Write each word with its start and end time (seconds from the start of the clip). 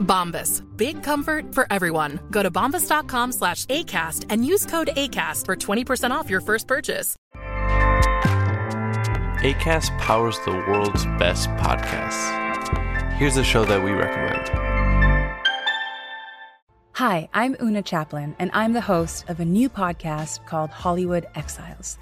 Bombas. 0.00 0.64
Big 0.76 1.02
comfort 1.02 1.54
for 1.54 1.66
everyone. 1.70 2.20
Go 2.30 2.42
to 2.42 2.50
bombas.com 2.50 3.32
slash 3.32 3.66
ACAST 3.66 4.26
and 4.28 4.44
use 4.44 4.66
code 4.66 4.90
ACAST 4.96 5.46
for 5.46 5.56
20% 5.56 6.10
off 6.10 6.28
your 6.28 6.40
first 6.40 6.66
purchase. 6.66 7.16
ACAST 9.42 9.96
powers 9.98 10.38
the 10.44 10.52
world's 10.52 11.06
best 11.18 11.48
podcasts. 11.50 12.36
Here's 13.14 13.36
a 13.36 13.44
show 13.44 13.64
that 13.64 13.82
we 13.82 13.92
recommend. 13.92 14.48
Hi, 16.94 17.30
I'm 17.32 17.56
Una 17.62 17.80
Chaplin, 17.80 18.36
and 18.38 18.50
I'm 18.52 18.74
the 18.74 18.82
host 18.82 19.24
of 19.30 19.40
a 19.40 19.44
new 19.46 19.70
podcast 19.70 20.44
called 20.44 20.68
Hollywood 20.68 21.26
Exiles. 21.34 21.96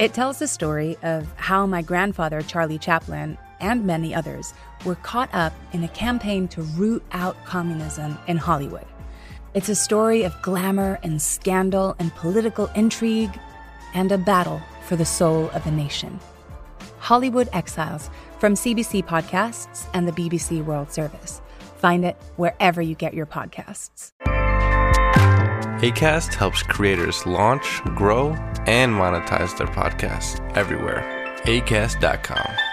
It 0.00 0.14
tells 0.14 0.40
the 0.40 0.48
story 0.48 0.96
of 1.04 1.32
how 1.36 1.64
my 1.66 1.82
grandfather, 1.82 2.42
Charlie 2.42 2.78
Chaplin, 2.78 3.38
and 3.62 3.86
many 3.86 4.14
others 4.14 4.52
were 4.84 4.96
caught 4.96 5.30
up 5.32 5.54
in 5.72 5.84
a 5.84 5.88
campaign 5.88 6.48
to 6.48 6.62
root 6.62 7.02
out 7.12 7.36
communism 7.46 8.18
in 8.26 8.36
Hollywood. 8.36 8.84
It's 9.54 9.68
a 9.68 9.74
story 9.74 10.24
of 10.24 10.40
glamour 10.42 10.98
and 11.02 11.20
scandal 11.20 11.94
and 11.98 12.14
political 12.14 12.66
intrigue 12.74 13.38
and 13.94 14.10
a 14.12 14.18
battle 14.18 14.60
for 14.86 14.96
the 14.96 15.04
soul 15.04 15.48
of 15.50 15.66
a 15.66 15.70
nation. 15.70 16.18
Hollywood 16.98 17.48
Exiles 17.52 18.10
from 18.38 18.54
CBC 18.54 19.04
Podcasts 19.04 19.88
and 19.94 20.06
the 20.06 20.12
BBC 20.12 20.64
World 20.64 20.92
Service. 20.92 21.40
Find 21.76 22.04
it 22.04 22.16
wherever 22.36 22.80
you 22.80 22.94
get 22.94 23.14
your 23.14 23.26
podcasts. 23.26 24.12
ACAST 25.82 26.34
helps 26.34 26.62
creators 26.62 27.26
launch, 27.26 27.82
grow, 27.96 28.30
and 28.66 28.92
monetize 28.92 29.56
their 29.58 29.66
podcasts 29.66 30.38
everywhere. 30.56 31.02
ACAST.com. 31.44 32.71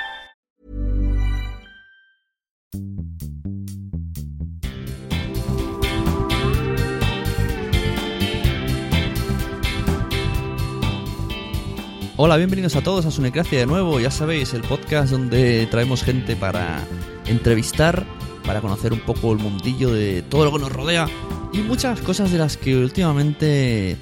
Hola, 12.22 12.36
bienvenidos 12.36 12.75
a 12.75 12.81
todos 12.81 13.06
a 13.06 13.12
Sunecracia 13.12 13.59
de 13.59 13.66
nuevo. 13.66 13.97
Ya 14.02 14.12
sabéis, 14.12 14.53
el 14.53 14.62
podcast 14.62 15.09
donde 15.09 15.67
traemos 15.67 16.03
gente 16.03 16.36
para 16.36 16.86
entrevistar, 17.28 18.06
para 18.45 18.59
conocer 18.59 18.92
un 18.92 19.00
poco 19.00 19.31
el 19.31 19.38
mundillo 19.38 19.94
de 19.94 20.22
todo 20.23 20.44
lo 20.44 20.52
que 20.52 20.59
nos 20.59 20.70
rodea 20.70 21.08
y 21.53 21.59
muchas 21.59 22.02
cosas 22.02 22.30
de 22.34 22.38
las 22.38 22.58
que 22.58 22.75
últimamente 22.75 23.95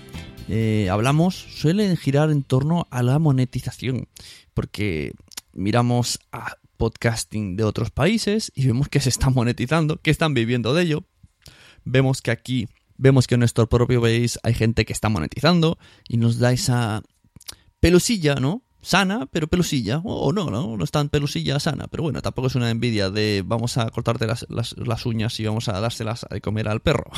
eh, 0.49 0.89
hablamos 0.89 1.35
suelen 1.35 1.95
girar 1.95 2.31
en 2.31 2.41
torno 2.41 2.87
a 2.89 3.03
la 3.03 3.19
monetización. 3.19 4.07
Porque 4.55 5.13
miramos 5.53 6.17
a 6.31 6.55
podcasting 6.77 7.55
de 7.55 7.63
otros 7.63 7.91
países 7.91 8.51
y 8.55 8.67
vemos 8.67 8.89
que 8.89 8.99
se 8.99 9.09
está 9.09 9.29
monetizando, 9.29 10.01
que 10.01 10.11
están 10.11 10.33
viviendo 10.33 10.73
de 10.73 10.83
ello. 10.83 11.03
Vemos 11.83 12.21
que 12.21 12.31
aquí, 12.31 12.67
vemos 12.97 13.27
que 13.27 13.35
en 13.35 13.39
nuestro 13.39 13.67
propio 13.67 14.01
país 14.01 14.39
hay 14.43 14.53
gente 14.53 14.85
que 14.85 14.93
está 14.93 15.09
monetizando 15.09 15.77
y 16.07 16.17
nos 16.17 16.39
da 16.39 16.51
esa 16.51 17.01
pelusilla, 17.79 18.35
¿no? 18.35 18.63
Sana, 18.81 19.27
pero 19.31 19.47
pelusilla. 19.47 20.01
O 20.03 20.31
no, 20.31 20.49
no, 20.49 20.77
no 20.77 20.83
es 20.83 20.91
tan 20.91 21.09
pelusilla 21.09 21.59
sana. 21.59 21.87
Pero 21.87 22.03
bueno, 22.03 22.21
tampoco 22.21 22.47
es 22.47 22.55
una 22.55 22.69
envidia 22.69 23.09
de 23.09 23.43
vamos 23.45 23.77
a 23.77 23.89
cortarte 23.89 24.27
las, 24.27 24.45
las, 24.49 24.77
las 24.77 25.05
uñas 25.05 25.37
y 25.39 25.45
vamos 25.45 25.67
a 25.67 25.79
dárselas 25.79 26.25
a 26.29 26.39
comer 26.39 26.69
al 26.69 26.81
perro. 26.81 27.11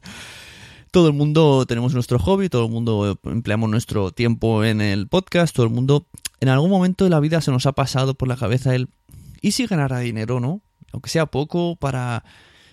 todo 0.92 1.08
el 1.08 1.14
mundo 1.14 1.64
tenemos 1.66 1.94
nuestro 1.94 2.18
hobby, 2.18 2.50
todo 2.50 2.66
el 2.66 2.70
mundo 2.70 3.18
empleamos 3.24 3.70
nuestro 3.70 4.12
tiempo 4.12 4.62
en 4.62 4.80
el 4.80 5.08
podcast, 5.08 5.54
todo 5.56 5.64
el 5.64 5.72
mundo 5.72 6.06
en 6.42 6.48
algún 6.48 6.70
momento 6.70 7.04
de 7.04 7.10
la 7.10 7.20
vida 7.20 7.40
se 7.40 7.52
nos 7.52 7.66
ha 7.66 7.72
pasado 7.72 8.14
por 8.14 8.26
la 8.26 8.36
cabeza 8.36 8.74
el 8.74 8.88
¿y 9.40 9.52
si 9.52 9.64
ganara 9.66 10.00
dinero, 10.00 10.40
no? 10.40 10.60
Aunque 10.92 11.08
sea 11.08 11.26
poco 11.26 11.76
para 11.76 12.24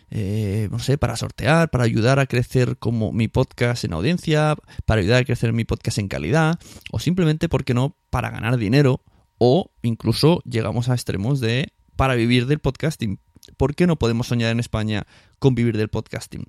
eh, 0.09 0.69
no 0.72 0.80
sé, 0.80 0.97
para 0.97 1.16
sortear, 1.16 1.69
para 1.69 1.84
ayudar 1.84 2.18
a 2.18 2.25
crecer 2.25 2.78
como 2.78 3.12
mi 3.12 3.28
podcast 3.28 3.84
en 3.84 3.94
audiencia, 3.94 4.56
para 4.88 5.02
ayudar 5.02 5.22
a 5.22 5.24
crecer 5.24 5.53
mi 5.53 5.66
podcast 5.66 6.00
en 6.00 6.07
calidad, 6.07 6.59
o 6.91 6.97
simplemente, 6.97 7.47
¿por 7.47 7.63
qué 7.63 7.75
no?, 7.75 7.96
para 8.09 8.31
ganar 8.31 8.57
dinero, 8.57 9.02
o 9.38 9.69
incluso 9.84 10.41
llegamos 10.50 10.90
a 10.90 10.96
extremos 10.96 11.40
de 11.40 11.72
para 11.96 12.16
vivir 12.16 12.47
del 12.47 12.57
podcasting. 12.57 13.19
¿Por 13.56 13.75
qué 13.75 13.86
no 13.86 13.97
podemos 13.97 14.25
soñar 14.25 14.50
en 14.50 14.59
España 14.59 15.06
con 15.38 15.53
vivir 15.53 15.78
del 15.78 15.90
podcasting? 15.90 16.47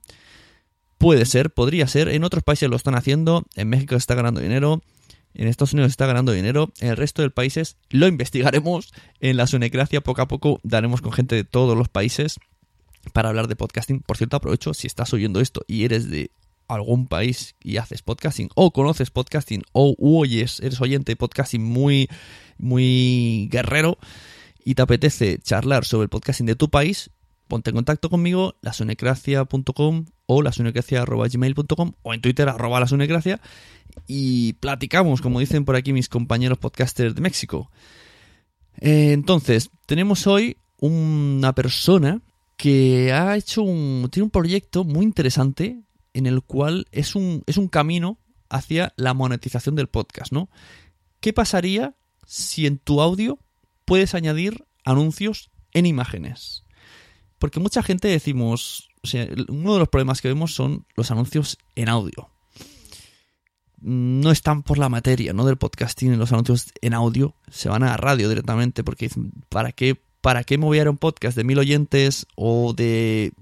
Puede 0.96 1.26
ser, 1.26 1.50
podría 1.50 1.86
ser, 1.86 2.08
en 2.08 2.24
otros 2.24 2.42
países 2.44 2.70
lo 2.70 2.76
están 2.76 2.94
haciendo, 2.94 3.44
en 3.56 3.68
México 3.68 3.92
se 3.94 3.98
está 3.98 4.14
ganando 4.14 4.40
dinero, 4.40 4.80
en 5.34 5.48
Estados 5.48 5.72
Unidos 5.72 5.90
está 5.90 6.06
ganando 6.06 6.32
dinero, 6.32 6.72
en 6.80 6.88
el 6.88 6.96
resto 6.96 7.22
de 7.22 7.30
países 7.30 7.76
lo 7.90 8.06
investigaremos, 8.06 8.92
en 9.20 9.36
la 9.36 9.46
Sunecracia 9.46 10.00
poco 10.00 10.22
a 10.22 10.28
poco 10.28 10.60
daremos 10.62 11.00
con 11.00 11.12
gente 11.12 11.34
de 11.36 11.44
todos 11.44 11.76
los 11.76 11.88
países 11.88 12.38
para 13.12 13.28
hablar 13.28 13.48
de 13.48 13.56
podcasting. 13.56 14.00
Por 14.00 14.16
cierto, 14.16 14.36
aprovecho, 14.36 14.74
si 14.74 14.86
estás 14.86 15.12
oyendo 15.12 15.40
esto 15.40 15.62
y 15.66 15.84
eres 15.84 16.10
de 16.10 16.30
algún 16.68 17.06
país 17.06 17.56
y 17.62 17.78
haces 17.78 18.02
podcasting, 18.02 18.48
o 18.54 18.72
conoces 18.72 19.10
podcasting, 19.10 19.62
o 19.72 19.96
oyes, 19.98 20.60
eres 20.60 20.80
oyente 20.80 21.12
de 21.12 21.16
podcasting 21.16 21.62
muy, 21.62 22.08
muy 22.58 23.48
guerrero, 23.50 23.98
y 24.64 24.74
te 24.74 24.82
apetece 24.82 25.38
charlar 25.38 25.84
sobre 25.84 26.04
el 26.04 26.08
podcasting 26.10 26.46
de 26.46 26.54
tu 26.54 26.70
país, 26.70 27.10
ponte 27.50 27.68
en 27.68 27.76
contacto 27.76 28.08
conmigo, 28.08 28.54
lasunecracia.com 28.62 30.06
o 30.24 30.42
lasunecracia.gmail.com 30.42 31.92
o 32.00 32.14
en 32.14 32.20
Twitter, 32.22 32.48
arroba 32.48 32.80
lasunecracia, 32.80 33.42
y 34.06 34.54
platicamos, 34.54 35.20
como 35.20 35.40
dicen 35.40 35.66
por 35.66 35.76
aquí 35.76 35.92
mis 35.92 36.08
compañeros 36.08 36.56
podcasters 36.56 37.14
de 37.14 37.20
México. 37.20 37.70
Eh, 38.80 39.12
entonces, 39.12 39.70
tenemos 39.84 40.26
hoy 40.26 40.56
una 40.78 41.54
persona 41.54 42.22
que 42.56 43.12
ha 43.12 43.36
hecho 43.36 43.62
un. 43.62 44.08
tiene 44.10 44.24
un 44.24 44.30
proyecto 44.30 44.84
muy 44.84 45.04
interesante 45.04 45.82
en 46.14 46.26
el 46.26 46.42
cual 46.42 46.86
es 46.92 47.14
un, 47.14 47.42
es 47.46 47.58
un 47.58 47.68
camino 47.68 48.18
hacia 48.48 48.92
la 48.96 49.12
monetización 49.12 49.74
del 49.74 49.88
podcast, 49.88 50.32
¿no? 50.32 50.48
¿Qué 51.20 51.32
pasaría 51.32 51.94
si 52.26 52.66
en 52.66 52.78
tu 52.78 53.00
audio 53.00 53.38
puedes 53.84 54.14
añadir 54.14 54.64
anuncios 54.84 55.50
en 55.72 55.86
imágenes? 55.86 56.64
Porque 57.40 57.58
mucha 57.58 57.82
gente 57.82 58.06
decimos. 58.06 58.88
O 59.02 59.08
sea, 59.08 59.26
uno 59.48 59.72
de 59.72 59.78
los 59.80 59.88
problemas 59.88 60.20
que 60.20 60.28
vemos 60.28 60.54
son 60.54 60.84
los 60.94 61.10
anuncios 61.10 61.58
en 61.74 61.88
audio. 61.88 62.30
No 63.80 64.30
están 64.30 64.62
por 64.62 64.78
la 64.78 64.88
materia, 64.88 65.32
¿no? 65.32 65.44
Del 65.44 65.56
podcasting, 65.56 66.18
los 66.18 66.30
anuncios 66.32 66.70
en 66.82 66.94
audio 66.94 67.34
se 67.50 67.68
van 67.68 67.82
a 67.82 67.96
radio 67.96 68.28
directamente 68.28 68.84
porque 68.84 69.06
dicen, 69.06 69.32
¿para 69.48 69.72
qué 69.72 69.98
¿para 70.20 70.44
qué 70.44 70.58
me 70.58 70.66
voy 70.66 70.78
a 70.78 70.82
ir 70.82 70.86
a 70.86 70.90
un 70.90 70.98
podcast 70.98 71.36
de 71.36 71.44
mil 71.44 71.58
oyentes 71.58 72.26
o 72.36 72.72
de 72.74 73.32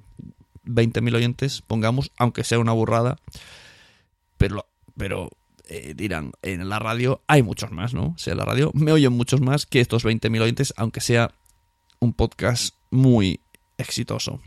20.000 0.65 1.15
oyentes? 1.15 1.63
Pongamos, 1.63 2.13
aunque 2.19 2.45
sea 2.45 2.59
una 2.59 2.73
burrada. 2.73 3.19
Pero, 4.37 4.67
pero 4.97 5.31
eh, 5.69 5.95
dirán, 5.97 6.33
en 6.43 6.69
la 6.69 6.79
radio 6.79 7.23
hay 7.27 7.43
muchos 7.43 7.71
más, 7.73 7.95
¿no? 7.95 8.09
O 8.09 8.19
sea, 8.19 8.33
en 8.33 8.39
la 8.39 8.45
radio 8.45 8.71
me 8.75 8.93
oyen 8.93 9.13
muchos 9.13 9.41
más 9.41 9.67
que 9.67 9.81
estos 9.81 10.05
20.000 10.05 10.43
oyentes, 10.43 10.75
aunque 10.77 11.01
sea 11.01 11.33
un 12.01 12.13
podcast 12.13 12.75
muy 12.91 13.41
exitoso. 13.79 14.41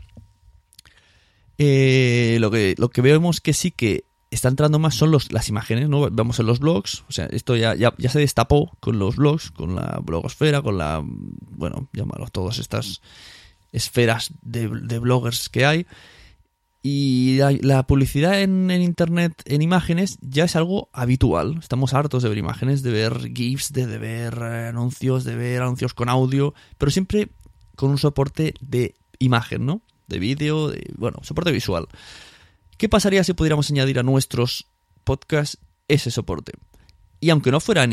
Eh, 1.58 2.38
lo, 2.40 2.50
que, 2.50 2.74
lo 2.78 2.90
que 2.90 3.02
vemos 3.02 3.40
que 3.40 3.52
sí 3.52 3.70
que 3.70 4.04
está 4.30 4.48
entrando 4.48 4.78
más 4.78 4.94
son 4.94 5.10
los, 5.10 5.32
las 5.32 5.48
imágenes, 5.48 5.88
¿no? 5.88 6.10
Vemos 6.10 6.38
en 6.40 6.46
los 6.46 6.58
blogs, 6.58 7.04
o 7.08 7.12
sea, 7.12 7.26
esto 7.26 7.54
ya, 7.54 7.74
ya, 7.74 7.92
ya, 7.98 8.08
se 8.08 8.18
destapó 8.18 8.76
con 8.80 8.98
los 8.98 9.16
blogs, 9.16 9.50
con 9.50 9.74
la 9.74 10.00
blogosfera, 10.02 10.62
con 10.62 10.78
la, 10.78 11.02
bueno, 11.04 11.88
llámalo, 11.92 12.26
todas 12.28 12.58
estas 12.58 13.02
esferas 13.72 14.32
de, 14.42 14.68
de 14.68 14.98
bloggers 14.98 15.48
que 15.48 15.66
hay. 15.66 15.86
Y 16.84 17.36
la, 17.36 17.52
la 17.60 17.86
publicidad 17.86 18.40
en, 18.40 18.70
en, 18.70 18.82
Internet 18.82 19.40
en 19.44 19.62
imágenes 19.62 20.18
ya 20.20 20.44
es 20.44 20.56
algo 20.56 20.88
habitual. 20.92 21.58
Estamos 21.60 21.94
hartos 21.94 22.24
de 22.24 22.28
ver 22.28 22.38
imágenes, 22.38 22.82
de 22.82 22.90
ver 22.90 23.32
GIFs, 23.32 23.72
de, 23.72 23.86
de 23.86 23.98
ver 23.98 24.34
eh, 24.42 24.66
anuncios, 24.68 25.22
de 25.22 25.36
ver 25.36 25.62
anuncios 25.62 25.94
con 25.94 26.08
audio, 26.08 26.54
pero 26.78 26.90
siempre 26.90 27.28
con 27.76 27.90
un 27.90 27.98
soporte 27.98 28.54
de 28.60 28.96
imagen, 29.24 29.66
¿no? 29.66 29.82
De 30.08 30.18
vídeo, 30.18 30.68
de, 30.68 30.84
bueno, 30.96 31.18
soporte 31.22 31.52
visual. 31.52 31.86
¿Qué 32.76 32.88
pasaría 32.88 33.24
si 33.24 33.32
pudiéramos 33.32 33.70
añadir 33.70 33.98
a 33.98 34.02
nuestros 34.02 34.66
podcasts 35.04 35.58
ese 35.88 36.10
soporte? 36.10 36.52
Y 37.20 37.30
aunque 37.30 37.52
no 37.52 37.60
fuera 37.60 37.84
en, 37.84 37.92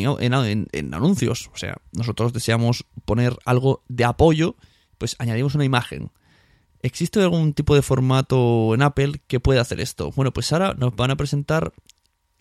en, 0.71 0.93
anuncios, 0.93 1.51
o 1.53 1.57
sea, 1.57 1.77
nosotros 1.91 2.33
deseamos 2.33 2.85
poner 3.05 3.37
algo 3.45 3.83
de 3.87 4.03
apoyo, 4.03 4.55
pues 4.97 5.15
añadimos 5.19 5.53
una 5.53 5.65
imagen. 5.65 6.11
¿Existe 6.81 7.21
algún 7.21 7.53
tipo 7.53 7.75
de 7.75 7.83
formato 7.83 8.73
en 8.73 8.81
Apple 8.81 9.21
que 9.27 9.39
pueda 9.39 9.61
hacer 9.61 9.79
esto? 9.81 10.11
Bueno, 10.15 10.33
pues 10.33 10.51
ahora 10.51 10.73
nos 10.73 10.95
van 10.95 11.11
a 11.11 11.15
presentar 11.15 11.71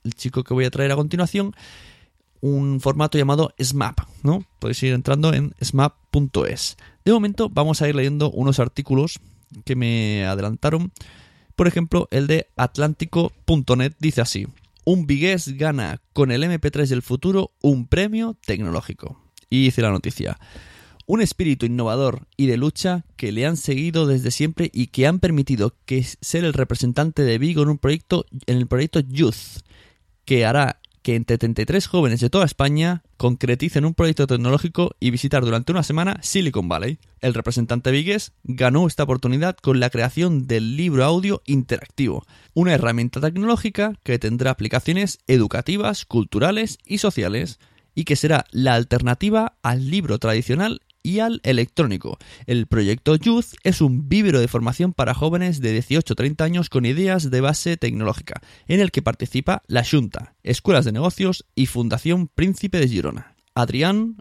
el 0.05 0.15
chico 0.15 0.45
que 0.45 0.55
voy 0.55 0.65
a 0.65 0.71
traer 0.71 0.93
a 0.93 0.97
continuación 0.97 1.55
un 2.41 2.81
formato 2.81 3.19
llamado 3.19 3.53
SMAP, 3.59 4.01
¿no? 4.23 4.45
Podéis 4.59 4.83
ir 4.85 4.95
entrando 4.95 5.35
en 5.35 5.55
smap.es. 5.61 6.77
De 7.09 7.15
momento 7.15 7.49
vamos 7.49 7.81
a 7.81 7.89
ir 7.89 7.95
leyendo 7.95 8.31
unos 8.31 8.59
artículos 8.59 9.19
que 9.65 9.75
me 9.77 10.27
adelantaron. 10.27 10.93
Por 11.57 11.67
ejemplo, 11.67 12.07
el 12.11 12.27
de 12.27 12.49
atlántico.net 12.55 13.95
dice 13.99 14.21
así: 14.21 14.47
Un 14.85 15.07
vigués 15.07 15.57
gana 15.57 16.03
con 16.13 16.31
el 16.31 16.45
MP3 16.45 16.87
del 16.87 17.01
futuro 17.01 17.53
un 17.63 17.87
premio 17.87 18.37
tecnológico. 18.45 19.19
Y 19.49 19.63
dice 19.63 19.81
la 19.81 19.91
noticia: 19.91 20.39
un 21.07 21.23
espíritu 21.23 21.65
innovador 21.65 22.27
y 22.37 22.45
de 22.45 22.59
lucha 22.59 23.07
que 23.17 23.33
le 23.33 23.47
han 23.47 23.57
seguido 23.57 24.07
desde 24.07 24.31
siempre 24.31 24.71
y 24.71 24.89
que 24.89 25.07
han 25.07 25.19
permitido 25.19 25.75
que 25.87 26.03
ser 26.03 26.45
el 26.45 26.53
representante 26.53 27.23
de 27.23 27.39
Vigo 27.39 27.63
en 27.63 27.71
un 27.71 27.79
proyecto 27.79 28.27
en 28.45 28.59
el 28.59 28.67
proyecto 28.67 29.01
Youth 29.01 29.63
que 30.27 30.45
hará 30.45 30.79
que 31.09 31.17
entre 31.17 31.39
33 31.39 31.87
jóvenes 31.87 32.21
de 32.21 32.29
toda 32.29 32.45
España 32.45 33.03
concreticen 33.17 33.87
un 33.87 33.95
proyecto 33.95 34.27
tecnológico 34.27 34.95
y 35.01 35.11
visitar 35.11 35.43
durante 35.43 35.73
una 35.73 35.83
semana 35.83 36.19
Silicon 36.21 36.69
Valley. 36.69 36.99
El 37.21 37.33
representante 37.33 37.91
Vigues 37.91 38.33
ganó 38.45 38.87
esta 38.87 39.05
oportunidad 39.05 39.57
con 39.57 39.81
la 39.81 39.89
creación 39.89 40.47
del 40.47 40.77
libro 40.77 41.07
audio 41.07 41.41
interactivo, 41.47 42.27
una 42.53 42.75
herramienta 42.75 43.23
tecnológica 43.23 43.95
que 44.03 44.19
tendrá 44.19 44.51
aplicaciones 44.51 45.21
educativas, 45.27 46.05
culturales 46.05 46.77
y 46.85 46.99
sociales, 46.99 47.59
y 47.95 48.05
que 48.05 48.15
será 48.15 48.45
la 48.51 48.75
alternativa 48.75 49.57
al 49.63 49.91
libro 49.91 50.19
tradicional 50.19 50.83
y 51.03 51.21
al 51.21 51.41
electrónico. 51.45 52.19
El 52.47 52.67
proyecto 52.67 53.17
Youth 53.17 53.55
es 53.65 53.81
un 53.81 54.09
vívero 54.09 54.41
de 54.41 54.49
formación 54.49 54.93
para 54.93 55.15
jóvenes 55.15 55.61
de 55.61 55.73
18 55.73 56.15
30 56.15 56.45
años 56.45 56.71
con 56.71 56.87
ideas 56.87 57.31
de 57.31 57.41
base 57.41 57.77
tecnológica, 57.77 58.41
en 58.67 58.81
el 58.81 58.91
que 58.91 59.03
participa 59.03 59.63
la 59.67 59.85
Junta, 59.85 60.35
Escuelas 60.43 60.85
de 60.85 60.93
Negocios 60.93 61.47
y 61.55 61.67
Fundación 61.67 62.29
Príncipe 62.29 62.79
de 62.79 62.89
Girona. 62.89 63.35
Adrián 63.55 64.17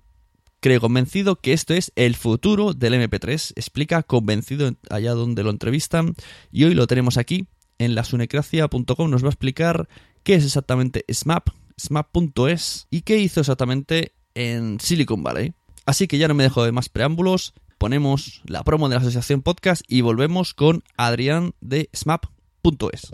cree 0.60 0.80
convencido 0.80 1.36
que 1.36 1.54
esto 1.54 1.74
es 1.74 1.92
el 1.96 2.16
futuro 2.16 2.74
del 2.74 2.94
MP3, 2.94 3.54
explica 3.56 4.04
convencido 4.04 4.72
allá 4.90 5.14
donde 5.14 5.44
lo 5.44 5.50
entrevistan 5.50 6.16
y 6.52 6.64
hoy 6.64 6.74
lo 6.74 6.88
tenemos 6.88 7.18
aquí 7.18 7.48
en 7.78 7.96
la 7.96 8.04
sunecracia.com 8.04 9.10
nos 9.10 9.24
va 9.24 9.28
a 9.28 9.32
explicar 9.32 9.88
qué 10.24 10.36
es 10.36 10.46
exactamente 10.46 11.06
SMAP, 11.12 11.50
SMAP.es 11.78 12.88
y 12.90 13.02
qué 13.02 13.18
hizo 13.18 13.40
exactamente 13.40 14.14
en 14.34 14.80
Silicon 14.80 15.24
Valley. 15.24 15.54
Así 15.88 16.10
que 16.10 16.18
ya 16.18 16.28
no 16.28 16.34
me 16.34 16.44
dejo 16.44 16.66
de 16.66 16.74
más 16.74 16.90
preámbulos, 16.90 17.54
ponemos 17.78 18.42
la 18.46 18.62
promo 18.64 18.90
de 18.90 18.96
la 18.96 19.02
Asociación 19.02 19.42
Podcast 19.42 19.82
y 19.88 20.02
volvemos 20.02 20.54
con 20.54 20.84
Adrián 20.98 21.54
de 21.62 21.90
smap.es. 21.94 23.14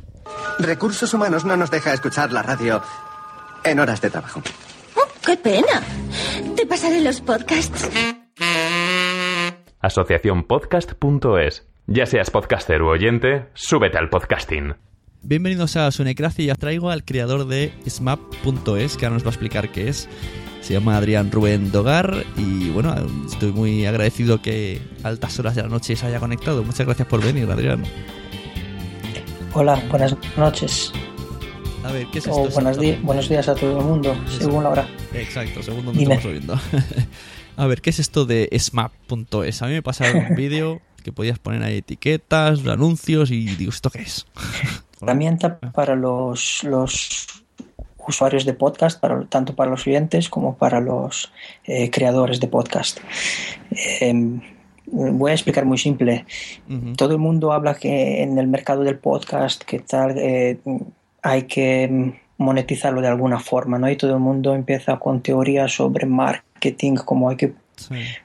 Recursos 0.58 1.14
Humanos 1.14 1.46
no 1.46 1.56
nos 1.56 1.70
deja 1.70 1.94
escuchar 1.94 2.34
la 2.34 2.42
radio 2.42 2.81
en 3.64 3.80
horas 3.80 4.02
de 4.02 4.10
trabajo. 4.10 4.42
Oh, 4.96 5.08
¡Qué 5.24 5.38
pena! 5.38 5.84
Te 6.56 6.66
pasaré 6.66 7.02
los 7.02 7.22
podcasts. 7.22 7.92
Asociaciónpodcast.es. 9.80 11.68
Ya 11.86 12.08
seas 12.08 12.31
podcaster 12.31 12.81
u 12.81 12.88
oyente, 12.88 13.50
súbete 13.54 14.00
al 14.00 14.10
podcasting. 14.10 14.74
Bienvenidos 15.22 15.78
a 15.78 15.92
Sunecracia 15.92 16.46
y 16.46 16.50
os 16.50 16.58
traigo 16.58 16.90
al 16.90 17.06
creador 17.06 17.46
de 17.46 17.72
smap.es 17.88 18.98
que 18.98 19.06
ahora 19.06 19.14
nos 19.14 19.24
va 19.24 19.28
a 19.28 19.31
explicar 19.31 19.72
qué 19.72 19.90
es. 19.90 20.10
Se 20.63 20.71
llama 20.71 20.95
Adrián 20.95 21.30
Rubén 21.30 21.74
Dogar 21.74 22.24
y 22.38 22.69
bueno, 22.69 22.95
estoy 23.30 23.51
muy 23.51 23.86
agradecido 23.86 24.42
que 24.42 24.81
a 25.04 25.10
altas 25.10 25.38
horas 25.38 25.56
de 25.56 25.62
la 25.62 25.68
noche 25.68 25.94
se 25.98 26.06
haya 26.06 26.21
conectado. 26.21 26.63
Muchas 26.63 26.86
gracias 26.86 27.06
por 27.06 27.21
venir, 27.21 27.51
Adrián. 27.51 27.83
Hola, 29.54 29.83
buenas 29.89 30.15
noches. 30.38 30.94
A 31.83 31.92
ver, 31.92 32.07
¿qué 32.13 32.19
es 32.19 32.27
o 32.27 32.48
esto? 32.48 32.54
buenos, 32.54 32.80
días, 32.80 33.01
buenos 33.01 33.27
días 33.27 33.50
a 33.50 33.56
todo 33.56 33.77
el 33.77 33.86
mundo, 33.86 34.15
según 34.30 34.63
la 34.63 34.69
hora. 34.69 34.88
Exacto, 35.13 35.62
según 35.62 35.83
donde 35.83 36.00
Dime. 36.00 36.15
estamos 36.15 36.33
oyendo. 36.33 36.57
a 37.57 37.68
ver, 37.68 37.81
¿qué 37.81 37.89
es 37.89 38.00
esto 38.00 38.24
de 38.24 38.48
smap.es? 38.57 39.62
A 39.62 39.68
mí 39.68 39.74
me 39.74 39.81
pasaron 39.81 40.27
un 40.30 40.36
vídeo 40.38 40.80
que 41.04 41.12
podías 41.12 41.39
poner 41.39 41.62
ahí 41.63 41.80
etiquetas, 41.80 42.66
anuncios 42.66 43.31
y 43.31 43.48
digo, 43.57 43.69
¿esto 43.69 43.89
qué 43.89 44.04
es? 44.04 44.27
Herramienta 45.01 45.59
para 45.59 45.98
los, 45.98 46.63
los 46.63 47.43
usuarios 48.08 48.46
de 48.46 48.54
podcast, 48.54 49.00
para, 49.00 49.26
tanto 49.26 49.56
para 49.56 49.72
los 49.72 49.86
oyentes 49.88 50.30
como 50.30 50.56
para 50.56 50.80
los 50.80 51.32
eh, 51.66 51.90
creadores 51.90 52.40
de 52.40 52.48
podcast. 52.48 53.00
Eh, 53.72 54.40
voy 54.88 55.32
a 55.32 55.34
explicar 55.34 55.66
muy 55.66 55.78
simple. 55.78 56.26
Todo 56.98 57.14
el 57.14 57.20
mundo 57.20 57.52
habla 57.52 57.76
que 57.76 58.22
en 58.22 58.38
el 58.38 58.48
mercado 58.48 58.84
del 58.84 58.98
podcast 58.98 59.64
que 59.64 59.80
tal 59.80 60.18
eh, 60.18 60.60
hay 61.22 61.44
que 61.44 62.20
monetizarlo 62.38 63.02
de 63.02 63.08
alguna 63.08 63.40
forma, 63.40 63.80
¿no? 63.80 63.90
Y 63.90 63.96
todo 63.96 64.14
el 64.14 64.20
mundo 64.20 64.56
empieza 64.56 64.98
con 64.98 65.22
teorías 65.22 65.72
sobre 65.72 66.06
marketing, 66.06 66.96
cómo 66.96 67.30
hay 67.30 67.38
que 67.38 67.54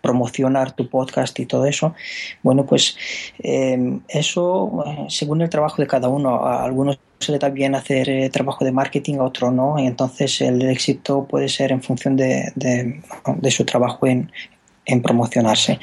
Promocionar 0.03 0.73
tu 0.73 0.89
podcast 0.89 1.39
y 1.41 1.47
todo 1.47 1.67
eso. 1.67 1.95
Bueno, 2.43 2.65
pues 2.67 2.97
eh, 3.39 3.99
eso, 4.09 4.85
según 5.09 5.43
el 5.43 5.49
trabajo 5.49 5.83
de 5.83 5.89
cada 5.89 6.09
uno, 6.09 6.47
algunos 6.47 6.99
se 7.19 7.33
le 7.33 7.39
da 7.39 7.49
bien 7.49 7.75
hacer 7.75 8.09
eh, 8.09 8.31
trabajo 8.31 8.65
de 8.65 8.71
marketing, 8.73 9.17
a 9.17 9.25
otros 9.25 9.53
no, 9.53 9.79
y 9.79 9.87
entonces 9.87 10.41
el 10.41 10.63
éxito 10.63 11.25
puede 11.27 11.49
ser 11.49 11.73
en 11.73 11.83
función 11.83 12.17
de, 12.17 12.53
de- 12.55 13.03
de 13.37 13.51
su 13.51 13.65
trabajo 13.65 14.07
en, 14.07 14.31
en 14.85 15.03
promocionarse. 15.03 15.79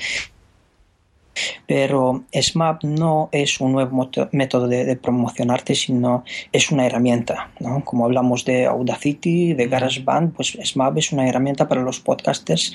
Pero 1.68 2.24
SMAP 2.32 2.84
no 2.84 3.30
es 3.32 3.60
un 3.60 3.74
nuevo 3.74 4.10
método 4.32 4.68
de, 4.68 4.86
de 4.86 4.96
promocionarte, 4.96 5.76
sino 5.76 6.24
es 6.52 6.72
una 6.72 6.86
herramienta. 6.86 7.52
¿no? 7.60 7.84
Como 7.84 8.06
hablamos 8.06 8.46
de 8.46 8.66
Audacity, 8.66 9.54
de 9.54 9.68
GarageBand, 9.68 10.34
pues 10.34 10.58
SMAP 10.64 10.98
es 10.98 11.12
una 11.12 11.28
herramienta 11.28 11.68
para 11.68 11.82
los 11.82 12.00
podcasters. 12.00 12.74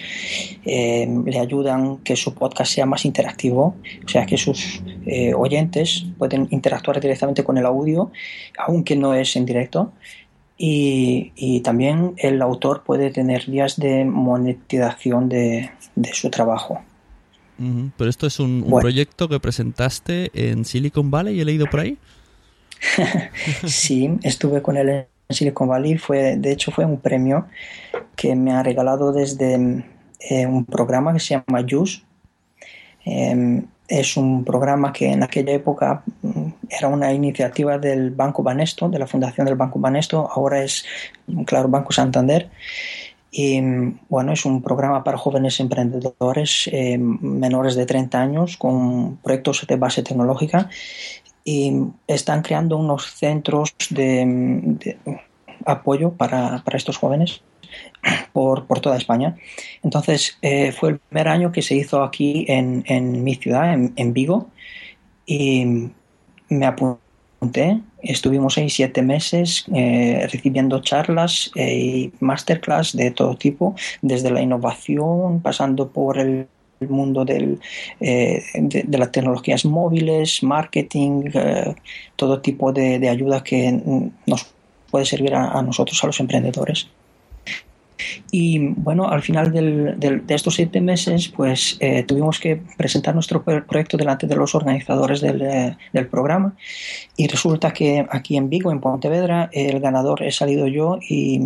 Eh, 0.64 1.08
le 1.24 1.38
ayudan 1.38 1.98
que 1.98 2.16
su 2.16 2.34
podcast 2.34 2.72
sea 2.72 2.86
más 2.86 3.04
interactivo, 3.04 3.74
o 4.04 4.08
sea 4.08 4.26
que 4.26 4.36
sus 4.36 4.82
eh, 5.06 5.34
oyentes 5.34 6.04
pueden 6.18 6.48
interactuar 6.50 7.00
directamente 7.00 7.44
con 7.44 7.58
el 7.58 7.66
audio, 7.66 8.10
aunque 8.58 8.96
no 8.96 9.14
es 9.14 9.36
en 9.36 9.46
directo. 9.46 9.92
Y, 10.62 11.32
y 11.36 11.60
también 11.60 12.12
el 12.18 12.42
autor 12.42 12.82
puede 12.84 13.10
tener 13.10 13.46
vías 13.46 13.78
de 13.78 14.04
monetización 14.04 15.30
de, 15.30 15.70
de 15.96 16.12
su 16.12 16.28
trabajo. 16.28 16.82
Pero 17.96 18.08
esto 18.08 18.26
es 18.26 18.40
un, 18.40 18.64
proyecto 18.80 19.28
que 19.28 19.38
presentaste 19.38 20.30
en 20.34 20.64
Silicon 20.64 21.10
Valley, 21.10 21.40
he 21.40 21.44
leído 21.44 21.66
por 21.66 21.80
ahí. 21.80 21.98
Sí, 23.66 24.10
estuve 24.22 24.62
con 24.62 24.78
él 24.78 24.88
en 24.88 25.06
Silicon 25.28 25.68
Valley. 25.68 25.98
Fue, 25.98 26.36
de 26.36 26.52
hecho, 26.52 26.70
fue 26.70 26.84
un 26.86 26.98
premio 26.98 27.46
que 28.16 28.34
me 28.34 28.52
ha 28.52 28.62
regalado 28.62 29.12
desde 29.12 29.84
eh, 30.20 30.46
un 30.46 30.64
programa 30.64 31.12
que 31.12 31.20
se 31.20 31.34
llama 31.34 31.66
JUICE. 31.68 32.02
Eh, 33.04 33.62
es 33.90 34.16
un 34.16 34.44
programa 34.44 34.92
que 34.92 35.10
en 35.10 35.22
aquella 35.22 35.52
época 35.52 36.02
mm, 36.22 36.46
era 36.70 36.88
una 36.88 37.12
iniciativa 37.12 37.76
del 37.76 38.12
Banco 38.12 38.42
Banesto, 38.42 38.88
de 38.88 39.00
la 39.00 39.06
Fundación 39.06 39.46
del 39.46 39.56
Banco 39.56 39.80
Banesto. 39.80 40.30
Ahora 40.30 40.62
es, 40.62 40.84
claro, 41.44 41.68
Banco 41.68 41.92
Santander. 41.92 42.48
Y 43.30 43.60
bueno, 44.08 44.32
es 44.32 44.44
un 44.44 44.60
programa 44.62 45.04
para 45.04 45.16
jóvenes 45.16 45.60
emprendedores 45.60 46.68
eh, 46.72 46.98
menores 46.98 47.76
de 47.76 47.86
30 47.86 48.20
años 48.20 48.56
con 48.56 49.18
proyectos 49.18 49.64
de 49.68 49.76
base 49.76 50.02
tecnológica 50.02 50.68
y 51.44 51.72
están 52.06 52.42
creando 52.42 52.76
unos 52.76 53.14
centros 53.14 53.74
de, 53.90 54.24
de 54.26 54.98
apoyo 55.64 56.12
para, 56.12 56.62
para, 56.64 56.76
estos 56.76 56.98
jóvenes 56.98 57.42
por, 58.32 58.66
por, 58.66 58.80
toda 58.80 58.96
España. 58.96 59.36
Entonces, 59.82 60.38
eh, 60.42 60.72
fue 60.72 60.90
el 60.90 60.98
primer 60.98 61.28
año 61.28 61.52
que 61.52 61.62
se 61.62 61.74
hizo 61.76 62.02
aquí 62.02 62.44
en, 62.48 62.84
en 62.86 63.22
mi 63.22 63.34
ciudad, 63.36 63.72
en, 63.72 63.92
en, 63.96 64.12
Vigo, 64.12 64.50
y 65.26 65.90
me 66.48 66.66
apunté. 66.66 67.80
Estuvimos 68.02 68.56
ahí 68.58 68.70
siete 68.70 69.02
meses 69.02 69.64
eh, 69.74 70.26
recibiendo 70.30 70.80
charlas 70.80 71.50
eh, 71.54 71.74
y 71.74 72.12
masterclass 72.20 72.96
de 72.96 73.10
todo 73.10 73.36
tipo, 73.36 73.74
desde 74.02 74.30
la 74.30 74.40
innovación, 74.40 75.40
pasando 75.40 75.88
por 75.90 76.18
el 76.18 76.48
mundo 76.88 77.24
del, 77.24 77.60
eh, 78.00 78.42
de, 78.54 78.98
las 78.98 79.12
tecnologías 79.12 79.64
móviles, 79.64 80.42
marketing, 80.42 81.30
eh, 81.34 81.74
todo 82.16 82.40
tipo 82.40 82.72
de, 82.72 82.98
de, 82.98 83.08
ayuda 83.08 83.42
que 83.42 84.10
nos 84.26 84.46
puede 84.90 85.04
servir 85.04 85.34
a, 85.34 85.60
nosotros, 85.62 86.02
a 86.02 86.06
los 86.06 86.20
emprendedores. 86.20 86.88
Y 88.30 88.58
bueno, 88.58 89.08
al 89.08 89.22
final 89.22 89.52
del, 89.52 89.98
del, 89.98 90.26
de 90.26 90.34
estos 90.34 90.54
siete 90.54 90.80
meses, 90.80 91.28
pues 91.28 91.76
eh, 91.80 92.02
tuvimos 92.04 92.38
que 92.38 92.60
presentar 92.76 93.14
nuestro 93.14 93.42
proyecto 93.42 93.96
delante 93.96 94.26
de 94.26 94.36
los 94.36 94.54
organizadores 94.54 95.20
del, 95.20 95.42
eh, 95.42 95.76
del, 95.92 96.06
programa. 96.06 96.54
Y 97.16 97.26
resulta 97.28 97.72
que 97.72 98.06
aquí 98.10 98.36
en 98.36 98.48
Vigo, 98.48 98.70
en 98.70 98.80
Pontevedra, 98.80 99.50
el 99.52 99.80
ganador 99.80 100.22
he 100.22 100.32
salido 100.32 100.66
yo 100.66 100.98
y 101.08 101.40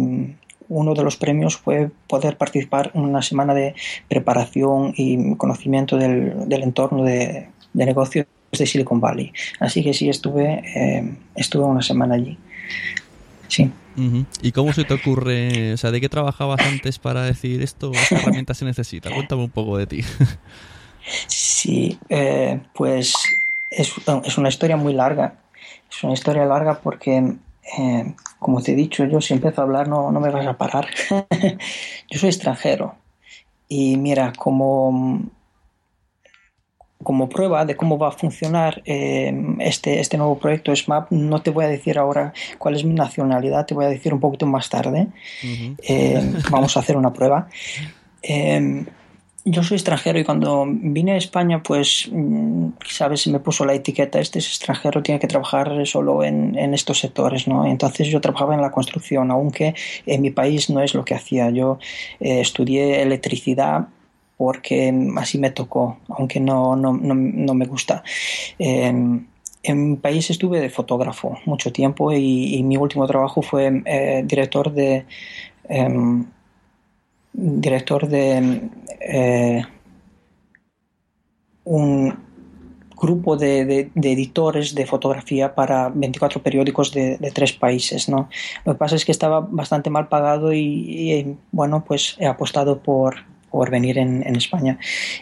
uno 0.69 0.95
de 0.95 1.03
los 1.03 1.17
premios 1.17 1.57
fue 1.57 1.91
poder 2.09 2.37
participar 2.37 2.91
en 2.95 3.03
una 3.03 3.23
semana 3.23 3.55
de 3.55 3.75
preparación 4.09 4.95
y 4.97 5.37
conocimiento 5.37 5.97
del, 5.97 6.49
del 6.49 6.63
entorno 6.63 7.05
de, 7.05 7.49
de, 7.73 7.87
negocios 7.87 8.27
de 8.53 8.67
Silicon 8.67 9.01
Valley. 9.01 9.33
Así 9.61 9.83
que 9.83 9.93
sí, 9.93 10.09
estuve, 10.09 10.63
eh, 10.75 11.15
estuve 11.35 11.65
una 11.65 11.83
semana 11.83 12.15
allí. 12.15 12.39
Sí. 13.49 13.71
¿Y 14.43 14.53
cómo 14.53 14.73
se 14.73 14.85
te 14.85 14.95
ocurre, 14.95 15.73
o 15.73 15.77
sea, 15.77 15.91
de 15.91 16.01
qué 16.01 16.09
trabajabas 16.09 16.61
antes 16.61 16.99
para 16.99 17.23
decir 17.23 17.63
esto, 17.63 17.93
esta 17.93 18.17
herramienta 18.17 18.55
se 18.55 18.65
necesita? 18.65 19.11
Cuéntame 19.11 19.45
un 19.45 19.51
poco 19.51 19.79
de 19.79 19.87
ti. 19.87 20.05
Sí, 21.27 21.99
eh, 22.09 22.61
pues 22.73 23.15
es, 23.71 23.93
es, 24.25 24.39
una 24.39 24.49
historia 24.49 24.77
muy 24.77 24.93
larga. 24.93 25.35
Es 25.91 26.03
una 26.03 26.15
historia 26.15 26.45
larga 26.47 26.81
porque, 26.81 27.35
eh, 27.79 28.15
como 28.39 28.63
te 28.63 28.73
he 28.73 28.75
dicho, 28.75 29.05
yo 29.05 29.21
si 29.21 29.35
empiezo 29.35 29.61
a 29.61 29.65
hablar 29.65 29.89
no, 29.89 30.11
no 30.11 30.21
me 30.21 30.31
vas 30.31 30.47
a 30.47 30.57
parar. 30.57 30.89
yo 32.11 32.19
soy 32.19 32.31
extranjero. 32.31 32.97
Y 33.69 33.97
mira, 33.97 34.33
como 34.37 35.21
como 37.05 37.29
prueba 37.29 37.65
de 37.65 37.77
cómo 37.77 37.99
va 37.99 38.09
a 38.09 38.13
funcionar 38.13 38.83
eh, 38.87 39.33
este, 39.61 40.01
este 40.01 40.17
nuevo 40.17 40.39
proyecto 40.39 40.75
SMAP, 40.75 41.13
no 41.13 41.43
te 41.43 41.51
voy 41.51 41.67
a 41.67 41.69
decir 41.69 41.99
ahora 41.99 42.33
cuál 42.59 42.75
es 42.75 42.85
mi 42.85 42.95
nacionalidad, 42.95 43.67
te 43.67 43.75
voy 43.75 43.85
a 43.85 43.89
decir 43.89 44.13
un 44.13 44.21
poquito 44.21 44.47
más 44.47 44.69
tarde. 44.69 45.07
Eh, 45.43 46.33
vamos 46.51 46.77
a 46.77 46.81
hacer 46.81 46.97
una 46.97 47.13
prueba. 47.13 47.49
Eh, 48.23 48.85
yo 49.47 49.63
soy 49.63 49.75
extranjero 49.77 50.19
y 50.19 50.25
cuando 50.25 50.65
vine 50.67 51.13
a 51.13 51.17
España, 51.17 51.63
pues, 51.63 52.09
mm, 52.11 52.69
sabes, 52.89 53.21
se 53.21 53.31
me 53.31 53.41
puso 53.41 53.67
la 53.67 53.75
etiqueta, 53.75 54.19
este 54.19 54.39
es 54.39 54.47
extranjero, 54.47 55.03
tiene 55.03 55.21
que 55.21 55.27
trabajar 55.27 55.87
solo 55.87 56.25
en, 56.25 56.59
en, 56.59 56.73
estos 56.73 57.01
sectores, 57.01 57.47
¿no? 57.47 57.67
Entonces 57.67 58.09
yo 58.09 58.23
trabajaba 58.23 58.55
en 58.55 58.63
la 58.63 58.71
construcción, 58.71 59.31
aunque 59.31 59.75
en 60.07 60.23
mi 60.23 60.31
país 60.31 60.71
no 60.71 60.81
es 60.81 60.95
lo 60.95 61.05
que 61.05 61.15
hacía. 61.15 61.51
Yo 61.51 61.79
estudié 62.21 63.03
electricidad 63.03 63.89
porque 64.37 64.93
así 65.17 65.39
me 65.39 65.51
tocó, 65.51 65.99
aunque 66.09 66.41
no, 66.41 66.77
no, 66.77 66.93
no, 66.93 67.55
me 67.55 67.67
gusta. 67.67 68.03
En 69.65 69.91
mi 69.91 69.97
país 69.97 70.29
estuve 70.29 70.61
de 70.61 70.69
fotógrafo 70.69 71.39
mucho 71.47 71.73
tiempo 71.73 72.13
y, 72.13 72.63
mi 72.63 72.77
último 72.77 73.07
trabajo 73.07 73.41
fue 73.41 73.83
eh, 73.87 74.23
director 74.27 74.71
de 74.71 75.07
em, 75.69 76.27
director 77.33 78.07
de 78.07 78.71
eh, 79.01 79.63
un 81.65 82.15
grupo 82.95 83.37
de, 83.37 83.91
editores 83.97 84.75
de 84.75 84.87
fotografía 84.87 85.55
para 85.55 85.89
24 85.89 86.43
periódicos 86.43 86.93
de, 86.93 87.17
tres 87.35 87.55
países. 87.55 88.09
¿no? 88.09 88.29
Lo 88.67 88.75
que 88.75 88.79
pasa 88.79 88.97
es 88.97 89.05
que 89.07 89.13
estaba 89.13 89.41
bastante 89.41 89.89
mal 89.89 90.09
pagado 90.09 90.53
y 90.53 91.39
bueno, 91.53 91.85
pues 91.85 92.17
he 92.19 92.27
apostado 92.27 92.81
por, 92.81 93.17
por 93.55 93.71
venir 93.71 93.99
en, 93.99 94.35
España. 94.35 94.81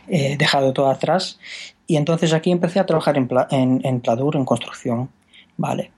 He 0.09 0.39
dejado 0.39 0.73
todo 0.73 0.89
atrás 0.89 1.39
y 1.87 1.97
entonces 1.97 2.33
aquí 2.33 2.51
empecé 2.51 2.81
a 2.81 2.87
trabajar 2.87 3.19
en, 3.19 3.29
en, 3.85 4.01
Pladur, 4.01 4.37
en 4.37 4.47
construcción. 4.47 5.11
Vale. 5.59 5.91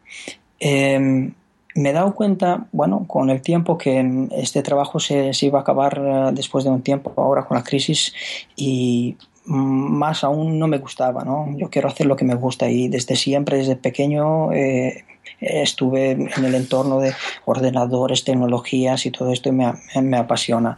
Em, 0.59 1.33
me 1.77 1.91
he 1.91 1.93
dado 1.93 2.13
cuenta, 2.13 2.67
bueno, 2.73 3.05
con 3.07 3.31
el 3.31 3.41
tiempo 3.41 3.79
que 3.79 4.29
este 4.33 4.65
trabajo 4.65 4.99
se, 4.99 5.31
iba 5.43 5.61
a 5.61 5.63
acabar 5.63 6.03
eh, 6.05 6.31
después 6.33 6.65
de 6.65 6.71
un 6.71 6.83
tiempo, 6.83 7.13
ahora 7.17 7.45
con 7.45 7.57
la 7.57 7.63
crisis, 7.63 8.13
y 8.57 9.17
más 9.45 10.25
aún 10.25 10.59
no 10.59 10.67
me 10.67 10.79
gustaba, 10.79 11.23
¿no? 11.23 11.57
Yo 11.57 11.71
quiero 11.71 11.87
hacer 11.87 12.07
lo 12.07 12.17
que 12.17 12.25
me 12.25 12.35
gusta 12.35 12.69
y 12.69 12.89
desde 12.89 13.15
siempre, 13.15 13.59
desde 13.59 13.77
pequeño, 13.77 14.51
eh, 14.53 15.05
estuve 15.39 16.11
en 16.11 16.45
el 16.45 16.57
entorno 16.57 16.99
de 16.99 17.13
ordenadores, 17.45 18.25
tecnologías 18.25 19.07
y 19.07 19.13
todo 19.13 19.31
esto 19.33 19.53
me, 19.53 19.73
me 20.03 20.17
apasiona. 20.17 20.77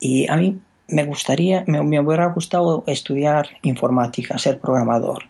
Y 0.00 0.26
a 0.28 0.36
mí 0.36 0.58
me 0.88 1.04
gustaría, 1.04 1.64
me, 1.66 2.00
hubiera 2.00 2.26
gustado 2.26 2.84
estudiar 2.86 3.48
informática, 3.62 4.38
ser 4.38 4.60
programador. 4.60 5.24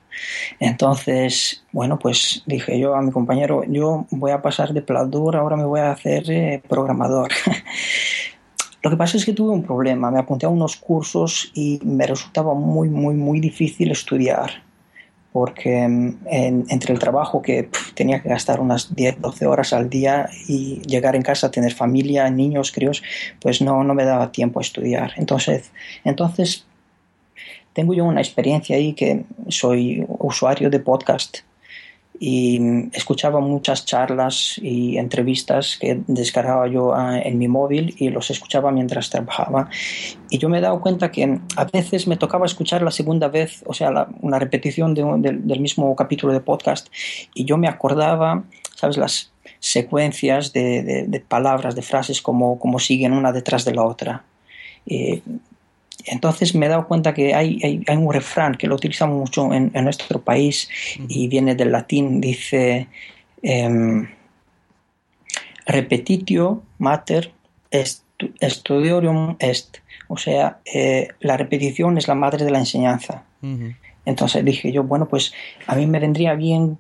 Entonces, 0.60 1.64
bueno, 1.72 1.98
pues 1.98 2.42
dije 2.46 2.78
yo 2.78 2.94
a 2.94 3.02
mi 3.02 3.10
compañero, 3.10 3.62
yo 3.68 4.06
voy 4.10 4.32
a 4.32 4.42
pasar 4.42 4.72
de 4.72 4.82
Pladur, 4.82 5.36
ahora 5.36 5.56
me 5.56 5.64
voy 5.64 5.80
a 5.80 5.92
hacer 5.92 6.30
eh, 6.30 6.62
programador. 6.68 7.30
Lo 8.82 8.90
que 8.90 8.96
pasa 8.96 9.16
es 9.16 9.24
que 9.24 9.32
tuve 9.32 9.50
un 9.50 9.64
problema, 9.64 10.10
me 10.10 10.20
apunté 10.20 10.46
a 10.46 10.50
unos 10.50 10.76
cursos 10.76 11.50
y 11.54 11.80
me 11.82 12.06
resultaba 12.06 12.54
muy, 12.54 12.88
muy, 12.88 13.14
muy 13.14 13.40
difícil 13.40 13.90
estudiar 13.90 14.65
porque 15.36 15.86
mm, 15.86 16.16
entre 16.70 16.94
el 16.94 16.98
trabajo 16.98 17.42
que 17.42 17.68
tenía 17.92 18.22
que 18.22 18.30
gastar 18.30 18.58
unas 18.58 18.96
10, 18.96 19.20
12 19.20 19.46
horas 19.46 19.74
al 19.74 19.90
día 19.90 20.30
y 20.48 20.80
llegar 20.86 21.14
en 21.14 21.20
casa, 21.20 21.50
tener 21.50 21.74
familia, 21.74 22.30
niños, 22.30 22.72
críos, 22.72 23.02
pues 23.38 23.60
no, 23.60 23.84
no 23.84 23.92
me 23.92 24.06
daba 24.06 24.32
tiempo 24.32 24.60
a 24.60 24.62
estudiar. 24.62 25.12
Entonces, 25.16 25.70
entonces 26.04 26.64
tengo 27.74 27.92
yo 27.92 28.06
una 28.06 28.22
experiencia 28.22 28.76
ahí 28.76 28.94
que 28.94 29.24
soy 29.48 30.06
usuario 30.08 30.70
de 30.70 30.80
podcast 30.80 31.40
y 32.18 32.88
escuchaba 32.92 33.40
muchas 33.40 33.84
charlas 33.84 34.58
y 34.62 34.96
entrevistas 34.98 35.76
que 35.78 36.00
descargaba 36.06 36.66
yo 36.68 36.94
ah, 36.94 37.18
en 37.18 37.38
mi 37.38 37.48
móvil 37.48 37.94
y 37.98 38.08
los 38.08 38.30
escuchaba 38.30 38.70
mientras 38.70 39.10
trabajaba. 39.10 39.68
Y 40.30 40.38
yo 40.38 40.48
me 40.48 40.58
he 40.58 40.60
dado 40.60 40.80
cuenta 40.80 41.10
que 41.10 41.38
a 41.56 41.64
veces 41.64 42.06
me 42.06 42.16
tocaba 42.16 42.46
escuchar 42.46 42.82
la 42.82 42.90
segunda 42.90 43.28
vez, 43.28 43.62
o 43.66 43.74
sea, 43.74 44.08
una 44.20 44.38
repetición 44.38 44.94
del 44.94 45.60
mismo 45.60 45.94
capítulo 45.96 46.32
de 46.32 46.40
podcast, 46.40 46.88
y 47.34 47.44
yo 47.44 47.58
me 47.58 47.68
acordaba, 47.68 48.44
¿sabes? 48.74 48.96
Las 48.96 49.32
secuencias 49.58 50.52
de, 50.52 51.22
palabras, 51.28 51.74
de 51.74 51.82
frases, 51.82 52.22
como, 52.22 52.58
como 52.58 52.78
siguen 52.78 53.12
una 53.12 53.32
detrás 53.32 53.64
de 53.64 53.74
la 53.74 53.84
otra. 53.84 54.24
Eh, 54.86 55.22
entonces 56.04 56.54
me 56.54 56.66
he 56.66 56.68
dado 56.68 56.86
cuenta 56.86 57.14
que 57.14 57.34
hay, 57.34 57.58
hay, 57.86 57.96
un 57.96 58.12
refrán 58.12 58.54
que 58.54 58.66
lo 58.66 58.74
utilizamos 58.74 59.16
mucho 59.16 59.52
en, 59.52 59.72
nuestro 59.72 60.20
país 60.20 60.68
y 61.08 61.28
viene 61.28 61.54
del 61.54 61.72
latín, 61.72 62.20
dice 62.20 62.88
em, 63.42 64.08
repetitio 65.66 66.62
mater 66.78 67.32
est, 67.70 68.02
studiorium 68.42 69.36
est, 69.38 69.78
o 70.08 70.16
sea, 70.16 70.60
eh, 70.64 71.08
la 71.20 71.36
repetición 71.36 71.98
es 71.98 72.08
la 72.08 72.14
madre 72.14 72.44
de 72.44 72.50
la 72.50 72.58
enseñanza. 72.58 73.24
Entonces 74.04 74.44
dije 74.44 74.72
yo, 74.72 74.82
bueno, 74.84 75.06
pues 75.08 75.32
a 75.66 75.74
mí 75.76 75.86
me 75.86 76.00
vendría 76.00 76.34
bien 76.34 76.78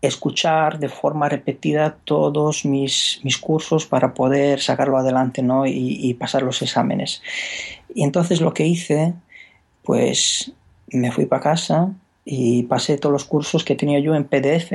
escuchar 0.00 0.78
de 0.78 0.88
forma 0.88 1.28
repetida 1.28 1.96
todos 2.04 2.64
mis, 2.64 3.20
mis 3.24 3.38
cursos 3.38 3.86
para 3.86 4.14
poder 4.14 4.60
sacarlo 4.60 4.96
adelante 4.96 5.42
¿no? 5.42 5.66
y, 5.66 6.14
pasar 6.14 6.42
los 6.42 6.62
exámenes. 6.62 7.22
Y 7.94 8.04
entonces 8.04 8.40
lo 8.40 8.54
que 8.54 8.66
hice, 8.66 9.14
pues 9.82 10.52
me 10.88 11.10
fui 11.10 11.26
para 11.26 11.42
casa 11.42 11.90
y 12.24 12.64
pasé 12.64 12.98
todos 12.98 13.12
los 13.12 13.24
cursos 13.24 13.64
que 13.64 13.74
tenía 13.74 13.98
yo 14.00 14.14
en 14.14 14.24
PDF 14.24 14.70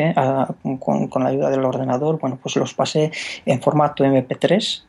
con, 0.79 1.07
con, 1.07 1.23
la 1.23 1.29
ayuda 1.29 1.51
del 1.51 1.63
ordenador, 1.65 2.19
bueno, 2.19 2.39
pues 2.41 2.55
los 2.55 2.73
pasé 2.73 3.11
en 3.45 3.61
formato 3.61 4.03
MP3 4.03 4.83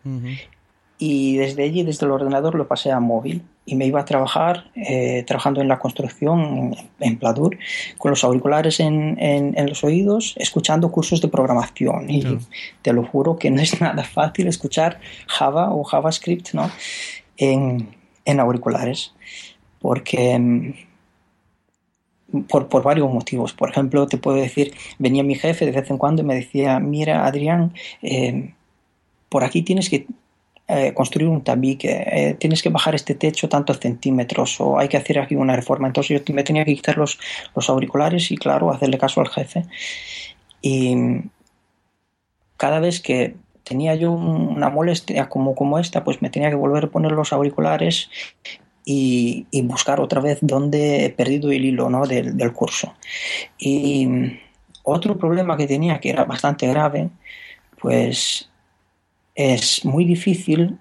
y 0.99 1.37
desde 1.37 1.65
allí, 1.65 1.83
desde 1.83 2.07
el 2.07 2.13
ordenador, 2.13 2.55
lo 2.55 2.69
pasé 2.69 2.93
a 2.93 3.01
móvil 3.01 3.43
y 3.67 3.75
me 3.75 3.87
iba 3.87 4.01
a 4.01 4.05
trabajar, 4.05 4.71
eh, 4.77 5.25
trabajando 5.27 5.61
en 5.61 5.69
la 5.69 5.79
construcción 5.79 6.77
en, 7.01 7.19
Pladur, 7.19 7.59
con 7.99 8.11
los 8.11 8.23
auriculares 8.23 8.79
en, 8.79 9.17
en, 9.19 9.69
los 9.69 9.83
oídos, 9.83 10.35
escuchando 10.37 10.93
cursos 10.93 11.21
de 11.21 11.29
programación. 11.29 12.11
Y 12.11 12.39
te 12.83 12.93
lo 12.93 13.05
juro 13.05 13.37
que 13.37 13.51
no 13.51 13.61
es 13.61 13.81
nada 13.83 14.05
fácil 14.05 14.47
escuchar 14.47 15.01
Java 15.27 15.75
o 15.75 15.83
JavaScript 15.83 16.53
¿no? 16.53 16.71
en, 17.39 17.89
en 18.25 18.41
auriculares, 18.41 19.15
porque 19.81 20.39
mm, 20.39 20.75
por, 22.49 22.69
por, 22.69 22.83
varios 22.85 23.13
motivos. 23.13 23.53
Por 23.53 23.71
ejemplo, 23.71 24.07
te 24.07 24.19
puedo 24.19 24.37
decir, 24.37 24.75
venía 24.99 25.25
mi 25.25 25.35
jefe 25.35 25.65
de 25.67 25.73
vez 25.73 25.91
en 25.91 25.99
cuando 25.99 26.23
y 26.23 26.25
me 26.25 26.37
decía, 26.37 26.79
mira, 26.79 27.27
Adrián, 27.27 27.73
eh, 28.03 28.55
por 29.29 29.43
aquí 29.43 29.63
tienes 29.63 29.91
que 29.91 30.07
eh, 30.67 30.95
construir 30.95 31.29
un 31.29 31.45
tabique, 31.45 31.91
eh, 31.91 32.37
tienes 32.39 32.63
que 32.63 32.71
bajar 32.71 32.95
este 32.95 33.15
techo 33.15 33.51
tantos 33.51 33.81
centímetros 33.81 34.59
o 34.61 34.79
hay 34.79 34.89
que 34.89 34.97
hacer 34.97 35.19
aquí 35.19 35.35
una 35.35 35.55
reforma. 35.55 35.87
Entonces 35.87 36.23
yo 36.27 36.35
me 36.35 36.43
tenía 36.43 36.65
que 36.65 36.75
quitar 36.75 36.97
los, 36.97 37.19
los 37.55 37.69
auriculares 37.69 38.31
y 38.31 38.37
claro, 38.37 38.71
hacerle 38.71 38.97
caso 38.97 39.21
al 39.21 39.29
jefe. 39.29 39.67
Y 40.63 40.97
cada 42.57 42.81
vez 42.81 43.01
que 43.01 43.35
tenía 43.63 43.95
yo 43.95 44.13
una 44.13 44.71
molestia 44.71 45.29
como, 45.29 45.55
como 45.55 45.79
esta, 45.79 46.03
pues 46.03 46.23
me 46.23 46.31
tenía 46.31 46.49
que 46.49 46.57
volver 46.57 46.85
a 46.85 46.91
poner 46.91 47.13
los 47.13 47.35
auriculares 47.35 48.09
y, 48.87 49.47
y 49.51 49.63
buscar 49.63 50.01
otra 50.01 50.23
vez 50.23 50.39
dónde 50.41 51.05
he 51.05 51.11
perdido 51.11 51.51
el 51.53 51.65
hilo 51.65 51.91
¿no? 51.91 52.07
del, 52.07 52.39
del 52.39 52.53
curso. 52.55 52.95
Y 53.59 54.09
otro 54.83 55.19
problema 55.19 55.59
que 55.59 55.67
tenía, 55.67 56.01
que 56.01 56.11
era 56.11 56.25
bastante 56.25 56.67
grave, 56.67 57.11
pues 57.81 58.49
es 59.35 59.85
muy 59.85 60.05
difícil 60.05 60.79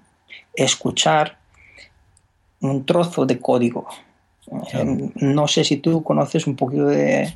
escuchar 0.54 1.38
un 2.62 2.86
trozo 2.86 3.26
de 3.26 3.40
código. 3.40 3.88
Eh, 4.74 5.12
no 5.16 5.48
sé 5.48 5.64
si 5.64 5.78
tú 5.78 6.04
conoces 6.04 6.48
un 6.48 6.56
poquito 6.56 6.86
de, 6.86 7.34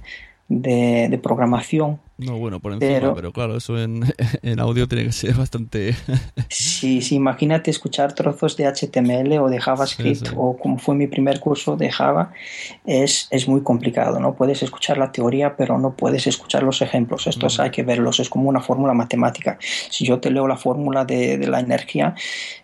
de, 0.47 1.07
de 1.09 1.17
programación 1.17 1.99
no, 2.19 2.39
bueno, 2.39 2.59
por 2.59 2.73
encima, 2.73 3.13
pero, 3.13 3.31
claro, 3.31 3.57
eso 3.57 3.79
en, 3.79 4.03
en, 4.41 4.59
audio 4.59 4.87
tiene 4.87 5.05
que 5.05 5.11
ser 5.11 5.35
bastante... 5.35 5.95
sí, 6.49 7.01
sí, 7.03 7.15
imagínate 7.15 7.69
escuchar 7.69 8.13
trozos 8.13 8.57
de 8.57 8.65
HTML 8.65 9.37
o 9.37 9.49
de 9.49 9.59
JavaScript 9.59 10.29
o 10.35 10.57
como 10.57 10.79
fue 10.79 10.95
mi 10.95 11.05
primer 11.05 11.39
curso 11.39 11.77
de 11.77 11.91
Java, 11.91 12.33
es, 12.85 13.27
es, 13.29 13.47
muy 13.47 13.61
complicado, 13.61 14.19
¿no? 14.19 14.33
Puedes 14.33 14.63
escuchar 14.63 14.97
la 14.97 15.11
teoría, 15.11 15.55
pero 15.55 15.77
no 15.77 15.95
puedes 15.95 16.25
escuchar 16.25 16.63
los 16.63 16.81
ejemplos, 16.81 17.27
estos 17.27 17.59
hay 17.59 17.69
que 17.69 17.83
verlos, 17.83 18.19
es 18.19 18.29
como 18.29 18.49
una 18.49 18.61
fórmula 18.61 18.93
matemática. 18.93 19.59
Si 19.61 20.03
yo 20.03 20.19
te 20.19 20.31
leo 20.31 20.47
la 20.47 20.57
fórmula 20.57 21.05
de, 21.05 21.37
de 21.37 21.47
la 21.47 21.59
energía, 21.59 22.15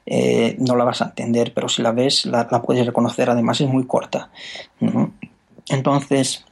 eh, 0.08 0.56
no 0.58 0.76
la 0.76 0.84
vas 0.84 1.04
a 1.04 1.06
entender, 1.06 1.54
pero 1.54 1.70
si 1.70 1.84
la 1.84 1.92
ves, 1.92 2.26
la, 2.26 2.48
la 2.50 2.62
puedes 2.64 2.88
reconocer, 2.88 3.30
además 3.30 3.62
es 3.62 3.68
muy 3.68 3.86
corta. 3.86 4.32
Entonces 5.70 6.44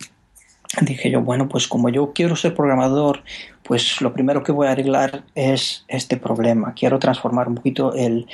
dije 0.79 1.11
yo, 1.11 1.21
bueno, 1.21 1.49
pues 1.49 1.67
como 1.67 1.89
yo 1.89 2.13
quiero 2.13 2.35
ser 2.35 2.55
programador, 2.55 3.23
pues 3.63 4.01
lo 4.01 4.13
primero 4.13 4.43
que 4.43 4.51
voy 4.51 4.67
a 4.67 4.71
arreglar 4.71 5.23
es 5.35 5.85
este 5.87 6.17
problema. 6.17 6.73
Quiero 6.73 6.97
transformar 6.99 7.47
un 7.47 7.55
poquito 7.55 7.93
el, 7.93 8.25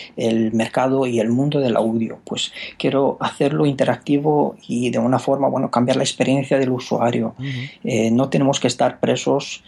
mercado 0.53 1.07
y 1.07 1.19
el 1.19 1.29
mundo 1.29 1.59
del 1.59 1.75
audio. 1.75 2.19
Pues 2.25 2.53
quiero 2.77 3.17
hacerlo 3.19 3.65
interactivo 3.65 4.55
y 4.67 4.89
de 4.91 4.99
una 4.99 5.19
forma, 5.19 5.47
bueno, 5.47 5.71
cambiar 5.71 5.97
la 5.97 6.03
experiencia 6.03 6.59
del 6.59 6.71
usuario. 6.71 7.35
Eh, 7.83 8.11
no 8.11 8.29
tenemos 8.29 8.59
que 8.59 8.67
estar 8.67 8.99
presos 8.99 9.63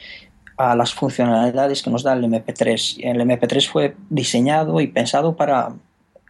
a 0.58 0.76
las 0.76 0.94
funcionalidades 0.94 1.82
que 1.82 1.90
nos 1.90 2.04
da 2.04 2.14
el 2.14 2.24
MP3. 2.24 3.00
El 3.04 3.22
MP3 3.22 3.68
fue 3.68 3.96
diseñado 4.10 4.80
y 4.82 4.88
pensado 4.88 5.36
para 5.36 5.74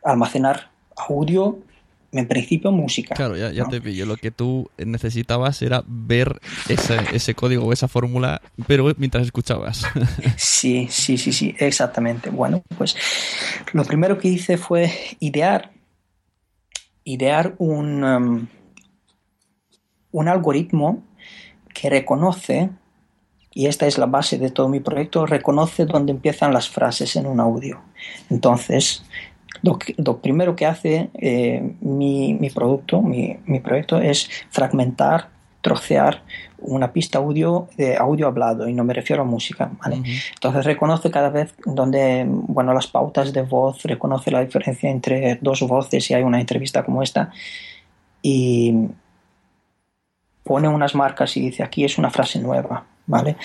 almacenar 0.04 0.70
audio 0.96 1.60
en 2.12 2.28
principio 2.28 2.72
música. 2.72 3.16
Claro, 3.16 3.38
ya, 3.38 3.52
ya 3.52 3.66
te 3.66 3.82
pillo. 3.82 4.06
Lo 4.06 4.18
que 4.18 4.32
tú 4.32 4.70
necesitabas 4.78 5.62
era 5.62 5.84
ver 5.88 6.40
ese, 6.68 6.98
ese 7.14 7.36
código 7.36 7.66
o 7.66 7.74
esa 7.74 7.88
fórmula, 7.88 8.42
pero 8.68 8.92
mientras 8.98 9.26
escuchabas. 9.26 9.86
sí, 10.38 10.88
sí, 10.90 11.18
sí, 11.18 11.32
sí, 11.32 11.56
exactamente. 11.60 12.30
Bueno, 12.30 12.64
pues 12.78 12.96
lo 13.74 13.84
primero 13.84 14.18
que 14.18 14.30
hice 14.30 14.58
fue 14.58 14.92
idear, 15.20 15.72
idear 17.04 17.56
un, 17.58 18.04
um, 18.04 18.48
un 20.12 20.28
algoritmo 20.28 21.04
que 21.74 21.90
reconoce, 21.90 22.70
y 23.54 23.68
esta 23.68 23.88
es 23.88 23.98
la 23.98 24.06
base 24.06 24.38
de 24.38 24.52
todo 24.52 24.68
mi 24.70 24.80
proyecto, 24.80 25.26
reconoce 25.26 25.86
dónde 25.86 26.12
empiezan 26.12 26.54
las 26.54 26.70
frases 26.70 27.16
en 27.16 27.26
un 27.26 27.40
audio. 27.40 27.82
Entonces, 28.30 29.04
lo, 29.62 30.18
primero 30.22 30.56
que 30.56 30.66
hace 30.66 31.10
eh, 31.16 31.76
mi, 31.82 32.34
mi, 32.34 32.50
producto, 32.50 33.02
mi, 33.02 33.38
mi, 33.46 33.60
proyecto, 33.60 34.00
es 34.00 34.30
fragmentar, 34.50 35.30
trocear 35.62 36.22
una 36.62 36.92
pista 36.92 37.20
audio 37.20 37.68
de 37.78 37.98
audio 37.98 38.28
hablado 38.28 38.68
y 38.68 38.74
no 38.74 38.84
me 38.84 38.94
refiero 38.94 39.24
a 39.24 39.26
música. 39.26 39.72
Entonces 40.34 40.66
reconoce 40.66 41.12
cada 41.12 41.30
vez 41.30 41.54
donde, 41.66 42.26
bueno, 42.28 42.74
las 42.74 42.88
pautas 42.88 43.34
de 43.34 43.42
voz, 43.42 43.84
reconoce 43.84 44.32
la 44.32 44.42
diferencia 44.42 44.90
entre 44.90 45.38
dos 45.42 45.62
voces 45.62 46.04
si 46.04 46.14
hay 46.14 46.24
una 46.24 46.40
entrevista 46.40 46.84
como 46.84 47.02
esta 47.04 47.32
y 48.22 48.88
pone 50.44 50.68
unas 50.68 50.96
marcas 50.96 51.38
y 51.38 51.42
dice 51.42 51.64
aquí 51.64 51.86
es 51.86 51.98
una 51.98 52.10
frase 52.10 52.40
nueva, 52.40 52.84
¿vale? 53.06 53.38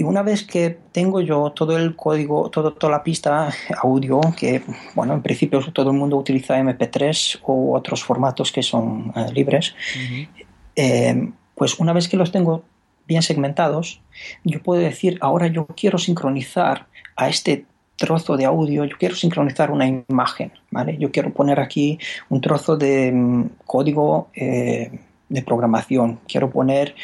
Y 0.00 0.02
una 0.02 0.22
vez 0.22 0.44
que 0.44 0.78
tengo 0.92 1.20
yo 1.20 1.50
todo 1.50 1.76
el 1.76 1.94
código, 1.94 2.48
todo, 2.48 2.72
toda 2.72 2.90
la 2.90 3.02
pista 3.02 3.52
audio, 3.82 4.18
que 4.34 4.62
bueno, 4.94 5.12
en 5.12 5.20
principio 5.20 5.60
todo 5.74 5.90
el 5.90 5.96
mundo 5.98 6.16
utiliza 6.16 6.58
MP3 6.58 7.40
u 7.44 7.74
otros 7.74 8.02
formatos 8.02 8.50
que 8.50 8.62
son 8.62 9.12
eh, 9.14 9.30
libres, 9.34 9.74
eh, 10.74 11.30
pues 11.54 11.78
una 11.78 11.92
vez 11.92 12.08
que 12.08 12.16
los 12.16 12.32
tengo 12.32 12.64
bien 13.06 13.20
segmentados, 13.20 14.00
yo 14.42 14.62
puedo 14.62 14.80
decir, 14.80 15.18
ahora 15.20 15.48
yo 15.48 15.66
quiero 15.66 15.98
sincronizar 15.98 16.86
a 17.14 17.28
este 17.28 17.66
trozo 17.96 18.38
de 18.38 18.46
audio, 18.46 18.86
yo 18.86 18.96
quiero 18.96 19.14
sincronizar 19.14 19.70
una 19.70 19.86
imagen, 19.86 20.50
¿vale? 20.70 20.96
Yo 20.96 21.12
quiero 21.12 21.30
poner 21.30 21.60
aquí 21.60 21.98
un 22.30 22.40
trozo 22.40 22.78
de 22.78 23.12
mm, 23.12 23.50
código 23.66 24.30
eh, 24.32 24.98
de 25.30 25.42
programación, 25.42 26.20
quiero 26.28 26.50
poner 26.50 26.94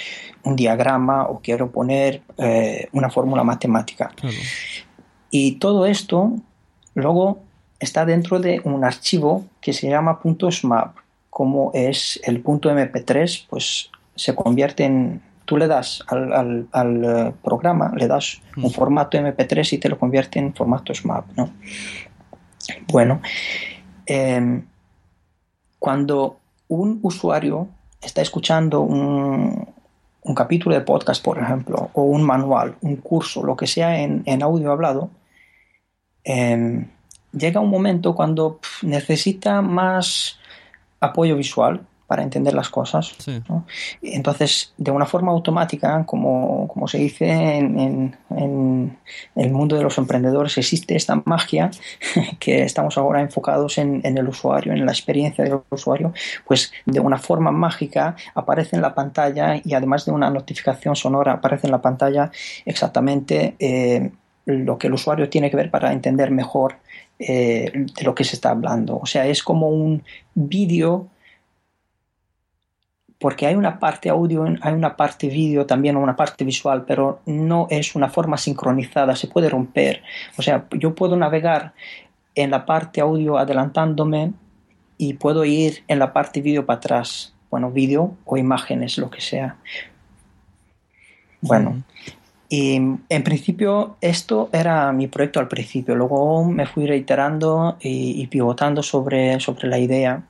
un 0.42 0.56
diagrama 0.56 1.26
o 1.26 1.40
quiero 1.40 1.70
poner 1.70 2.22
eh, 2.36 2.88
una 2.92 3.08
fórmula 3.08 3.42
matemática. 3.44 4.12
Y 5.30 5.52
todo 5.52 5.86
esto 5.86 6.34
luego 6.94 7.40
está 7.78 8.04
dentro 8.04 8.38
de 8.40 8.60
un 8.64 8.84
archivo 8.84 9.46
que 9.60 9.72
se 9.72 9.88
llama 9.88 10.20
.smap. 10.50 10.96
Como 11.30 11.70
es 11.74 12.20
el 12.24 12.40
punto 12.40 12.70
.mp3, 12.70 13.46
pues 13.48 13.90
se 14.14 14.34
convierte 14.34 14.84
en... 14.84 15.22
Tú 15.44 15.56
le 15.56 15.68
das 15.68 16.02
al, 16.08 16.68
eh, 16.74 17.32
programa, 17.44 17.92
le 17.94 18.08
das 18.08 18.42
un 18.56 18.72
formato 18.72 19.16
MP3 19.16 19.74
y 19.74 19.78
te 19.78 19.88
lo 19.88 19.96
convierte 19.96 20.40
en 20.40 20.52
formato 20.52 20.92
SMAP. 20.92 21.24
¿no? 21.36 21.52
Bueno, 22.88 23.20
em, 24.06 24.64
cuando 25.78 26.40
un 26.66 26.98
usuario 27.02 27.68
está 28.06 28.22
escuchando 28.22 28.80
un, 28.80 29.74
capítulo 30.34 30.74
de 30.74 30.80
podcast, 30.80 31.22
por 31.22 31.38
ejemplo, 31.38 31.90
o 31.92 32.02
un 32.02 32.22
manual, 32.22 32.76
un 32.80 32.96
curso, 32.96 33.44
lo 33.44 33.56
que 33.56 33.66
sea 33.66 34.00
en, 34.00 34.42
audio 34.42 34.72
hablado, 34.72 35.10
em, 36.24 36.88
llega 37.32 37.60
un 37.60 37.70
momento 37.70 38.14
cuando 38.14 38.58
necesita 38.82 39.62
más 39.62 40.38
apoyo 41.00 41.36
visual 41.36 41.86
para 42.06 42.22
entender 42.22 42.54
las 42.54 42.68
cosas. 42.68 43.16
Entonces, 44.00 44.72
de 44.76 44.90
una 44.90 45.06
forma 45.06 45.32
automática, 45.32 46.04
como, 46.06 46.70
se 46.86 46.98
dice 46.98 47.28
en, 47.28 48.16
el 49.34 49.50
mundo 49.50 49.76
de 49.76 49.82
los 49.82 49.98
emprendedores, 49.98 50.56
existe 50.58 50.94
esta 50.94 51.20
magia 51.24 51.70
que 52.38 52.62
estamos 52.62 52.96
ahora 52.96 53.20
enfocados 53.20 53.78
en, 53.78 54.00
el 54.04 54.28
usuario, 54.28 54.72
en 54.72 54.86
la 54.86 54.92
experiencia 54.92 55.44
del 55.44 55.60
usuario, 55.70 56.12
pues 56.46 56.72
de 56.84 57.00
una 57.00 57.18
forma 57.18 57.50
mágica 57.50 58.14
aparece 58.34 58.76
en 58.76 58.82
la 58.82 58.94
pantalla 58.94 59.60
y 59.62 59.74
además 59.74 60.04
de 60.04 60.12
una 60.12 60.30
notificación 60.30 60.94
sonora 60.94 61.32
aparece 61.32 61.66
en 61.66 61.72
la 61.72 61.82
pantalla 61.82 62.30
exactamente 62.64 63.56
eh, 63.58 64.10
lo 64.44 64.78
que 64.78 64.86
el 64.86 64.94
usuario 64.94 65.28
tiene 65.28 65.50
que 65.50 65.56
ver 65.56 65.70
para 65.70 65.92
entender 65.92 66.30
mejor 66.30 66.76
eh, 67.18 67.72
de 67.74 68.04
lo 68.04 68.14
que 68.14 68.24
se 68.24 68.36
está 68.36 68.50
hablando. 68.50 68.98
O 68.98 69.06
sea, 69.06 69.26
es 69.26 69.42
como 69.42 69.68
un 69.68 70.04
vídeo 70.34 71.08
porque 73.18 73.46
hay 73.46 73.54
una 73.54 73.78
parte 73.78 74.10
audio, 74.10 74.44
hay 74.60 74.74
una 74.74 74.96
parte 74.96 75.28
vídeo 75.28 75.64
también, 75.64 75.96
una 75.96 76.16
parte 76.16 76.44
visual, 76.44 76.84
pero 76.86 77.20
no 77.24 77.66
es 77.70 77.94
una 77.94 78.08
forma 78.08 78.36
sincronizada, 78.36 79.16
se 79.16 79.28
puede 79.28 79.48
romper. 79.48 80.02
O 80.36 80.42
sea, 80.42 80.66
yo 80.72 80.94
puedo 80.94 81.16
navegar 81.16 81.72
en 82.34 82.50
la 82.50 82.66
parte 82.66 83.00
audio 83.00 83.38
adelantándome 83.38 84.32
y 84.98 85.14
puedo 85.14 85.44
ir 85.44 85.82
en 85.88 85.98
la 85.98 86.12
parte 86.12 86.42
vídeo 86.42 86.66
para 86.66 86.76
atrás. 86.76 87.32
Bueno, 87.50 87.70
vídeo 87.70 88.14
o 88.26 88.36
imágenes, 88.36 88.98
lo 88.98 89.08
que 89.08 89.22
sea. 89.22 89.56
Bueno, 91.40 91.82
y 92.50 92.76
en 92.76 93.24
principio 93.24 93.96
esto 94.02 94.50
era 94.52 94.92
mi 94.92 95.06
proyecto 95.06 95.40
al 95.40 95.48
principio, 95.48 95.94
luego 95.94 96.44
me 96.44 96.66
fui 96.66 96.86
reiterando 96.86 97.76
y, 97.80 98.20
y 98.20 98.26
pivotando 98.26 98.82
sobre, 98.82 99.40
sobre 99.40 99.68
la 99.68 99.78
idea 99.78 100.22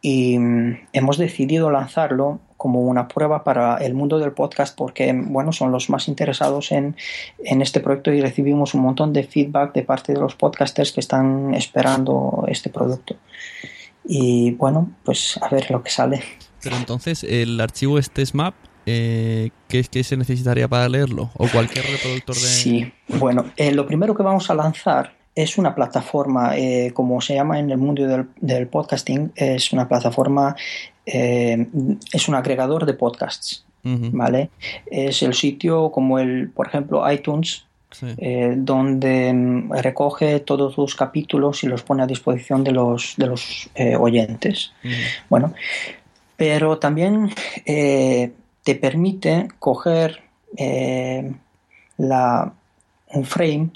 y 0.00 0.38
mm, 0.38 0.88
hemos 0.92 1.18
decidido 1.18 1.70
lanzarlo 1.70 2.40
como 2.56 2.82
una 2.82 3.08
prueba 3.08 3.44
para 3.44 3.76
el 3.76 3.94
mundo 3.94 4.18
del 4.18 4.32
podcast 4.32 4.76
porque 4.76 5.12
bueno 5.12 5.52
son 5.52 5.70
los 5.70 5.90
más 5.90 6.08
interesados 6.08 6.72
en, 6.72 6.96
en, 7.44 7.62
este 7.62 7.80
proyecto 7.80 8.12
y 8.12 8.20
recibimos 8.20 8.74
un 8.74 8.82
montón 8.82 9.12
de 9.12 9.22
feedback 9.22 9.72
de 9.74 9.82
parte 9.82 10.12
de 10.12 10.20
los 10.20 10.34
podcasters 10.34 10.92
que 10.92 11.00
están 11.00 11.54
esperando 11.54 12.44
este 12.48 12.68
producto 12.68 13.16
y 14.04 14.52
bueno 14.52 14.90
pues 15.04 15.38
a 15.40 15.48
ver 15.48 15.70
lo 15.70 15.82
que 15.82 15.90
sale 15.90 16.22
pero 16.62 16.76
entonces 16.76 17.24
el 17.24 17.60
archivo 17.60 17.98
este 17.98 18.26
SMAP 18.26 18.54
eh, 18.90 19.50
¿qué, 19.68 19.84
¿qué, 19.84 20.02
se 20.02 20.16
necesitaría 20.16 20.66
para 20.66 20.88
leerlo? 20.88 21.30
¿O 21.34 21.46
cualquier 21.46 21.84
reproductor 21.84 22.34
de...? 22.34 22.40
Sí, 22.40 22.90
bueno, 23.06 23.44
eh, 23.58 23.70
lo 23.72 23.86
primero 23.86 24.14
que 24.14 24.22
vamos 24.22 24.48
a 24.48 24.54
lanzar 24.54 25.17
es 25.42 25.56
una 25.56 25.72
plataforma, 25.72 26.56
eh, 26.56 26.90
como 26.92 27.20
se 27.20 27.34
llama 27.34 27.60
en 27.60 27.70
el 27.70 27.78
mundo 27.78 28.26
del, 28.40 28.66
podcasting, 28.66 29.30
es 29.36 29.72
una 29.72 29.86
plataforma, 29.86 30.56
eh, 31.06 31.64
es 32.12 32.28
un 32.28 32.34
agregador 32.34 32.84
de 32.86 32.94
podcasts, 32.94 33.64
¿vale? 33.84 34.50
Es 34.86 35.22
el 35.22 35.34
sitio 35.34 35.92
como 35.92 36.18
el, 36.18 36.50
por 36.50 36.66
ejemplo, 36.66 37.08
iTunes, 37.10 37.66
eh, 38.18 38.54
donde 38.56 39.32
mm, 39.32 39.72
recoge 39.74 40.40
todos 40.40 40.74
tus 40.74 40.96
capítulos 40.96 41.62
y 41.62 41.68
los 41.68 41.84
pone 41.84 42.02
a 42.02 42.06
disposición 42.08 42.64
de 42.64 42.72
los, 42.72 43.14
de 43.16 43.26
los 43.28 43.70
oyentes. 43.96 44.72
Bueno, 45.30 45.54
pero 46.36 46.78
también 46.78 47.30
te 47.64 48.74
permite 48.80 49.46
coger 49.60 50.20
la, 51.96 52.52
un 53.14 53.24
frame, 53.24 53.70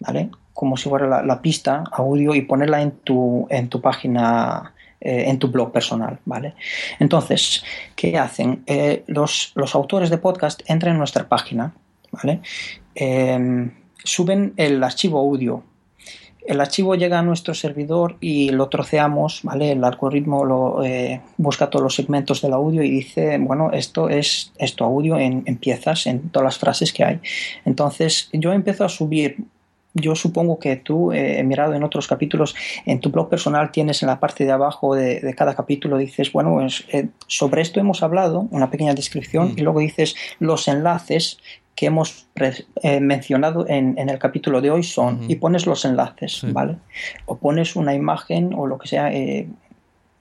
¿vale? 0.00 0.28
Como 0.56 0.76
si 0.76 0.88
fuera 0.88 1.22
la, 1.22 1.42
pista 1.42 1.84
audio 1.92 2.34
y 2.34 2.42
ponerla 2.42 2.82
en 2.82 2.90
tu, 2.90 3.46
en 3.50 3.68
tu 3.68 3.80
página 3.80 4.72
en 4.98 5.38
tu 5.38 5.48
blog 5.48 5.70
personal, 5.70 6.18
¿vale? 6.24 6.54
Entonces, 6.98 7.62
¿qué 7.94 8.18
hacen? 8.18 8.64
los, 9.06 9.52
los 9.54 9.74
autores 9.76 10.10
de 10.10 10.18
podcast 10.18 10.62
entran 10.66 10.94
en 10.94 10.98
nuestra 10.98 11.28
página, 11.28 11.74
¿vale? 12.10 12.40
suben 14.02 14.54
el 14.56 14.82
archivo 14.82 15.20
audio 15.20 15.62
el 16.46 16.60
archivo 16.60 16.94
llega 16.94 17.18
a 17.18 17.22
nuestro 17.22 17.54
servidor 17.54 18.16
y 18.20 18.50
lo 18.50 18.68
troceamos, 18.68 19.40
¿vale? 19.42 19.72
El 19.72 19.82
algoritmo 19.84 20.82
eh, 20.84 21.20
busca 21.36 21.68
todos 21.68 21.82
los 21.82 21.94
segmentos 21.94 22.40
del 22.40 22.52
audio 22.52 22.82
y 22.82 22.90
dice, 22.90 23.38
bueno, 23.38 23.72
esto 23.72 24.08
es 24.08 24.52
esto 24.58 24.84
audio 24.84 25.18
en, 25.18 25.42
piezas, 25.56 26.06
en 26.06 26.30
todas 26.30 26.44
las 26.44 26.58
frases 26.58 26.92
que 26.92 27.04
hay. 27.04 27.20
Entonces 27.64 28.28
yo 28.32 28.52
empiezo 28.52 28.84
a 28.84 28.88
subir 28.88 29.38
yo 29.96 30.14
supongo 30.14 30.58
que 30.58 30.76
tú, 30.76 31.12
eh, 31.12 31.38
he 31.38 31.42
mirado 31.42 31.74
en 31.74 31.82
otros 31.82 32.06
capítulos, 32.06 32.54
en 32.84 33.00
tu 33.00 33.10
blog 33.10 33.28
personal 33.28 33.72
tienes 33.72 34.02
en 34.02 34.08
la 34.08 34.20
parte 34.20 34.44
de 34.44 34.52
abajo 34.52 34.94
de, 34.94 35.34
cada 35.36 35.54
capítulo, 35.54 35.96
dices, 35.98 36.32
bueno, 36.32 36.54
pues, 36.54 36.84
eh, 36.92 37.08
sobre 37.26 37.62
esto 37.62 37.80
hemos 37.80 38.02
hablado, 38.02 38.46
una 38.50 38.70
pequeña 38.70 38.94
descripción, 38.94 39.52
mm. 39.52 39.58
y 39.58 39.62
luego 39.62 39.80
dices 39.80 40.14
los 40.38 40.68
enlaces 40.68 41.38
que 41.74 41.86
hemos 41.86 42.26
eh, 42.82 43.00
mencionado 43.00 43.66
en, 43.68 43.96
el 43.98 44.18
capítulo 44.18 44.62
de 44.62 44.70
hoy 44.70 44.82
son, 44.82 45.30
y 45.30 45.36
pones 45.36 45.66
los 45.66 45.84
enlaces, 45.84 46.40
¿vale? 46.50 46.76
O 47.26 47.36
pones 47.36 47.76
una 47.76 47.94
imagen 47.94 48.54
o 48.54 48.66
lo 48.66 48.78
que 48.78 48.88
sea 48.88 49.12
eh, 49.12 49.46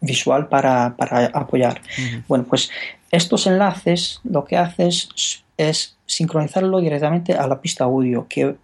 visual 0.02 0.50
para, 0.50 0.96
apoyar. 1.34 1.82
Bueno, 2.28 2.44
pues 2.44 2.70
estos 3.10 3.48
enlaces 3.48 4.20
lo 4.26 4.44
que 4.44 4.58
haces 4.58 5.08
es 5.56 5.96
sincronizarlo 6.06 6.82
directamente 6.82 7.34
a 7.34 7.48
la 7.48 7.62
pista 7.62 7.86
audio, 7.86 8.28
que 8.28 8.58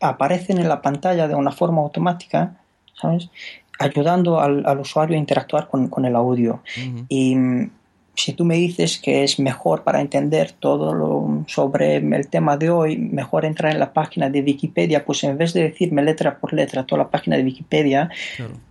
aparecen 0.00 0.58
en 0.58 0.68
la 0.68 0.82
pantalla 0.82 1.28
de 1.28 1.34
una 1.34 1.52
forma 1.52 1.82
automática, 1.82 2.56
¿sabes? 3.00 3.30
Ayudando 3.78 4.40
al, 4.40 4.78
usuario 4.78 5.16
a 5.16 5.18
interactuar 5.18 5.68
con, 5.68 6.04
el 6.04 6.16
audio. 6.16 6.62
Y 7.08 7.36
si 8.18 8.32
tú 8.32 8.44
me 8.44 8.56
dices 8.56 8.98
que 8.98 9.22
es 9.22 9.38
mejor 9.38 9.84
para 9.84 10.00
entender 10.00 10.50
todo 10.50 10.92
lo 10.92 11.44
sobre 11.46 11.98
el 11.98 12.28
tema 12.28 12.56
de 12.56 12.68
hoy, 12.68 12.96
mejor 12.98 13.44
entrar 13.44 13.72
en 13.72 13.78
la 13.78 13.92
página 13.92 14.28
de 14.28 14.42
Wikipedia, 14.42 15.04
pues 15.04 15.22
en 15.22 15.38
vez 15.38 15.52
de 15.52 15.62
decirme 15.62 16.02
letra 16.02 16.38
por 16.38 16.52
letra 16.52 16.84
toda 16.84 17.04
la 17.04 17.10
página 17.10 17.36
de 17.36 17.44
Wikipedia 17.44 18.10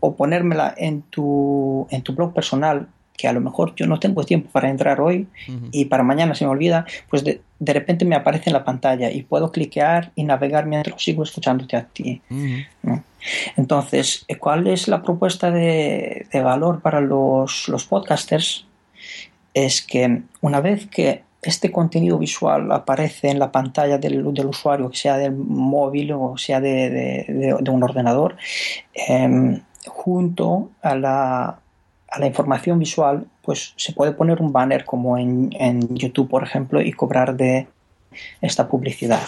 o 0.01 0.15
ponérmela 0.15 0.73
en 0.75 1.01
tu, 1.03 1.87
en 1.91 2.01
tu 2.01 2.13
blog 2.13 2.33
personal, 2.33 2.89
que 3.17 3.27
a 3.27 3.33
lo 3.33 3.41
mejor 3.41 3.75
yo 3.75 3.87
no 3.87 3.99
tengo 3.99 4.23
tiempo 4.23 4.49
para 4.51 4.69
entrar 4.69 5.01
hoy 5.01 5.27
y 5.71 5.85
para 5.85 6.03
mañana 6.03 6.35
se 6.35 6.45
me 6.45 6.51
olvida, 6.51 6.85
pues 7.09 7.23
de, 7.23 7.41
repente 7.59 8.05
me 8.05 8.15
aparece 8.15 8.49
en 8.49 8.53
la 8.53 8.63
pantalla 8.63 9.11
y 9.11 9.23
puedo 9.23 9.51
cliquear 9.51 10.11
y 10.15 10.23
navegar 10.23 10.67
mientras 10.67 11.01
sigo 11.01 11.23
escuchándote 11.23 11.75
a 11.75 11.85
ti. 11.85 12.21
Entonces, 13.57 14.25
¿cuál 14.39 14.67
es 14.67 14.87
la 14.87 15.01
propuesta 15.01 15.51
de, 15.51 16.27
de 16.31 16.41
valor 16.41 16.81
para 16.81 17.01
los, 17.01 17.67
los 17.67 17.83
podcasters? 17.85 18.67
es 19.65 19.81
que 19.81 20.21
una 20.41 20.61
vez 20.61 20.85
que 20.87 21.23
este 21.41 21.71
contenido 21.71 22.19
visual 22.19 22.71
aparece 22.71 23.29
en 23.29 23.39
la 23.39 23.51
pantalla 23.51 23.97
del, 23.97 24.25
usuario, 24.25 24.91
sea 24.93 25.17
del 25.17 25.33
móvil 25.35 26.11
o 26.11 26.37
sea 26.37 26.59
de, 26.61 27.55
un 27.67 27.83
ordenador, 27.83 28.37
em, 28.93 29.61
junto 29.87 30.71
a 30.81 30.95
la, 30.95 31.59
información 32.25 32.79
visual, 32.79 33.27
pues 33.43 33.73
se 33.75 33.93
puede 33.93 34.11
poner 34.11 34.41
un 34.41 34.51
banner 34.51 34.85
como 34.85 35.17
en, 35.17 35.51
YouTube, 35.95 36.29
por 36.29 36.43
ejemplo, 36.43 36.81
y 36.81 36.91
cobrar 36.91 37.37
de 37.37 37.67
esta 38.41 38.67
publicidad. 38.67 39.21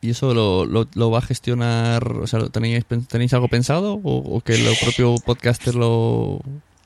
¿Y 0.00 0.10
eso 0.10 0.32
lo, 0.32 1.10
va 1.10 1.18
a 1.18 1.22
gestionar? 1.22 2.06
O 2.12 2.26
sea, 2.26 2.46
¿tenéis, 2.48 2.84
¿tenéis 3.08 3.34
algo 3.34 3.48
pensado 3.48 4.00
o, 4.02 4.36
o 4.36 4.40
que 4.40 4.54
el 4.54 4.64
propio 4.80 5.16
podcaster 5.24 5.74
lo, 5.74 6.40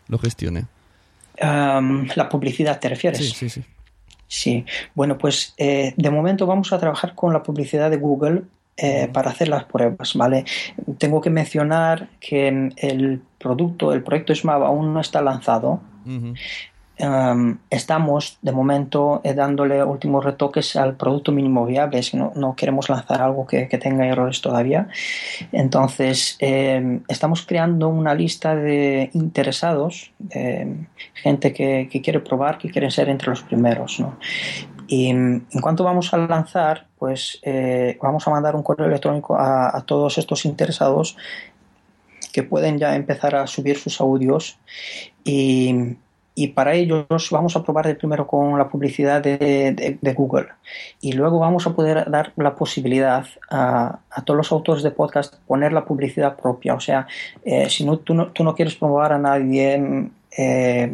lo 0.08 0.18
gestione? 0.18 0.64
la 1.38 2.28
publicidad, 2.30 2.78
¿te 2.78 2.88
refieres? 2.88 3.18
Sí, 3.18 3.34
sí, 3.34 3.48
sí. 3.48 3.64
Sí, 4.26 4.64
bueno, 4.94 5.18
pues 5.18 5.54
eh, 5.58 5.94
de 5.96 6.10
momento 6.10 6.46
vamos 6.46 6.72
a 6.72 6.78
trabajar 6.78 7.14
con 7.14 7.32
la 7.32 7.42
publicidad 7.42 7.90
de 7.90 7.98
Google 7.98 8.42
eh, 8.76 9.08
para 9.12 9.30
hacer 9.30 9.46
las 9.48 9.64
pruebas, 9.64 10.14
¿vale? 10.14 10.44
Tengo 10.98 11.20
que 11.20 11.30
mencionar 11.30 12.08
que 12.18 12.72
el 12.76 13.22
producto, 13.38 13.92
el 13.92 14.02
proyecto 14.02 14.34
SMAP 14.34 14.62
aún 14.62 14.92
no 14.92 15.00
está 15.00 15.22
lanzado. 15.22 15.80
Em, 16.96 17.58
estamos 17.70 18.38
de 18.42 18.50
momento 18.50 19.20
eh, 19.22 19.34
dándole 19.34 19.82
últimos 19.84 20.24
retoques 20.24 20.74
al 20.74 20.96
producto 20.96 21.30
mínimo 21.30 21.66
viable, 21.66 22.00
es 22.00 22.10
que 22.10 22.16
no, 22.16 22.54
queremos 22.56 22.88
lanzar 22.88 23.22
algo 23.22 23.46
que, 23.46 23.66
tenga 23.66 24.06
errores 24.08 24.40
todavía. 24.40 24.88
Entonces, 25.52 26.36
em, 26.40 27.02
estamos 27.06 27.46
creando 27.46 27.88
una 27.88 28.12
lista 28.12 28.56
de 28.56 29.10
interesados, 29.14 30.12
gente 31.14 31.52
que, 31.52 31.88
quiere 32.02 32.18
probar, 32.18 32.58
que 32.58 32.70
quiere 32.70 32.90
ser 32.90 33.08
entre 33.08 33.30
los 33.30 33.42
primeros. 33.42 34.02
Y 34.94 35.08
en 35.08 35.44
cuanto 35.60 35.82
vamos 35.82 36.14
a 36.14 36.18
lanzar, 36.18 36.86
pues 36.96 37.40
eh, 37.42 37.98
vamos 38.00 38.28
a 38.28 38.30
mandar 38.30 38.54
un 38.54 38.62
correo 38.62 38.86
electrónico 38.86 39.36
a, 39.36 39.82
todos 39.84 40.18
estos 40.18 40.44
interesados 40.44 41.16
que 42.32 42.44
pueden 42.44 42.78
ya 42.78 42.94
empezar 42.94 43.34
a 43.34 43.48
subir 43.48 43.76
sus 43.76 44.00
audios. 44.00 44.56
Y, 45.24 45.96
para 46.54 46.74
ello 46.74 47.06
vamos 47.32 47.56
a 47.56 47.64
probar 47.64 47.96
primero 47.96 48.24
con 48.28 48.56
la 48.56 48.68
publicidad 48.68 49.20
de, 49.20 50.14
Google. 50.16 50.46
Y 51.00 51.10
luego 51.14 51.40
vamos 51.40 51.66
a 51.66 51.74
poder 51.74 52.08
dar 52.08 52.32
la 52.36 52.54
posibilidad 52.54 53.26
a, 53.50 53.98
todos 54.24 54.36
los 54.36 54.52
autores 54.52 54.84
de 54.84 54.92
podcast 54.92 55.34
poner 55.48 55.72
la 55.72 55.84
publicidad 55.84 56.36
propia. 56.36 56.74
O 56.74 56.80
sea, 56.80 57.08
eh, 57.44 57.68
si 57.68 57.84
no 57.84 57.98
tú, 57.98 58.14
no 58.14 58.54
quieres 58.54 58.76
probar 58.76 59.12
a 59.12 59.18
nadie 59.18 60.08
eh, 60.38 60.92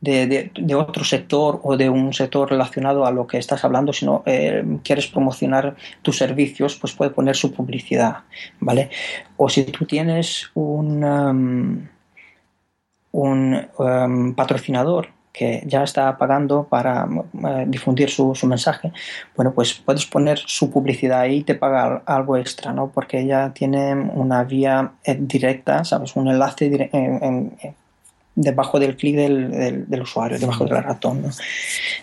de, 0.00 0.50
otro 0.74 1.04
sector 1.04 1.60
o 1.62 1.76
de 1.76 1.90
un 1.90 2.12
sector 2.12 2.50
relacionado 2.50 3.04
a 3.06 3.10
lo 3.10 3.26
que 3.26 3.38
estás 3.38 3.64
hablando, 3.64 3.92
sino 3.92 4.22
eh, 4.26 4.64
quieres 4.82 5.06
promocionar 5.06 5.76
tus 6.02 6.16
servicios, 6.16 6.76
pues 6.76 6.92
puede 6.94 7.10
poner 7.10 7.36
su 7.36 7.52
publicidad, 7.52 8.18
¿vale? 8.60 8.90
O 9.36 9.48
si 9.48 9.64
tú 9.64 9.84
tienes 9.86 10.50
un... 10.54 11.04
Um, 11.04 11.88
un 13.12 13.54
em, 13.78 14.34
patrocinador 14.34 15.08
que 15.32 15.62
ya 15.64 15.84
está 15.84 16.16
pagando 16.18 16.64
para 16.64 17.06
eh, 17.06 17.64
difundir 17.68 18.10
su, 18.10 18.34
mensaje, 18.44 18.92
bueno, 19.36 19.52
pues 19.52 19.74
puedes 19.74 20.04
poner 20.04 20.38
su 20.38 20.70
publicidad 20.70 21.20
ahí 21.20 21.36
y 21.38 21.44
te 21.44 21.54
paga 21.54 22.02
algo 22.04 22.36
extra, 22.36 22.72
¿no? 22.72 22.90
Porque 22.90 23.24
ya 23.24 23.52
tiene 23.52 23.94
una 23.94 24.42
vía 24.44 24.92
eh, 25.04 25.16
directa, 25.20 25.84
¿sabes? 25.84 26.16
Un 26.16 26.28
enlace 26.28 26.68
debajo 28.34 28.78
del 28.78 28.96
clic 28.96 29.16
del, 29.16 30.00
usuario, 30.00 30.38
debajo 30.38 30.64
del 30.64 30.82
ratón, 30.82 31.22
¿no? 31.22 31.30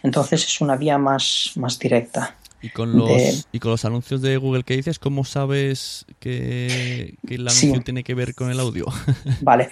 Entonces 0.03 0.45
es 0.45 0.61
una 0.61 0.75
vía 0.75 0.97
más, 0.97 1.51
más 1.55 1.79
directa. 1.79 2.35
¿Y 2.61 2.69
con, 2.69 2.97
los, 2.97 3.47
¿Y 3.51 3.59
con 3.59 3.71
los 3.71 3.85
anuncios 3.85 4.21
de 4.21 4.35
Google 4.37 4.63
que 4.63 4.75
dices, 4.75 4.97
cómo 4.97 5.23
sabes 5.23 6.05
que, 6.19 7.15
el 7.29 7.47
anuncio 7.47 7.81
tiene 7.81 8.03
que 8.03 8.15
ver 8.15 8.33
con 8.33 8.49
el 8.49 8.59
audio? 8.59 8.85
Vale, 9.41 9.69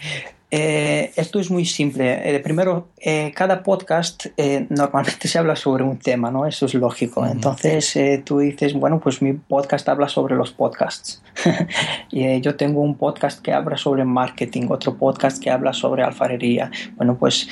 eh, 0.57 1.11
esto 1.17 1.41
es 1.41 1.51
muy 1.51 1.65
simple. 1.65 2.33
Eh, 2.33 2.39
primero, 2.39 2.87
eh, 2.97 3.33
cada 3.35 3.61
podcast 3.61 4.27
normalmente 4.69 5.27
se 5.27 5.37
habla 5.37 5.57
sobre 5.57 5.83
un 5.83 5.97
tema, 5.99 6.31
¿no? 6.31 6.45
Eso 6.45 6.65
es 6.65 6.73
lógico. 6.75 7.25
Entonces 7.25 7.97
tú 8.23 8.39
dices, 8.39 8.73
bueno, 8.73 9.01
pues 9.01 9.21
mi 9.21 9.33
podcast 9.33 9.89
habla 9.89 10.07
sobre 10.07 10.35
los 10.35 10.53
podcasts. 10.53 11.21
y 12.09 12.39
yo 12.39 12.55
tengo 12.55 12.79
un 12.79 12.95
podcast 12.95 13.41
que 13.41 13.51
habla 13.51 13.75
sobre 13.75 14.05
marketing, 14.05 14.67
otro 14.69 14.95
podcast 14.95 15.43
que 15.43 15.51
habla 15.51 15.73
sobre 15.73 16.03
alfarería. 16.03 16.71
Bueno, 16.95 17.17
pues 17.17 17.49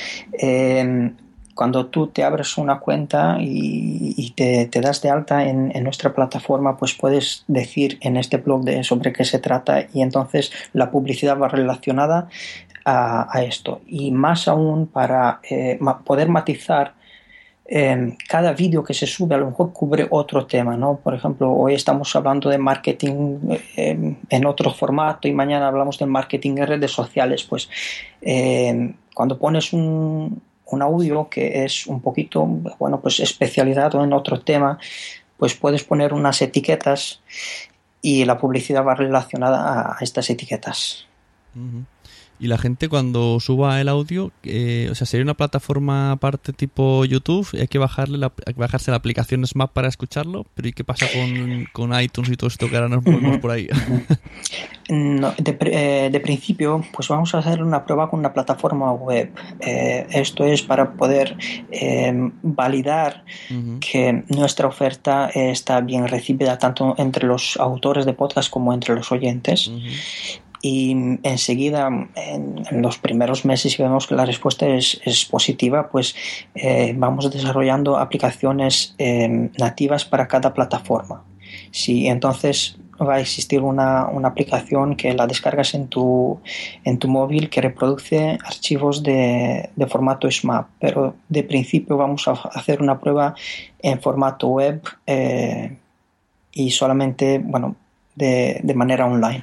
cuando 1.54 1.86
tú 1.86 2.08
te 2.08 2.24
abres 2.24 2.58
una 2.58 2.80
cuenta 2.80 3.36
y, 3.40 4.32
te, 4.36 4.68
das 4.80 5.02
de 5.02 5.10
alta 5.10 5.46
en, 5.46 5.72
nuestra 5.84 6.14
plataforma, 6.14 6.76
pues 6.76 6.94
puedes 6.94 7.44
decir 7.46 7.98
en 8.00 8.16
este 8.16 8.38
blog 8.38 8.64
de 8.64 8.82
sobre 8.84 9.12
qué 9.12 9.24
se 9.24 9.38
trata 9.38 9.86
y 9.92 10.02
entonces 10.02 10.52
la 10.72 10.90
publicidad 10.90 11.38
va 11.38 11.48
relacionada 11.48 12.28
a, 12.84 13.42
esto. 13.42 13.80
Y 13.86 14.10
más 14.10 14.48
aún 14.48 14.86
para 14.86 15.40
eh, 15.48 15.78
poder 16.04 16.28
matizar 16.28 16.94
em, 17.66 18.16
cada 18.28 18.52
vídeo 18.52 18.84
que 18.84 18.92
se 18.92 19.06
sube 19.06 19.34
a 19.34 19.38
lo 19.38 19.46
mejor 19.46 19.72
cubre 19.72 20.06
otro 20.10 20.46
tema, 20.46 20.76
¿no? 20.76 20.96
Por 20.96 21.14
ejemplo, 21.14 21.50
hoy 21.52 21.74
estamos 21.74 22.14
hablando 22.14 22.50
de 22.50 22.58
marketing 22.58 23.38
em, 23.76 24.16
en 24.28 24.46
otro 24.46 24.70
formato 24.70 25.28
y 25.28 25.32
mañana 25.32 25.68
hablamos 25.68 25.98
de 25.98 26.06
marketing 26.06 26.58
en 26.58 26.66
redes 26.66 26.92
sociales. 26.92 27.44
Pues 27.44 27.68
em, 28.20 28.94
cuando 29.14 29.38
pones 29.38 29.72
un, 29.72 30.42
un, 30.66 30.82
audio 30.82 31.28
que 31.28 31.64
es 31.64 31.86
un 31.86 32.00
poquito, 32.02 32.44
bueno, 32.78 33.00
pues 33.00 33.20
especializado 33.20 34.04
en 34.04 34.12
otro 34.12 34.40
tema, 34.40 34.78
pues 35.38 35.54
puedes 35.54 35.84
poner 35.84 36.12
unas 36.12 36.40
etiquetas 36.42 37.20
y 38.04 38.26
la 38.26 38.38
publicidad 38.38 38.84
va 38.84 38.94
relacionada 38.94 39.92
a, 39.92 39.96
estas 40.02 40.28
etiquetas. 40.28 41.06
Y 42.40 42.48
la 42.48 42.58
gente 42.58 42.88
cuando 42.88 43.38
suba 43.40 43.80
el 43.80 43.88
audio, 43.88 44.32
eh, 44.42 44.88
o 44.90 44.94
sea, 44.94 45.06
sería 45.06 45.24
una 45.24 45.34
plataforma 45.34 46.12
aparte 46.12 46.52
tipo 46.52 47.04
YouTube, 47.04 47.48
hay 47.52 47.68
que 47.68 47.78
bajarle 47.78 48.18
la, 48.18 48.32
bajarse 48.56 48.90
la 48.90 48.96
aplicación 48.96 49.46
Smap 49.46 49.72
para 49.72 49.88
escucharlo, 49.88 50.44
pero 50.54 50.68
¿y 50.68 50.72
qué 50.72 50.84
pasa 50.84 51.06
con, 51.12 51.66
con, 51.72 52.00
iTunes 52.00 52.30
y 52.30 52.36
todo 52.36 52.48
esto 52.48 52.68
que 52.68 52.76
ahora 52.76 52.88
nos 52.88 53.04
movemos 53.04 53.38
por 53.38 53.52
ahí? 53.52 53.68
No, 54.88 55.32
de, 55.38 55.56
eh, 55.60 56.10
de, 56.12 56.20
principio, 56.20 56.84
pues 56.92 57.08
vamos 57.08 57.34
a 57.34 57.38
hacer 57.38 57.62
una 57.62 57.86
prueba 57.86 58.10
con 58.10 58.20
una 58.20 58.34
plataforma 58.34 58.92
web. 58.92 59.32
Eh, 59.60 60.06
esto 60.10 60.44
es 60.44 60.60
para 60.60 60.92
poder 60.92 61.36
eh, 61.70 62.12
validar 62.42 63.24
uh 63.50 63.54
-huh. 63.54 63.78
que 63.78 64.24
nuestra 64.28 64.68
oferta 64.68 65.30
está 65.34 65.80
bien 65.80 66.06
recibida 66.06 66.58
tanto 66.58 66.94
entre 66.98 67.26
los 67.26 67.56
autores 67.56 68.04
de 68.04 68.12
podcast 68.12 68.50
como 68.50 68.74
entre 68.74 68.94
los 68.94 69.10
oyentes. 69.10 69.68
Uh 69.68 69.78
-huh. 69.78 70.40
Y 70.66 70.92
enseguida, 71.24 71.88
en, 71.88 72.64
en, 72.70 72.80
los 72.80 72.96
primeros 72.96 73.44
meses, 73.44 73.74
si 73.74 73.82
vemos 73.82 74.06
que 74.06 74.14
la 74.14 74.24
respuesta 74.24 74.66
es, 74.66 74.98
es 75.04 75.26
positiva, 75.26 75.90
pues 75.90 76.16
eh, 76.54 76.94
vamos 76.96 77.30
desarrollando 77.30 77.98
aplicaciones 77.98 78.94
eh, 78.96 79.50
nativas 79.58 80.06
para 80.06 80.26
cada 80.26 80.54
plataforma. 80.54 81.22
Si 81.70 82.06
entonces 82.06 82.78
va 82.98 83.16
a 83.16 83.20
existir 83.20 83.60
una, 83.60 84.06
una, 84.06 84.28
aplicación 84.28 84.96
que 84.96 85.12
la 85.12 85.26
descargas 85.26 85.74
en 85.74 85.88
tu, 85.88 86.40
en 86.82 86.98
tu 86.98 87.08
móvil 87.08 87.50
que 87.50 87.60
reproduce 87.60 88.38
archivos 88.42 89.02
de, 89.02 89.68
de, 89.76 89.86
formato 89.86 90.30
SMAP, 90.30 90.66
pero 90.80 91.14
de 91.28 91.42
principio 91.42 91.98
vamos 91.98 92.26
a 92.26 92.32
hacer 92.32 92.80
una 92.80 92.98
prueba 92.98 93.34
en 93.82 94.00
formato 94.00 94.48
web 94.48 94.80
eh, 95.06 95.76
y 96.52 96.70
solamente, 96.70 97.38
bueno, 97.38 97.76
de, 98.14 98.60
de 98.62 98.74
manera 98.74 99.04
online. 99.04 99.42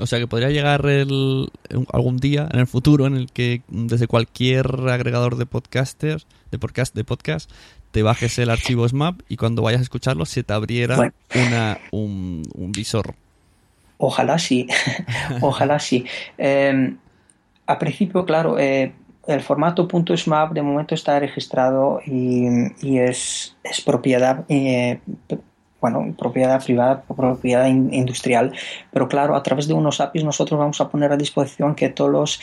O 0.00 0.06
sea 0.06 0.18
que 0.18 0.26
podría 0.26 0.50
llegar 0.50 0.86
el, 0.86 1.50
algún 1.92 2.16
día 2.16 2.48
en 2.52 2.60
el 2.60 2.66
futuro 2.66 3.06
en 3.06 3.16
el 3.16 3.30
que 3.30 3.62
desde 3.68 4.06
cualquier 4.06 4.66
agregador 4.88 5.36
de 5.36 5.46
podcasters, 5.46 6.26
de 6.50 6.58
podcast, 6.58 6.94
de 6.94 7.04
podcast, 7.04 7.50
te 7.90 8.02
bajes 8.02 8.38
el 8.38 8.50
archivo 8.50 8.88
SMAP 8.88 9.20
y 9.28 9.36
cuando 9.36 9.62
vayas 9.62 9.80
a 9.80 9.82
escucharlo 9.82 10.24
se 10.24 10.42
te 10.42 10.52
abriera 10.52 10.96
bueno. 10.96 11.12
una, 11.34 11.78
un, 11.90 12.42
un, 12.54 12.72
visor. 12.72 13.14
Ojalá 13.98 14.38
sí, 14.38 14.66
ojalá 15.40 15.78
sí. 15.78 16.04
Eh, 16.38 16.94
a 17.66 17.78
principio, 17.78 18.24
claro, 18.24 18.58
eh, 18.58 18.92
el 19.26 19.42
formato 19.42 19.86
.smap 20.16 20.52
de 20.52 20.62
momento 20.62 20.94
está 20.94 21.20
registrado 21.20 22.00
y, 22.06 22.46
y 22.80 22.98
es, 22.98 23.56
es, 23.62 23.80
propiedad 23.82 24.46
eh, 24.48 25.00
bueno, 25.80 26.14
propiedad 26.18 26.62
privada, 26.62 27.02
propiedad 27.02 27.66
industrial, 27.68 28.52
pero 28.92 29.08
claro, 29.08 29.36
a 29.36 29.42
través 29.42 29.68
de 29.68 29.74
unos 29.74 30.00
APIs 30.00 30.24
nosotros 30.24 30.58
vamos 30.58 30.80
a 30.80 30.88
poner 30.88 31.12
a 31.12 31.16
disposición 31.16 31.74
que 31.74 31.88
todos 31.88 32.10
los, 32.10 32.40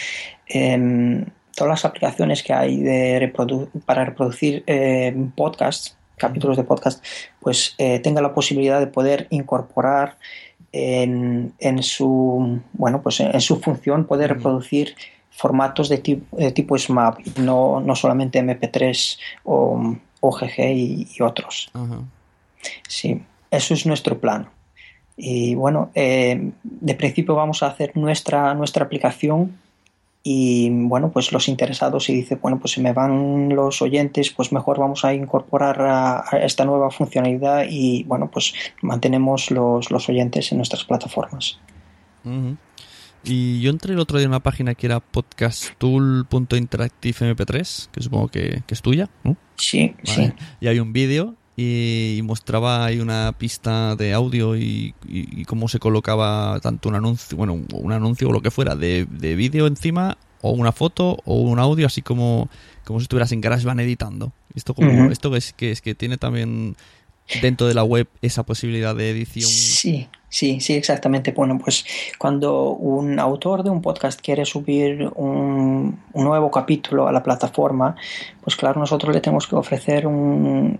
eh, 0.47 1.25
todas 1.53 1.69
las 1.69 1.85
aplicaciones 1.85 2.43
que 2.43 2.53
hay 2.53 2.77
de 2.81 3.19
reprodu 3.19 3.69
para 3.85 4.05
reproducir 4.05 4.63
eh, 4.67 5.13
podcasts, 5.35 5.97
capítulos 6.17 6.55
de 6.55 6.63
podcast, 6.63 7.03
pues 7.41 7.75
eh, 7.77 7.99
tenga 7.99 8.21
la 8.21 8.33
posibilidad 8.33 8.79
de 8.79 8.87
poder 8.87 9.27
incorporar 9.31 10.17
en, 10.71 11.53
en, 11.59 11.83
su, 11.83 12.61
bueno, 12.73 13.01
pues 13.01 13.19
en, 13.19 13.33
en 13.33 13.41
su 13.41 13.59
función 13.59 14.05
poder 14.05 14.29
reproducir 14.31 14.95
formatos 15.29 15.89
de 15.89 15.97
tipo, 15.97 16.37
de 16.37 16.51
tipo 16.51 16.77
SMAP, 16.77 17.37
no, 17.39 17.81
no 17.81 17.95
solamente 17.95 18.41
MP3 18.41 19.19
o 19.43 19.95
OGG 20.21 20.59
y, 20.59 21.07
y 21.17 21.21
otros. 21.21 21.69
Uh 21.73 21.79
-huh. 21.79 22.03
Sí, 22.87 23.21
eso 23.51 23.73
es 23.73 23.85
nuestro 23.85 24.19
plan. 24.19 24.49
Y 25.17 25.55
bueno, 25.55 25.91
eh, 25.95 26.51
de 26.63 26.95
principio 26.95 27.35
vamos 27.35 27.63
a 27.63 27.67
hacer 27.67 27.95
nuestra, 27.95 28.53
nuestra 28.53 28.85
aplicación 28.85 29.57
y 30.27 30.71
bueno, 30.71 31.11
pues 31.11 31.31
los 31.31 31.47
interesados 31.47 32.09
y 32.09 32.15
dice, 32.15 32.33
bueno, 32.35 32.59
pues 32.59 32.73
si 32.73 32.81
me 32.81 32.93
van 32.93 33.49
los 33.49 33.83
oyentes, 33.83 34.31
pues 34.31 34.51
mejor 34.51 34.79
vamos 34.79 35.05
a 35.05 35.13
incorporar 35.13 35.79
a, 35.81 36.25
a 36.27 36.37
esta 36.39 36.65
nueva 36.65 36.89
funcionalidad 36.89 37.67
y 37.69 38.03
bueno, 38.05 38.31
pues 38.31 38.55
mantenemos 38.81 39.51
los, 39.51 39.91
los 39.91 40.09
oyentes 40.09 40.51
en 40.51 40.57
nuestras 40.57 40.83
plataformas. 40.83 41.59
Uh 42.23 42.29
-huh. 42.29 42.57
Y 43.23 43.61
yo 43.61 43.69
entré 43.69 43.93
el 43.93 43.99
otro 43.99 44.17
día 44.17 44.25
en 44.25 44.31
una 44.31 44.41
página 44.41 44.73
que 44.75 44.87
era 44.87 44.99
podcasttool.interactive-mp3, 44.99 47.89
que 47.91 48.01
supongo 48.01 48.27
que, 48.27 48.63
que, 48.67 48.73
es 48.73 48.81
tuya, 48.81 49.09
¿no? 49.23 49.37
Sí, 49.55 49.95
vale. 50.05 50.27
sí. 50.27 50.33
Y 50.59 50.67
hay 50.67 50.79
un 50.79 50.93
vídeo 50.93 51.35
y, 51.57 52.19
mostraba 52.23 52.85
ahí 52.85 52.99
una 52.99 53.33
pista 53.37 53.95
de 53.95 54.13
audio 54.13 54.55
y, 54.57 54.93
y, 55.07 55.41
y, 55.41 55.45
cómo 55.45 55.67
se 55.67 55.79
colocaba 55.79 56.59
tanto 56.61 56.89
un 56.89 56.95
anuncio, 56.95 57.37
bueno, 57.37 57.59
un 57.73 57.91
anuncio 57.91 58.29
o 58.29 58.33
lo 58.33 58.41
que 58.41 58.51
fuera 58.51 58.75
de, 58.75 59.05
de 59.09 59.35
vídeo 59.35 59.67
encima 59.67 60.17
o 60.41 60.51
una 60.51 60.71
foto 60.71 61.17
o 61.25 61.41
un 61.41 61.59
audio, 61.59 61.87
así 61.87 62.01
como, 62.01 62.49
como 62.83 62.99
si 62.99 63.03
estuvieras 63.03 63.31
en 63.31 63.41
GarageBand 63.41 63.79
editando. 63.79 64.31
Esto 64.53 64.73
como, 64.73 64.89
uh 64.89 65.07
-huh. 65.07 65.11
esto 65.11 65.35
es 65.35 65.53
que 65.53 65.71
es 65.71 65.81
que 65.81 65.95
tiene 65.95 66.17
también 66.17 66.75
dentro 67.41 67.67
de 67.67 67.73
la 67.73 67.83
web 67.83 68.07
esa 68.21 68.43
posibilidad 68.43 68.95
de 68.95 69.09
edición. 69.09 69.49
Sí, 69.49 70.07
sí, 70.29 70.59
sí, 70.59 70.73
exactamente. 70.73 71.31
Bueno, 71.31 71.57
pues 71.57 71.85
cuando 72.19 72.71
un 72.71 73.19
autor 73.19 73.63
de 73.63 73.69
un 73.69 73.81
podcast 73.81 74.21
quiere 74.21 74.45
subir 74.45 75.09
un, 75.15 75.99
un 76.13 76.23
nuevo 76.23 76.51
capítulo 76.51 77.07
a 77.07 77.11
la 77.11 77.23
plataforma, 77.23 77.95
pues 78.43 78.55
claro, 78.55 78.79
nosotros 78.79 79.15
le 79.15 79.21
tenemos 79.21 79.47
que 79.47 79.55
ofrecer 79.55 80.05
un 80.05 80.79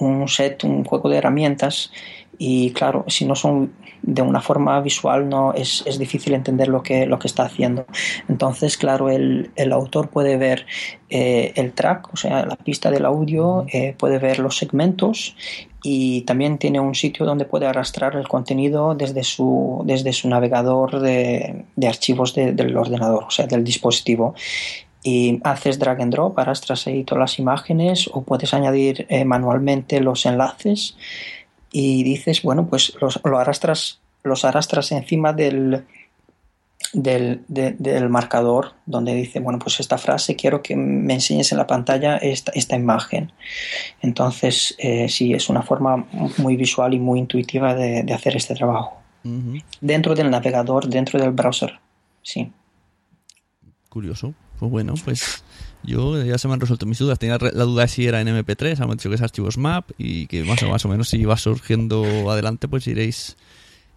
un 0.00 0.28
set, 0.28 0.64
un 0.64 0.84
juego 0.84 1.08
de 1.08 1.18
herramientas 1.18 1.92
y 2.38 2.70
claro, 2.70 3.04
si 3.06 3.26
no 3.26 3.34
son 3.34 3.72
de 4.02 4.22
una 4.22 4.40
forma 4.40 4.80
visual 4.80 5.28
no 5.28 5.52
es, 5.52 5.82
es 5.86 5.98
difícil 5.98 6.32
entender 6.32 6.68
lo 6.68 6.82
que, 6.82 7.04
lo 7.06 7.18
que 7.18 7.26
está 7.26 7.44
haciendo. 7.44 7.84
Entonces, 8.28 8.78
claro, 8.78 9.10
el, 9.10 9.50
el 9.56 9.72
autor 9.72 10.08
puede 10.08 10.38
ver 10.38 10.66
eh, 11.10 11.52
el 11.56 11.72
track, 11.72 12.12
o 12.12 12.16
sea, 12.16 12.46
la 12.46 12.56
pista 12.56 12.90
del 12.90 13.04
audio, 13.04 13.66
eh, 13.72 13.94
puede 13.98 14.18
ver 14.18 14.38
los 14.38 14.56
segmentos 14.56 15.36
y 15.82 16.22
también 16.22 16.58
tiene 16.58 16.80
un 16.80 16.94
sitio 16.94 17.26
donde 17.26 17.44
puede 17.44 17.66
arrastrar 17.66 18.16
el 18.16 18.28
contenido 18.28 18.94
desde 18.94 19.22
su, 19.22 19.82
desde 19.84 20.12
su 20.12 20.28
navegador 20.28 21.00
de, 21.00 21.64
de 21.76 21.88
archivos 21.88 22.34
de, 22.34 22.52
del 22.52 22.76
ordenador, 22.76 23.24
o 23.24 23.30
sea, 23.30 23.46
del 23.46 23.64
dispositivo 23.64 24.34
y 25.02 25.40
haces 25.44 25.78
drag 25.78 26.02
and 26.02 26.12
drop, 26.12 26.38
arrastras 26.38 26.86
ahí 26.86 27.04
todas 27.04 27.20
las 27.20 27.38
imágenes 27.38 28.08
o 28.12 28.22
puedes 28.22 28.52
añadir 28.52 29.06
eh, 29.08 29.24
manualmente 29.24 30.00
los 30.00 30.26
enlaces 30.26 30.96
y 31.72 32.02
dices, 32.02 32.42
bueno, 32.42 32.66
pues 32.66 32.92
los, 33.00 33.20
lo 33.24 33.38
arrastras, 33.38 34.00
los 34.22 34.44
arrastras 34.44 34.92
encima 34.92 35.32
del, 35.32 35.84
del, 36.92 37.42
de, 37.48 37.72
del, 37.72 38.08
marcador 38.08 38.74
donde 38.86 39.14
dice, 39.14 39.40
bueno, 39.40 39.58
pues 39.58 39.80
esta 39.80 39.96
frase 39.96 40.36
quiero 40.36 40.62
que 40.62 40.76
me 40.76 41.14
enseñes 41.14 41.52
en 41.52 41.58
la 41.58 41.66
pantalla 41.66 42.16
esta, 42.16 42.52
esta 42.54 42.76
imagen. 42.76 43.32
Entonces, 44.02 44.74
eh, 44.78 45.08
sí, 45.08 45.32
es 45.32 45.48
una 45.48 45.62
forma 45.62 46.06
muy 46.38 46.56
visual 46.56 46.92
y 46.92 46.98
muy 46.98 47.20
intuitiva 47.20 47.74
de, 47.74 48.02
de 48.02 48.12
hacer 48.12 48.36
este 48.36 48.54
trabajo. 48.54 49.00
Uh 49.24 49.28
-huh. 49.28 49.64
Dentro 49.80 50.14
del 50.14 50.30
navegador, 50.30 50.88
dentro 50.88 51.20
del 51.20 51.30
browser, 51.30 51.78
sí. 52.22 52.50
Curioso. 53.88 54.34
Pues 54.60 54.70
bueno, 54.70 54.94
pues 55.04 55.42
yo 55.82 56.22
ya 56.22 56.38
se 56.38 56.46
me 56.46 56.54
han 56.54 56.60
resuelto 56.60 56.86
mis 56.86 56.98
dudas. 56.98 57.18
Tenía 57.18 57.38
la 57.40 57.64
duda 57.64 57.82
de 57.82 57.88
si 57.88 58.06
era 58.06 58.20
en 58.20 58.28
MP3, 58.28 58.78
han 58.78 58.90
dicho 58.90 59.08
que 59.08 59.16
es 59.16 59.22
archivos 59.22 59.58
MAP 59.58 59.90
y 59.98 60.26
que 60.26 60.44
más 60.44 60.62
o, 60.62 60.68
más 60.68 60.84
o 60.84 60.88
menos 60.88 61.08
si 61.08 61.24
va 61.24 61.36
surgiendo 61.36 62.30
adelante, 62.30 62.68
pues 62.68 62.86
iréis 62.86 63.36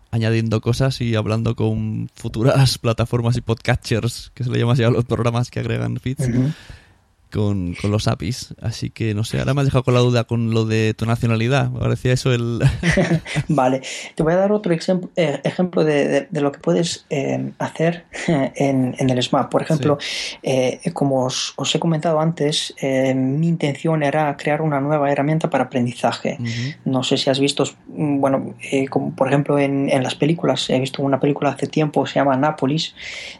añadiendo 0.09 0.61
cosas 0.61 1.01
y 1.01 1.15
hablando 1.15 1.55
con 1.55 2.09
futuras 2.15 2.77
plataformas 2.79 3.37
y 3.37 3.41
podcatchers, 3.41 4.31
que 4.33 4.43
se 4.43 4.49
le 4.49 4.59
llama 4.59 4.73
así 4.73 4.83
a 4.83 4.89
los 4.89 5.05
programas 5.05 5.51
que 5.51 5.59
agregan 5.59 5.99
feeds. 5.99 6.27
Uh 6.27 6.31
-huh 6.31 6.53
con, 7.33 7.73
con, 7.73 7.91
los 7.91 8.07
APIs. 8.07 8.53
Así 8.61 8.89
que 8.89 9.13
no 9.13 9.23
sé, 9.23 9.39
ahora 9.39 9.53
me 9.53 9.61
has 9.61 9.67
dejado 9.67 9.83
con 9.83 9.93
la 9.93 9.99
duda 10.01 10.23
con 10.25 10.51
lo 10.51 10.65
de 10.65 10.93
tu 10.93 11.05
nacionalidad. 11.05 11.69
Me 11.71 11.79
parecía 11.79 12.13
eso 12.13 12.31
el. 12.31 12.59
vale, 13.47 13.81
te 14.15 14.23
voy 14.23 14.33
a 14.33 14.37
dar 14.37 14.51
otro 14.51 14.71
ejemplo, 14.73 15.09
eh, 15.15 15.41
ejemplo 15.43 15.83
de, 15.83 16.07
de, 16.07 16.27
de, 16.29 16.41
lo 16.41 16.51
que 16.51 16.59
puedes 16.59 17.05
eh, 17.09 17.51
hacer 17.59 18.05
en, 18.27 18.95
en, 18.97 19.09
el 19.09 19.21
SMAP. 19.21 19.49
Por 19.49 19.61
ejemplo, 19.61 19.97
sí. 19.99 20.37
eh, 20.43 20.79
como 20.93 21.25
os, 21.25 21.53
os, 21.55 21.73
he 21.73 21.79
comentado 21.79 22.19
antes, 22.19 22.75
mi 23.15 23.47
intención 23.47 24.03
era 24.03 24.35
crear 24.37 24.61
una 24.61 24.79
nueva 24.79 25.11
herramienta 25.11 25.49
para 25.49 25.65
aprendizaje. 25.65 26.37
Uh 26.39 26.43
-huh. 26.43 26.75
No 26.85 27.03
sé 27.03 27.17
si 27.17 27.29
has 27.29 27.39
visto, 27.39 27.63
bueno, 27.87 28.53
eh, 28.71 28.87
como 28.87 29.15
por 29.15 29.27
ejemplo 29.27 29.57
en, 29.57 29.89
en, 29.89 30.03
las 30.03 30.15
películas, 30.15 30.69
he 30.69 30.79
visto 30.79 31.01
una 31.01 31.19
película 31.19 31.49
hace 31.49 31.67
tiempo, 31.67 32.05
se 32.05 32.15
llama 32.15 32.37
Nápolis, 32.37 32.93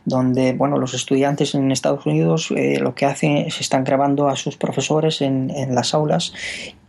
donde, 0.06 0.54
bueno, 0.54 0.78
los 0.78 0.94
estudiantes 0.94 1.54
en 1.56 1.72
Estados 1.72 2.06
Unidos 2.06 2.52
lo 2.52 2.96
que 2.96 3.06
hacen 3.06 3.38
es 3.38 3.62
están 3.62 3.83
grabando 3.84 4.28
a 4.28 4.36
sus 4.36 4.58
profesores 4.58 5.22
en, 5.22 5.52
las 5.74 5.94
aulas 5.94 6.34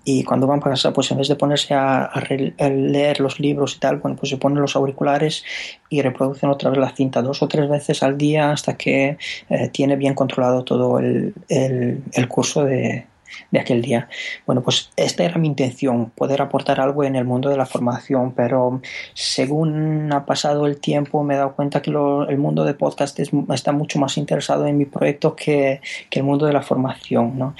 y 0.05 0.23
cuando 0.23 0.47
van 0.47 0.61
para 0.61 0.73
casa, 0.73 0.93
pues 0.93 1.11
en 1.11 1.19
vez 1.19 1.29
de 1.29 1.37
ponerse 1.37 1.75
a, 1.75 2.11
leer 2.59 3.21
los 3.21 3.41
libros 3.41 3.77
y 3.77 3.79
tal, 3.79 4.01
pues 4.01 4.29
se 4.29 4.37
ponen 4.37 4.61
los 4.61 4.77
auriculares 4.77 5.45
y 5.89 6.03
reproducen 6.03 6.51
otra 6.51 6.71
vez 6.71 6.79
la 6.79 6.91
cinta 6.91 7.23
dos 7.23 7.43
o 7.43 7.49
tres 7.49 7.69
veces 7.69 8.03
al 8.03 8.19
día 8.19 8.51
hasta 8.51 8.77
que 8.77 9.17
eh, 9.49 9.69
tiene 9.73 9.97
bien 9.97 10.15
controlado 10.15 10.63
todo 10.65 10.99
el, 10.99 11.35
el, 11.49 12.03
el 12.13 12.29
curso 12.29 12.65
de, 12.65 13.07
de 13.51 13.61
aquel 13.61 13.83
día. 13.83 14.09
Bueno, 14.47 14.63
pues 14.63 14.91
esta 14.97 15.25
era 15.25 15.39
mi 15.39 15.49
intención, 15.49 16.11
poder 16.11 16.43
aportar 16.43 16.81
algo 16.81 17.05
en 17.05 17.17
el 17.17 17.25
mundo 17.25 17.49
de 17.51 17.57
la 17.57 17.67
formación, 17.67 18.33
pero 18.33 18.81
según 19.15 20.13
ha 20.13 20.27
pasado 20.27 20.67
el 20.67 20.79
tiempo 20.79 21.23
me 21.23 21.35
he 21.35 21.37
dado 21.37 21.55
cuenta 21.55 21.83
que 21.83 21.91
lo, 21.91 22.29
el 22.29 22.39
mundo 22.39 22.65
de 22.65 22.75
podcast 22.75 23.19
es, 23.21 23.31
está 23.53 23.73
mucho 23.73 23.99
más 23.99 24.17
interesado 24.19 24.67
en 24.67 24.79
mi 24.79 24.85
proyecto 24.85 25.35
que, 25.37 25.81
que, 26.11 26.21
el 26.21 26.25
mundo 26.25 26.47
de 26.47 26.53
la 26.53 26.63
formación, 26.63 27.39
¿no? 27.39 27.55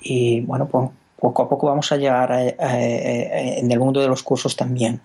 Y 0.00 0.40
bueno, 0.42 0.68
pues 0.68 0.90
poco 1.24 1.42
a 1.42 1.48
poco 1.48 1.68
vamos 1.68 1.90
a 1.90 1.96
llegar 1.96 2.30
en 2.58 3.72
el 3.72 3.78
mundo 3.78 4.02
de 4.02 4.08
los 4.08 4.22
cursos 4.22 4.56
también. 4.56 5.00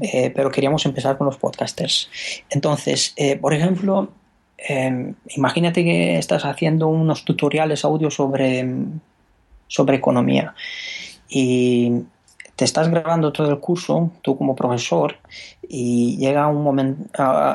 Eh, 0.00 0.32
pero 0.34 0.50
queríamos 0.50 0.86
empezar 0.86 1.18
con 1.18 1.26
los 1.26 1.36
podcasters. 1.36 2.08
Entonces, 2.48 3.12
eh, 3.16 3.36
por 3.36 3.52
ejemplo, 3.52 4.10
em, 4.56 5.14
imagínate 5.36 5.84
que 5.84 6.16
estás 6.16 6.46
haciendo 6.46 6.88
unos 6.88 7.26
tutoriales 7.26 7.84
audio 7.84 8.10
sobre, 8.10 8.66
sobre 9.68 9.96
economía 9.96 10.54
y 11.28 12.04
te 12.56 12.64
estás 12.64 12.88
grabando 12.88 13.32
todo 13.32 13.50
el 13.50 13.60
curso, 13.60 14.10
tú 14.20 14.36
como 14.36 14.56
profesor, 14.56 15.16
y 15.62 16.16
llega 16.16 16.48
un 16.48 16.64
momento, 16.64 17.08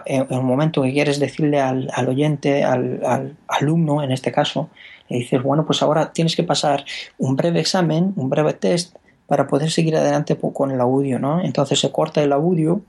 en 0.06 0.38
un 0.38 0.46
momento 0.46 0.82
que 0.82 0.94
quieres 0.94 1.20
decirle 1.20 1.60
al, 1.60 1.90
oyente, 2.08 2.64
al, 2.64 3.36
alumno 3.50 4.02
en 4.02 4.14
este 4.14 4.32
caso, 4.32 4.70
le 5.10 5.18
dices, 5.18 5.44
bueno, 5.44 5.66
pues 5.66 5.82
ahora 5.82 6.14
tienes 6.14 6.38
que 6.38 6.44
pasar 6.44 6.86
un 7.18 7.36
breve 7.36 7.60
examen, 7.60 8.14
un 8.16 8.30
breve 8.30 8.54
test 8.54 8.96
para 9.28 9.48
poder 9.48 9.72
seguir 9.72 9.98
adelante 9.98 10.38
con 10.38 10.72
el 10.72 10.80
audio, 10.80 11.20
¿no? 11.20 11.44
Entonces 11.44 11.82
se 11.82 11.92
corta 11.92 12.24
el 12.24 12.32
audio 12.32 12.82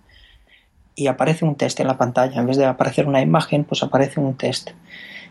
y 0.95 1.09
aparece 1.09 1.45
un 1.45 1.57
test 1.57 1.81
en 1.81 1.89
la 1.89 1.99
pantalla. 1.99 2.41
En 2.41 2.47
vez 2.47 2.57
de 2.57 2.65
aparecer 2.65 3.09
una 3.09 3.23
imagen, 3.23 3.65
pues 3.65 3.83
aparece 3.83 4.21
un 4.21 4.37
test 4.37 4.71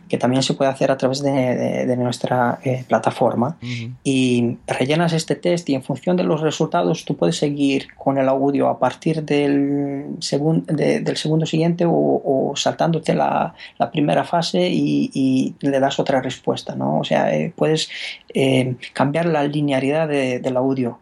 que 0.08 0.18
también 0.18 0.44
se 0.44 0.54
puede 0.54 0.72
hacer 0.72 0.92
a 0.92 0.98
través 0.98 1.22
de, 1.22 1.96
nuestra 1.98 2.60
eh, 2.64 2.84
plataforma. 2.88 3.58
Y 4.04 4.58
rellenas 4.68 5.14
este 5.14 5.36
test 5.36 5.70
y 5.70 5.76
en 5.76 5.84
función 5.84 6.18
de 6.18 6.24
los 6.24 6.42
resultados 6.42 7.06
tú 7.06 7.16
puedes 7.16 7.38
seguir 7.38 7.88
con 7.96 8.18
el 8.18 8.28
audio 8.30 8.68
a 8.70 8.80
partir 8.80 9.24
del, 9.24 10.18
del 10.20 11.18
segundo 11.18 11.46
siguiente 11.46 11.86
o, 11.88 12.54
saltándote 12.56 13.14
la, 13.14 13.54
primera 13.92 14.24
fase 14.24 14.70
y, 14.72 15.56
le 15.60 15.80
das 15.80 16.00
otra 16.00 16.22
respuesta. 16.22 16.76
¿no? 16.76 17.00
O 17.00 17.04
sea, 17.04 17.34
eh, 17.36 17.54
puedes 17.56 17.90
eh, 18.34 18.76
cambiar 18.94 19.26
la 19.26 19.44
linealidad 19.44 20.08
del 20.08 20.58
audio 20.58 21.00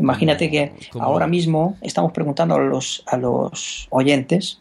Imagínate 0.00 0.50
que 0.50 0.72
ahora 0.98 1.28
mismo 1.28 1.78
estamos 1.80 2.10
preguntando 2.12 2.56
a 2.56 2.58
los, 2.58 3.04
a 3.06 3.16
los 3.16 3.86
oyentes 3.90 4.60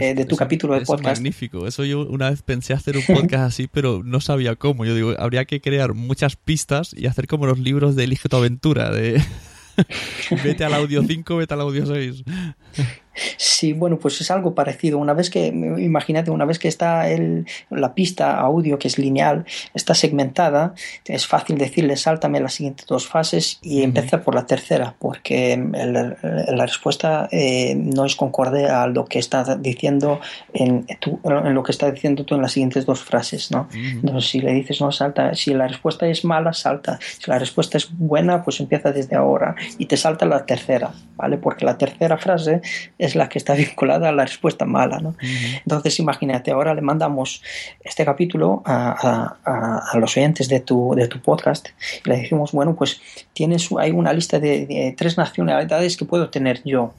eh, 0.00 0.14
de 0.14 0.24
tu 0.24 0.36
capítulo 0.36 0.74
de 0.74 0.80
podcast. 0.80 1.12
Es 1.12 1.20
magnífico. 1.20 1.66
Eso 1.66 1.84
yo 1.84 2.06
una 2.06 2.30
vez 2.30 2.40
pensé 2.40 2.72
hacer 2.72 2.96
un 2.96 3.02
podcast 3.04 3.44
así, 3.44 3.68
pero 3.70 4.02
no 4.02 4.20
sabía 4.20 4.56
cómo. 4.56 4.86
Yo 4.86 4.94
digo, 4.94 5.12
habría 5.18 5.44
que 5.44 5.60
crear 5.60 5.92
muchas 5.92 6.36
pistas 6.36 6.94
y 6.96 7.06
hacer 7.06 7.26
como 7.26 7.44
los 7.44 7.58
libros 7.58 7.96
de 7.96 8.04
Elige 8.04 8.30
tu 8.30 8.36
aventura, 8.36 8.90
de 8.90 9.22
vete 10.42 10.64
al 10.64 10.72
audio 10.72 11.02
5, 11.02 11.36
vete 11.36 11.52
al 11.52 11.60
audio 11.60 11.84
6. 11.84 12.24
Sí, 13.36 13.72
bueno, 13.72 13.98
pues 13.98 14.20
es 14.20 14.30
algo 14.30 14.54
parecido. 14.54 14.98
Una 14.98 15.14
vez 15.14 15.30
que, 15.30 15.46
imagínate, 15.46 16.30
una 16.30 16.44
vez 16.44 16.58
que 16.58 16.68
está 16.68 17.08
el, 17.08 17.46
la 17.70 17.94
pista 17.94 18.38
audio, 18.38 18.78
que 18.78 18.88
es 18.88 18.98
lineal, 18.98 19.44
está 19.74 19.94
segmentada, 19.94 20.74
es 21.04 21.26
fácil 21.26 21.58
decirle, 21.58 21.96
sáltame 21.96 22.40
las 22.40 22.54
siguientes 22.54 22.86
dos 22.86 23.06
fases 23.06 23.58
y 23.62 23.82
empezar 23.82 24.22
por 24.22 24.34
la 24.34 24.46
tercera, 24.46 24.94
porque 24.98 25.56
la 25.72 26.66
respuesta 26.66 27.28
eh, 27.30 27.74
no 27.76 28.04
es 28.04 28.16
concorde 28.16 28.68
a 28.68 28.86
lo 28.86 29.04
que 29.04 29.18
estás 29.18 29.62
diciendo 29.62 30.20
en, 30.52 30.86
en 30.88 31.54
lo 31.54 31.62
que 31.62 31.72
está 31.72 31.90
diciendo 31.90 32.24
tú 32.24 32.34
en 32.34 32.42
las 32.42 32.52
siguientes 32.52 32.86
dos 32.86 33.00
frases, 33.00 33.50
¿no? 33.50 33.68
Entonces, 33.72 34.30
si 34.30 34.40
le 34.40 34.52
dices 34.52 34.80
no 34.80 34.92
salta, 34.92 35.34
si 35.34 35.54
la 35.54 35.68
respuesta 35.68 36.06
es 36.06 36.24
mala, 36.24 36.52
salta. 36.52 36.98
Si 37.00 37.30
la 37.30 37.38
respuesta 37.38 37.78
es 37.78 37.88
buena, 37.96 38.42
pues 38.42 38.60
empieza 38.60 38.92
desde 38.92 39.16
ahora 39.16 39.54
y 39.78 39.86
te 39.86 39.96
salta 39.96 40.26
la 40.26 40.46
tercera, 40.46 40.92
¿vale? 41.16 41.38
Porque 41.38 41.64
la 41.64 41.78
tercera 41.78 42.18
frase 42.18 42.62
es 43.04 43.14
la 43.14 43.28
que 43.28 43.38
está 43.38 43.54
vinculada 43.64 44.08
a 44.08 44.12
la 44.12 44.24
respuesta 44.24 44.64
mala. 44.64 44.98
¿no? 44.98 45.14
Entonces, 45.64 45.98
imagínate, 45.98 46.50
ahora 46.50 46.74
le 46.74 46.82
mandamos 46.82 47.42
este 47.82 48.04
capítulo 48.04 48.62
a, 48.64 49.36
a, 49.44 49.98
los 49.98 50.16
oyentes 50.16 50.48
de 50.48 50.60
tu, 50.60 50.94
de 50.94 51.08
tu 51.08 51.20
podcast 51.20 51.68
y 52.04 52.08
le 52.08 52.16
decimos, 52.16 52.52
bueno, 52.52 52.74
pues 52.74 53.00
tienes 53.32 53.68
hay 53.78 53.90
una 53.90 54.12
lista 54.12 54.38
de, 54.38 54.94
tres 54.96 55.16
nacionalidades 55.16 55.96
que 55.96 56.04
puedo 56.04 56.30
tener 56.30 56.62
yo. 56.64 56.94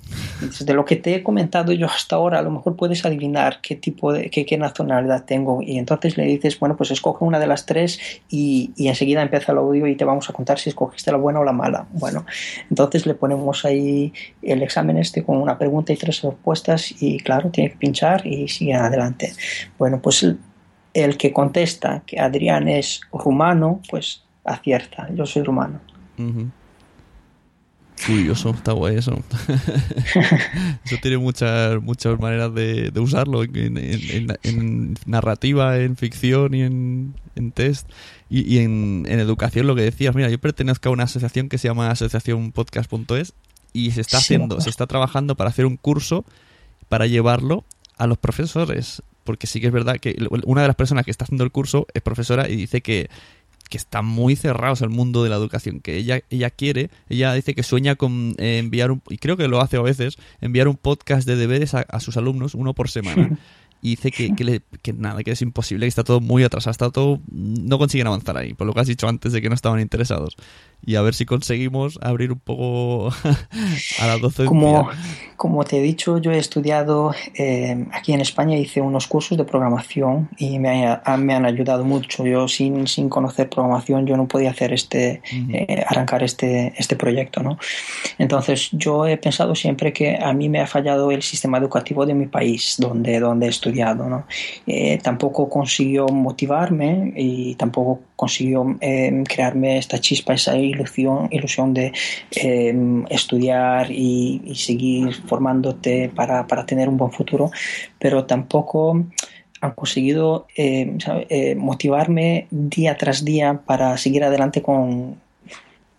de 0.60 0.74
lo 0.74 0.86
que 0.86 0.96
te 0.96 1.16
he 1.16 1.24
comentado 1.24 1.72
yo 1.74 1.88
hasta 1.88 2.16
ahora, 2.16 2.40
a 2.40 2.42
lo 2.42 2.52
mejor 2.52 2.76
puedes 2.76 3.06
adivinar 3.06 3.60
qué 3.62 3.76
tipo 3.76 4.14
de 4.14 4.30
qué, 4.30 4.46
qué 4.46 4.58
nacionalidad 4.58 5.26
tengo. 5.26 5.62
Y 5.62 5.78
entonces 5.78 6.18
le 6.18 6.26
dices, 6.26 6.60
bueno, 6.60 6.76
pues 6.78 6.92
escoge 6.92 7.24
una 7.26 7.40
de 7.40 7.48
las 7.48 7.66
tres 7.66 8.00
y, 8.30 8.72
y 8.76 8.88
enseguida 8.88 9.22
empieza 9.22 9.52
el 9.52 9.58
audio 9.58 9.88
y 9.88 9.96
te 9.96 10.06
vamos 10.06 10.30
a 10.30 10.34
contar 10.34 10.60
si 10.60 10.70
escogiste 10.70 11.12
la 11.12 11.18
buena 11.18 11.40
o 11.40 11.44
la 11.44 11.54
mala. 11.54 11.88
Bueno, 11.92 12.26
entonces 12.70 13.06
le 13.06 13.14
ponemos 13.14 13.66
ahí 13.66 14.14
el 14.42 14.64
examen 14.64 14.98
este 14.98 15.24
con 15.24 15.38
una 15.38 15.58
pregunta 15.58 15.94
tres 15.98 16.22
respuestas 16.22 17.02
y 17.02 17.20
claro, 17.20 17.50
tiene 17.50 17.72
que 17.72 17.78
pinchar 17.78 18.26
y 18.26 18.48
sigue 18.48 18.74
adelante. 18.74 19.34
Bueno, 19.78 20.02
pues 20.02 20.26
el, 20.94 21.18
que 21.18 21.34
contesta 21.34 22.04
que 22.06 22.20
Adrián 22.20 22.68
es 22.68 23.02
rumano, 23.12 23.82
pues 23.90 24.24
acierta, 24.44 25.10
yo 25.14 25.26
soy 25.26 25.44
rumano. 25.44 25.80
Curioso, 28.06 28.52
está 28.52 28.74
guay 28.74 28.98
eso. 28.98 29.18
eso 30.86 30.96
tiene 31.02 31.18
muchas 31.18 31.82
muchas 31.82 32.20
maneras 32.20 32.54
de, 32.54 32.92
usarlo 33.00 33.44
en, 33.44 34.96
narrativa, 35.06 35.78
en 35.80 35.96
ficción 35.96 36.54
y 36.54 36.62
en, 36.62 37.16
test. 37.54 37.90
Y, 38.30 38.60
en, 38.60 39.06
educación, 39.08 39.66
lo 39.66 39.76
que 39.76 39.82
decías, 39.82 40.14
mira, 40.14 40.30
yo 40.30 40.40
pertenezco 40.40 40.90
a 40.90 40.92
una 40.92 41.06
asociación 41.06 41.50
que 41.50 41.58
se 41.58 41.68
llama 41.68 41.90
asociaciónpodcast.es 41.90 43.34
y 43.76 43.92
se 43.92 44.00
está 44.02 44.20
haciendo, 44.20 44.62
se 44.62 44.70
está 44.70 44.88
trabajando 44.88 45.36
para 45.36 45.50
hacer 45.50 45.66
un 45.66 45.76
curso 45.76 46.24
para 46.88 47.08
llevarlo 47.08 47.66
a 47.98 48.08
los 48.08 48.18
profesores. 48.18 49.04
Porque 49.26 49.48
sí 49.48 49.60
que 49.60 49.68
es 49.68 49.74
verdad 49.74 49.98
que 49.98 50.16
una 50.46 50.62
de 50.62 50.68
las 50.68 50.78
personas 50.78 51.04
que 51.04 51.12
está 51.12 51.26
haciendo 51.26 51.44
el 51.44 51.52
curso 51.52 51.88
es 51.94 52.02
profesora 52.02 52.48
y 52.48 52.56
dice 52.56 52.80
que, 52.80 53.10
que 53.70 53.78
está 53.78 54.02
muy 54.02 54.38
cerrados 54.38 54.82
al 54.82 54.92
mundo 54.92 55.24
de 55.24 55.30
la 55.30 55.36
educación, 55.36 55.82
que 55.82 55.98
ella, 55.98 56.22
ella 56.30 56.52
quiere, 56.52 56.90
ella 57.10 57.34
dice 57.34 57.54
que 57.54 57.64
sueña 57.64 57.96
con 57.96 58.36
eh, 58.38 58.60
enviar 58.60 58.92
un, 58.92 59.02
y 59.10 59.18
creo 59.18 59.36
que 59.36 59.50
lo 59.50 59.60
hace 59.60 59.76
a 59.76 59.82
veces, 59.82 60.18
enviar 60.40 60.70
un 60.70 60.78
podcast 60.78 61.28
de 61.28 61.36
deberes 61.36 61.74
a, 61.74 61.82
a 61.82 62.00
sus 62.00 62.16
alumnos, 62.16 62.54
uno 62.54 62.74
por 62.74 62.88
semana. 62.88 63.38
y 63.86 63.90
dice 63.90 64.10
que, 64.10 64.34
que, 64.82 64.94
nada, 64.94 65.24
que 65.24 65.30
es 65.30 65.44
imposible, 65.44 65.86
que 65.86 65.90
está 65.90 66.04
todo 66.04 66.20
muy 66.20 66.44
atrasado, 66.44 66.72
está 66.72 66.90
todo, 66.90 67.20
no 67.32 67.78
consiguen 67.78 68.08
avanzar 68.08 68.36
ahí, 68.36 68.56
por 68.56 68.66
lo 68.66 68.74
que 68.74 68.80
has 68.80 68.88
dicho 68.88 69.08
antes 69.08 69.32
de 69.32 69.44
que 69.44 69.50
no 69.50 69.54
estaban 69.54 69.80
interesados. 69.80 70.38
Y 70.84 70.96
a 70.96 71.02
ver 71.02 71.14
si 71.14 71.26
conseguimos 71.26 72.00
abrir 72.02 72.32
un 72.32 72.40
poco 72.40 73.10
a 74.00 74.08
la 74.08 74.18
docencia. 74.18 74.46
Como, 74.46 74.90
como 75.36 75.64
te 75.64 75.80
he 75.80 75.82
dicho, 75.82 76.18
yo 76.20 76.32
he 76.32 76.38
estudiado 76.38 77.14
eh, 77.36 77.86
aquí 77.92 78.14
en 78.14 78.22
España, 78.22 78.58
hice 78.58 78.82
unos 78.82 79.08
cursos 79.08 79.38
de 79.38 79.44
programación 79.44 80.30
y 80.38 80.60
me, 80.60 81.00
me 81.18 81.34
han 81.34 81.46
ayudado 81.46 81.84
mucho. 81.84 82.26
Yo 82.26 82.48
sin, 82.48 82.88
sin 82.88 83.10
conocer 83.10 83.50
programación, 83.50 84.06
yo 84.06 84.18
no 84.18 84.28
podía 84.28 84.52
hacer 84.52 84.74
este, 84.74 85.22
eh, 85.32 85.84
arrancar 85.88 86.24
este, 86.24 86.74
este 86.78 86.96
proyecto, 86.96 87.42
¿no? 87.42 87.58
Entonces, 88.18 88.70
yo 88.72 89.06
he 89.08 89.18
pensado 89.18 89.56
siempre 89.56 89.94
que 89.94 90.18
a 90.18 90.34
mí 90.34 90.50
me 90.50 90.62
ha 90.62 90.68
fallado 90.68 91.12
el 91.12 91.22
sistema 91.22 91.58
educativo 91.58 92.06
de 92.06 92.14
mi 92.14 92.28
país, 92.28 92.76
donde, 92.78 93.20
donde 93.20 93.48
he 93.48 93.50
estudiado 93.50 93.86
eh, 94.68 95.00
tampoco 95.02 95.50
consiguió 95.50 96.08
motivarme 96.08 97.14
y 97.16 97.56
tampoco 97.56 98.02
consiguió 98.16 98.78
eh, 98.82 99.24
crearme 99.28 99.78
esta 99.78 100.00
chispa, 100.00 100.34
esa 100.34 100.58
ilusión, 100.58 101.28
ilusión 101.32 101.74
de 101.74 101.92
em, 102.32 103.06
estudiar 103.10 103.92
y, 103.92 104.54
seguir 104.56 105.14
formándote 105.28 106.10
para, 106.10 106.48
para, 106.48 106.66
tener 106.66 106.88
un 106.88 106.98
buen 106.98 107.12
futuro, 107.12 107.52
pero 108.00 108.26
tampoco 108.26 109.06
han 109.62 109.72
conseguido 109.72 110.48
em, 110.56 110.98
eh, 111.30 111.56
motivarme 111.56 112.48
día 112.52 112.98
tras 112.98 113.26
día 113.26 113.62
para 113.66 113.98
seguir 113.98 114.24
adelante 114.24 114.62
con, 114.62 115.18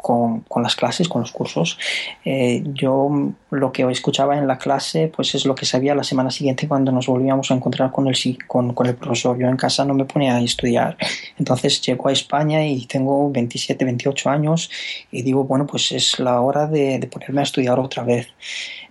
con, 0.06 0.62
las 0.62 0.76
clases, 0.76 1.08
con 1.08 1.22
los 1.22 1.32
cursos. 1.32 1.78
Eh, 2.24 2.62
yo 2.74 3.10
lo 3.50 3.72
que 3.72 3.82
escuchaba 3.90 4.38
en 4.38 4.46
la 4.46 4.56
clase 4.56 5.10
pues 5.14 5.34
es 5.34 5.46
lo 5.46 5.56
que 5.56 5.66
sabía 5.66 5.96
la 5.96 6.04
semana 6.04 6.30
siguiente 6.30 6.68
cuando 6.68 6.92
nos 6.92 7.08
volvíamos 7.08 7.50
a 7.50 7.54
encontrar 7.54 7.90
con 7.90 8.06
el, 8.06 8.16
con, 8.46 8.72
con 8.72 8.86
el 8.86 8.94
profesor. 8.94 9.36
Yo 9.36 9.48
en 9.48 9.56
casa 9.56 9.84
no 9.84 9.94
me 9.94 10.04
ponía 10.04 10.36
a 10.36 10.40
estudiar. 10.40 10.96
Entonces 11.38 11.80
llego 11.82 12.08
a 12.08 12.12
España 12.12 12.64
y 12.64 12.86
tengo 12.86 13.32
27, 13.32 13.84
28 13.84 14.30
años 14.30 14.70
y 15.10 15.22
digo, 15.22 15.42
bueno, 15.42 15.66
pues 15.66 15.90
es 15.90 16.20
la 16.20 16.40
hora 16.40 16.68
de, 16.68 17.00
de 17.00 17.06
ponerme 17.08 17.40
a 17.40 17.44
estudiar 17.44 17.80
otra 17.80 18.04
vez 18.04 18.28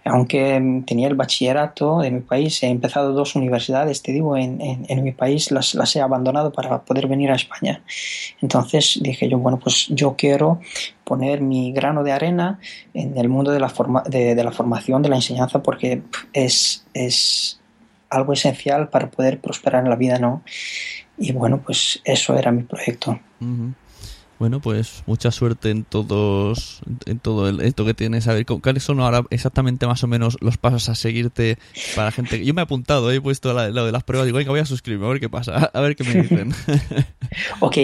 aunque 0.05 0.83
tenía 0.85 1.07
el 1.07 1.15
bachillerato 1.15 1.99
de 1.99 2.11
mi 2.11 2.21
país, 2.21 2.61
he 2.61 2.67
empezado 2.67 3.13
dos 3.13 3.35
universidades, 3.35 4.03
te 4.03 4.11
digo, 4.11 4.37
en, 4.37 4.59
en, 4.61 5.03
mi 5.03 5.11
país 5.11 5.51
las, 5.51 5.73
las, 5.73 5.95
he 5.95 6.01
abandonado 6.01 6.53
para 6.53 6.83
poder 6.83 7.07
venir 7.07 7.31
a 7.31 7.35
España. 7.35 7.81
Entonces 8.39 8.99
dije 9.01 9.27
yo, 9.27 9.39
bueno, 9.39 9.57
pues 9.57 9.87
yo 9.89 10.15
quiero 10.15 10.59
poner 11.03 11.41
mi 11.41 11.71
grano 11.71 12.03
de 12.03 12.11
arena 12.11 12.59
en 12.93 13.17
el 13.17 13.29
mundo 13.29 13.51
de 13.51 13.59
la, 13.59 13.69
forma, 13.69 14.03
de, 14.03 14.35
la 14.35 14.51
formación, 14.51 15.01
de 15.01 15.09
la 15.09 15.15
enseñanza, 15.15 15.63
porque 15.63 16.03
es, 16.33 16.85
es 16.93 17.59
algo 18.11 18.33
esencial 18.33 18.89
para 18.89 19.09
poder 19.09 19.39
prosperar 19.41 19.83
en 19.83 19.89
la 19.89 19.95
vida, 19.95 20.19
¿no? 20.19 20.43
Y 21.17 21.31
bueno, 21.31 21.61
pues 21.65 21.99
eso 22.03 22.37
era 22.37 22.51
mi 22.51 22.61
proyecto. 22.61 23.19
Bueno, 24.37 24.59
pues 24.59 25.03
mucha 25.05 25.31
suerte 25.31 25.69
en 25.69 25.85
todos, 25.85 26.81
en 27.05 27.19
todo 27.19 27.47
el, 27.47 27.61
esto 27.61 27.85
que 27.85 27.93
tienes. 27.93 28.27
A 28.27 28.33
ver, 28.33 28.45
¿cuáles 28.45 28.83
son 28.83 28.99
ahora 28.99 29.23
exactamente 29.29 29.87
más 29.87 30.03
o 30.03 30.07
menos 30.07 30.35
los 30.41 30.57
pasos 30.57 30.89
a 30.89 30.95
seguirte 30.95 31.57
para 31.95 32.11
gente? 32.11 32.43
Yo 32.43 32.53
me 32.53 32.59
he 32.61 32.63
apuntado, 32.63 33.09
he 33.11 33.21
puesto 33.21 33.53
lo 33.53 33.85
de 33.85 33.91
las 33.93 34.03
pruebas. 34.03 34.25
Digo, 34.25 34.37
venga, 34.37 34.51
voy 34.51 34.59
a 34.59 34.65
suscribirme, 34.65 35.05
a 35.05 35.09
ver 35.09 35.21
qué 35.21 35.29
pasa, 35.29 35.71
a 35.73 35.79
ver 35.79 35.95
qué 35.95 36.03
me 36.03 36.21
dicen. 36.21 36.51
ok, 37.61 37.77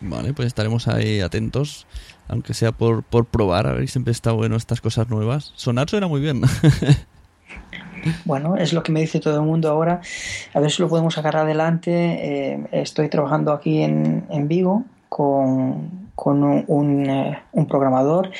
Vale, 0.00 0.32
pues 0.32 0.46
estaremos 0.46 0.88
ahí 0.88 1.20
atentos, 1.20 1.86
aunque 2.28 2.54
sea 2.54 2.72
por, 2.72 3.02
por 3.02 3.26
probar, 3.26 3.66
a 3.66 3.72
ver 3.72 3.82
si 3.82 3.92
siempre 3.92 4.12
está 4.12 4.32
bueno 4.32 4.56
estas 4.56 4.80
cosas 4.80 5.08
nuevas. 5.08 5.52
Sonar 5.56 5.88
suena 5.88 6.06
muy 6.06 6.20
bien. 6.20 6.42
Bueno, 8.24 8.56
es 8.56 8.72
lo 8.72 8.82
que 8.82 8.92
me 8.92 9.00
dice 9.00 9.20
todo 9.20 9.36
el 9.36 9.42
mundo 9.42 9.68
ahora. 9.68 10.00
A 10.54 10.60
ver 10.60 10.70
si 10.70 10.82
lo 10.82 10.88
podemos 10.88 11.14
sacar 11.14 11.36
adelante. 11.36 11.90
Eh, 11.92 12.60
estoy 12.72 13.08
trabajando 13.08 13.52
aquí 13.52 13.82
en, 13.82 14.48
Vigo 14.48 14.84
con, 15.08 15.90
eh, 16.16 17.38
un, 17.52 17.66
programador 17.66 18.30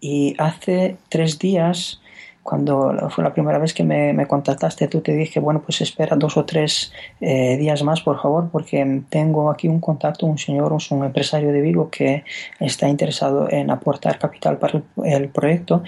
y 0.00 0.34
hace 0.38 0.96
tres 1.08 1.38
días, 1.38 2.00
cuando 2.42 3.08
fue 3.10 3.22
la 3.22 3.32
primera 3.32 3.58
vez 3.58 3.72
que 3.72 3.84
me, 3.84 4.12
me 4.12 4.26
contactaste, 4.26 4.88
tú 4.88 5.00
te 5.00 5.12
dije, 5.12 5.38
bueno, 5.38 5.62
pues 5.62 5.80
espera 5.80 6.16
dos 6.16 6.36
o 6.36 6.44
tres 6.44 6.92
eh, 7.20 7.56
días 7.56 7.82
más, 7.84 8.00
por 8.00 8.20
favor, 8.20 8.48
porque 8.50 9.02
tengo 9.08 9.50
aquí 9.50 9.68
un 9.68 9.80
contacto, 9.80 10.26
un 10.26 10.38
señor, 10.38 10.72
un 10.72 11.04
empresario 11.04 11.52
de 11.52 11.60
Vigo 11.60 11.88
que 11.90 12.24
está 12.58 12.88
interesado 12.88 13.48
en 13.50 13.70
aportar 13.70 14.18
capital 14.18 14.58
para 14.58 14.82
el 15.04 15.28
proyecto 15.28 15.84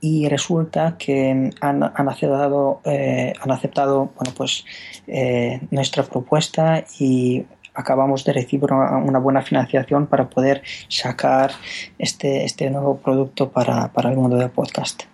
y 0.00 0.28
resulta 0.28 0.96
que 0.96 1.50
han, 1.60 1.82
han 1.82 2.08
aceptado, 2.08 2.80
eh, 2.84 3.32
han 3.40 3.50
aceptado 3.50 4.10
bueno, 4.16 4.32
pues, 4.36 4.64
eh, 5.06 5.60
nuestra 5.70 6.04
propuesta 6.04 6.84
y 6.98 7.44
acabamos 7.74 8.24
de 8.24 8.32
recibir 8.32 8.72
una, 8.72 9.18
buena 9.18 9.42
financiación 9.42 10.06
para 10.06 10.28
poder 10.28 10.62
sacar 10.88 11.52
este, 11.98 12.44
este 12.44 12.70
nuevo 12.70 12.98
producto 12.98 13.50
para, 13.50 13.92
para 13.92 14.10
el 14.10 14.16
mundo 14.16 14.36
del 14.36 14.50
podcast. 14.50 15.04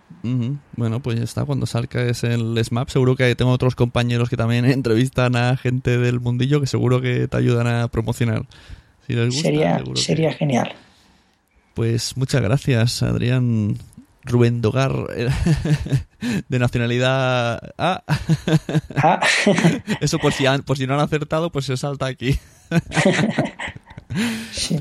Bueno, 0.77 1.01
pues 1.01 1.19
ya 1.19 1.25
está. 1.25 1.45
Cuando 1.45 1.67
salga 1.67 2.03
es 2.03 2.25
el 2.25 2.59
SMAP, 2.65 2.89
seguro 2.89 3.15
que 3.15 3.35
tengo 3.35 3.51
otros 3.51 3.75
compañeros 3.75 4.31
que 4.31 4.39
también 4.39 4.65
entrevistan 4.71 5.37
a 5.37 5.57
gente 5.59 5.99
del 5.99 6.21
mundillo 6.21 6.61
que 6.61 6.67
seguro 6.67 7.03
que 7.03 7.29
te 7.29 7.37
ayudan 7.37 7.67
a 7.67 7.89
promocionar. 7.89 8.47
Si 9.07 9.13
les 9.13 9.27
gusta, 9.27 9.43
sería 9.43 9.85
sería 9.95 10.33
genial. 10.33 10.73
Pues 11.75 12.17
muchas 12.17 12.41
gracias, 12.41 13.03
Adrián. 13.03 13.77
Rubén 14.25 14.63
Dogar, 14.63 14.93
eh, 15.15 15.29
de 16.49 16.59
nacionalidad 16.59 17.61
A. 17.79 18.05
Ah. 18.97 19.21
Eso 20.01 20.19
por 20.19 20.33
si, 20.33 20.45
por 20.65 20.79
si 20.79 20.87
no 20.87 20.95
han 20.95 21.01
acertado, 21.01 21.53
pues 21.53 21.67
se 21.67 21.77
salta 21.77 22.07
aquí. 22.07 22.39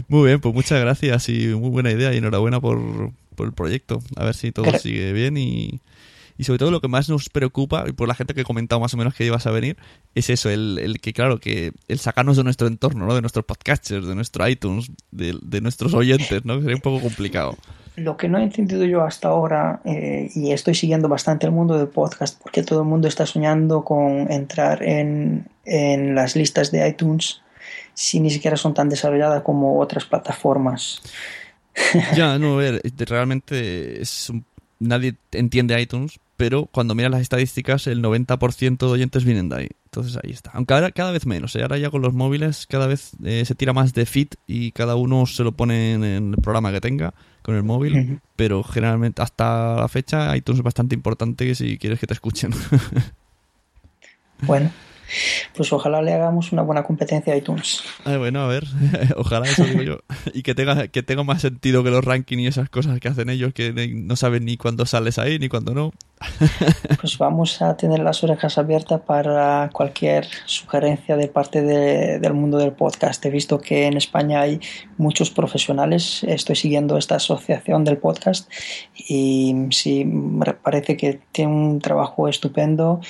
Muy 0.07 0.27
bien, 0.27 0.39
pues 0.39 0.53
muchas 0.53 0.79
gracias 0.79 1.27
y 1.27 1.47
muy 1.47 1.71
buena 1.71 1.89
idea 1.89 2.13
y 2.13 2.17
enhorabuena 2.17 2.61
por, 2.61 3.11
el 3.39 3.53
proyecto. 3.53 3.99
A 4.15 4.25
ver 4.25 4.35
si 4.35 4.51
todo 4.51 4.77
sigue 4.77 5.11
bien 5.11 5.37
y, 5.37 5.81
y 6.37 6.43
sobre 6.43 6.59
todo 6.59 6.69
lo 6.69 6.81
que 6.81 6.87
más 6.87 7.09
nos 7.09 7.29
preocupa, 7.29 7.83
y 7.87 7.93
por 7.93 8.07
la 8.07 8.13
gente 8.13 8.35
que 8.35 8.41
ha 8.41 8.43
comentado 8.43 8.79
más 8.79 8.93
o 8.93 8.97
menos 8.97 9.15
que 9.15 9.25
ibas 9.25 9.47
a 9.47 9.51
venir, 9.51 9.77
es 10.13 10.29
eso, 10.29 10.51
el, 10.51 10.77
el 10.77 10.99
que 11.01 11.13
claro, 11.13 11.39
que 11.39 11.71
el 11.87 11.97
sacarnos 11.97 12.37
de 12.37 12.43
nuestro 12.43 12.67
entorno, 12.67 13.07
¿no? 13.07 13.15
de 13.15 13.21
nuestros 13.21 13.43
podcasters, 13.45 14.05
de 14.05 14.13
nuestro 14.13 14.47
iTunes, 14.47 14.91
de, 15.09 15.35
de 15.41 15.61
nuestros 15.61 15.95
oyentes, 15.95 16.45
¿no? 16.45 16.59
sería 16.61 16.75
un 16.75 16.81
poco 16.81 17.01
complicado 17.01 17.57
lo 17.95 18.17
que 18.17 18.27
no 18.27 18.37
he 18.37 18.43
entendido 18.43 18.85
yo 18.85 19.03
hasta 19.03 19.27
ahora, 19.27 19.81
eh, 19.85 20.29
y 20.33 20.51
estoy 20.51 20.75
siguiendo 20.75 21.07
bastante 21.07 21.45
el 21.45 21.51
mundo 21.51 21.77
del 21.77 21.87
podcast, 21.87 22.41
porque 22.41 22.63
todo 22.63 22.81
el 22.81 22.87
mundo 22.87 23.07
está 23.07 23.25
soñando 23.25 23.83
con 23.83 24.31
entrar 24.31 24.83
en, 24.83 25.47
en 25.65 26.15
las 26.15 26.35
listas 26.35 26.71
de 26.71 26.87
iTunes 26.87 27.41
si 27.93 28.19
ni 28.19 28.29
siquiera 28.29 28.57
son 28.57 28.73
tan 28.73 28.89
desarrolladas 28.89 29.43
como 29.43 29.79
otras 29.79 30.05
plataformas. 30.05 31.01
Ya, 32.15 32.37
no, 32.37 32.53
a 32.53 32.57
ver, 32.57 32.81
realmente 33.07 34.01
es 34.01 34.31
nadie 34.79 35.15
entiende 35.31 35.79
iTunes, 35.81 36.19
pero 36.37 36.65
cuando 36.65 36.95
miras 36.95 37.11
las 37.11 37.21
estadísticas, 37.21 37.87
el 37.87 38.01
90% 38.01 38.77
de 38.77 38.85
oyentes 38.85 39.23
vienen 39.23 39.49
de 39.49 39.55
ahí. 39.55 39.69
Entonces 39.85 40.19
ahí 40.23 40.31
está. 40.31 40.51
Aunque 40.53 40.73
ahora 40.73 40.91
cada 40.91 41.11
vez 41.11 41.25
menos. 41.25 41.55
¿eh? 41.55 41.61
Ahora 41.61 41.77
ya 41.77 41.91
con 41.91 42.01
los 42.01 42.13
móviles 42.13 42.65
cada 42.67 42.87
vez 42.87 43.11
eh, 43.23 43.45
se 43.45 43.53
tira 43.55 43.73
más 43.73 43.93
de 43.93 44.05
fit 44.05 44.35
y 44.47 44.71
cada 44.71 44.95
uno 44.95 45.25
se 45.25 45.43
lo 45.43 45.51
pone 45.51 45.93
en 45.93 46.03
el 46.03 46.35
programa 46.41 46.71
que 46.71 46.81
tenga 46.81 47.13
con 47.43 47.55
el 47.55 47.63
móvil. 47.63 48.19
Pero 48.35 48.63
generalmente 48.63 49.21
hasta 49.21 49.75
la 49.75 49.87
fecha 49.87 50.35
iTunes 50.35 50.59
es 50.59 50.63
bastante 50.63 50.95
importante 50.95 51.53
si 51.53 51.77
quieres 51.77 51.99
que 51.99 52.07
te 52.07 52.13
escuchen. 52.13 52.51
bueno 54.41 54.71
pues 55.55 55.71
ojalá 55.71 56.01
le 56.01 56.13
hagamos 56.13 56.51
una 56.51 56.61
buena 56.61 56.83
competencia 56.83 57.33
a 57.33 57.37
iTunes. 57.37 57.83
bueno, 58.05 58.41
a 58.41 58.47
ver, 58.47 58.65
ojalá 59.17 59.45
eso 59.45 59.63
digo 59.65 59.81
yo. 59.81 59.99
Y 60.33 60.43
que 60.43 60.55
tenga, 60.55 60.87
que 60.87 61.03
tenga 61.03 61.23
más 61.23 61.41
sentido 61.41 61.83
que 61.83 61.91
los 61.91 62.03
rankings 62.03 62.41
y 62.41 62.47
esas 62.47 62.69
cosas 62.69 62.99
que 62.99 63.07
hacen 63.07 63.29
ellos, 63.29 63.53
que 63.53 63.73
no 63.93 64.15
saben 64.15 64.45
ni 64.45 64.57
cuándo 64.57 64.85
sales 64.85 65.19
ahí 65.19 65.39
ni 65.39 65.49
cuándo 65.49 65.73
no. 65.73 65.91
Pues 66.99 67.17
vamos 67.17 67.61
a 67.61 67.75
tener 67.75 67.99
las 67.99 68.23
orejas 68.23 68.57
abiertas 68.57 69.01
para 69.01 69.69
cualquier 69.73 70.27
sugerencia 70.45 71.17
de 71.17 71.27
parte 71.27 71.61
del 71.61 72.33
mundo 72.33 72.57
del 72.57 72.71
podcast. 72.71 73.25
He 73.25 73.29
visto 73.29 73.59
que 73.59 73.87
en 73.87 73.97
España 73.97 74.41
hay 74.41 74.59
muchos 74.97 75.31
profesionales, 75.31 76.23
estoy 76.23 76.55
siguiendo 76.55 76.97
esta 76.97 77.15
asociación 77.15 77.83
del 77.83 77.97
podcast 77.97 78.49
y 78.95 79.55
sí, 79.71 80.05
me 80.05 80.53
parece 80.53 80.97
que 80.97 81.19
tiene 81.31 81.53
un 81.53 81.79
trabajo 81.79 82.27
estupendo 82.27 83.01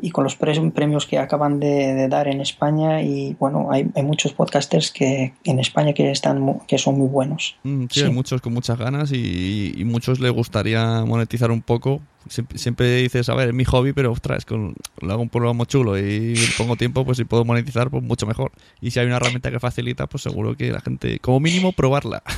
y 0.00 0.10
con 0.10 0.24
los 0.24 0.36
premios 0.36 1.06
que 1.06 1.18
acaban 1.18 1.60
de, 1.60 2.08
dar 2.08 2.28
en 2.28 2.40
España 2.40 3.02
y 3.02 3.36
bueno, 3.38 3.68
hay, 3.70 3.90
muchos 4.02 4.32
podcasters 4.32 4.90
que 4.90 5.32
en 5.44 5.58
España 5.58 5.92
que 5.92 6.10
están 6.10 6.60
que 6.66 6.78
son 6.78 6.98
muy 6.98 7.08
buenos. 7.08 7.56
Mm, 7.62 7.86
sí, 7.90 8.02
hay 8.02 8.10
muchos 8.10 8.40
con 8.40 8.52
muchas 8.52 8.78
ganas 8.78 9.12
y, 9.12 9.72
y 9.76 9.84
muchos 9.84 10.20
les 10.20 10.32
gustaría 10.32 11.04
monetizar 11.04 11.50
un 11.50 11.62
poco 11.62 12.00
Siempre, 12.28 12.96
dices, 12.96 13.28
a 13.28 13.34
ver, 13.34 13.48
es 13.48 13.54
mi 13.54 13.64
hobby, 13.64 13.92
pero 13.92 14.12
ostras, 14.12 14.44
con, 14.44 14.74
lo 15.00 15.12
hago 15.12 15.22
un 15.22 15.28
programa 15.28 15.66
chulo 15.66 15.98
y 15.98 16.34
pongo 16.56 16.76
tiempo, 16.76 17.04
pues 17.04 17.18
si 17.18 17.24
puedo 17.24 17.44
monetizar, 17.44 17.90
pues 17.90 18.02
mucho 18.02 18.26
mejor. 18.26 18.52
Y 18.80 18.90
si 18.90 19.00
hay 19.00 19.06
una 19.06 19.16
herramienta 19.16 19.50
que 19.50 19.60
facilita, 19.60 20.06
pues 20.06 20.22
seguro 20.22 20.56
que 20.56 20.70
la 20.70 20.80
gente, 20.80 21.18
como 21.18 21.40
mínimo, 21.40 21.72
probarla. 21.72 22.22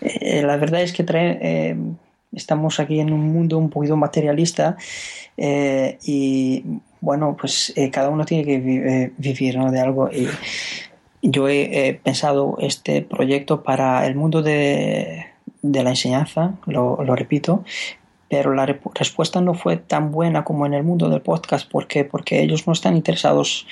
Eh, 0.00 0.42
la 0.42 0.56
verdad 0.56 0.82
es 0.82 0.92
que 0.92 1.04
eh, 1.08 1.76
estamos 2.32 2.78
aquí 2.80 3.00
en 3.00 3.12
un 3.12 3.32
mundo 3.32 3.58
un 3.58 3.70
poquito 3.70 3.96
materialista 3.96 4.76
eh, 5.36 5.98
y 6.04 6.64
bueno, 7.00 7.36
pues 7.38 7.72
cada 7.92 8.10
uno 8.10 8.24
tiene 8.24 8.44
que 8.44 8.58
vivir 9.16 9.58
de 9.58 9.80
algo. 9.80 10.10
Y 10.12 10.28
yo 11.22 11.48
he 11.48 12.00
pensado 12.02 12.56
este 12.60 13.02
proyecto 13.02 13.62
para 13.62 14.06
el 14.06 14.16
mundo 14.16 14.42
de, 14.42 15.26
de 15.72 15.82
la 15.82 15.90
enseñanza, 15.90 16.54
lo, 16.66 16.96
repito, 17.14 17.64
pero 18.28 18.54
la 18.54 18.66
respuesta 18.66 19.40
no 19.40 19.54
fue 19.54 19.76
tan 19.76 20.10
buena 20.10 20.44
como 20.44 20.66
en 20.66 20.74
el 20.74 20.82
mundo 20.82 21.08
del 21.08 21.20
podcast. 21.20 21.70
¿Por 21.70 21.86
qué? 21.86 22.04
Porque 22.04 22.42
ellos 22.42 22.66
no 22.66 22.72
están 22.72 22.96
interesados 22.96 23.66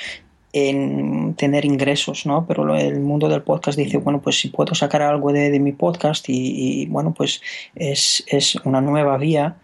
en 0.54 1.34
tener 1.34 1.64
ingresos, 1.64 2.26
¿no? 2.26 2.46
Pero 2.46 2.76
el 2.76 3.00
mundo 3.00 3.28
del 3.28 3.42
podcast 3.42 3.76
dice, 3.76 3.98
bueno, 3.98 4.22
pues 4.22 4.38
si 4.38 4.48
puedo 4.48 4.76
sacar 4.76 5.02
algo 5.02 5.32
de, 5.32 5.58
mi 5.58 5.72
podcast 5.72 6.26
y, 6.28 6.86
bueno, 6.86 7.12
pues 7.12 7.42
es, 7.74 8.24
es, 8.28 8.54
una 8.64 8.80
nueva 8.80 9.16
vía 9.18 9.56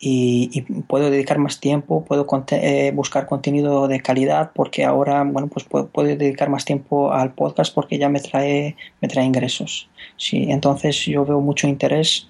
y, 0.00 0.50
y 0.52 0.62
puedo 0.62 1.08
dedicar 1.08 1.38
más 1.38 1.60
tiempo, 1.60 2.04
puedo 2.04 2.26
eh, 2.50 2.90
buscar 2.92 3.26
contenido 3.26 3.86
de 3.86 4.00
calidad 4.00 4.50
porque 4.56 4.84
ahora, 4.84 5.22
bueno, 5.22 5.46
pues 5.46 5.66
puedo, 5.66 5.86
puedo, 5.86 6.08
dedicar 6.08 6.50
más 6.50 6.64
tiempo 6.64 7.12
al 7.12 7.32
podcast 7.32 7.72
porque 7.72 7.96
ya 7.96 8.08
me 8.08 8.18
trae, 8.18 8.76
me 9.00 9.06
trae 9.06 9.24
ingresos. 9.24 9.88
Sí, 10.16 10.46
entonces 10.48 10.96
yo 11.06 11.24
veo 11.24 11.40
mucho 11.40 11.68
interés 11.68 12.26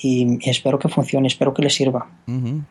y, 0.00 0.38
espero 0.48 0.78
que 0.78 0.88
funcione, 0.88 1.26
espero 1.26 1.52
que 1.52 1.62
le 1.62 1.70
sirva. 1.70 2.08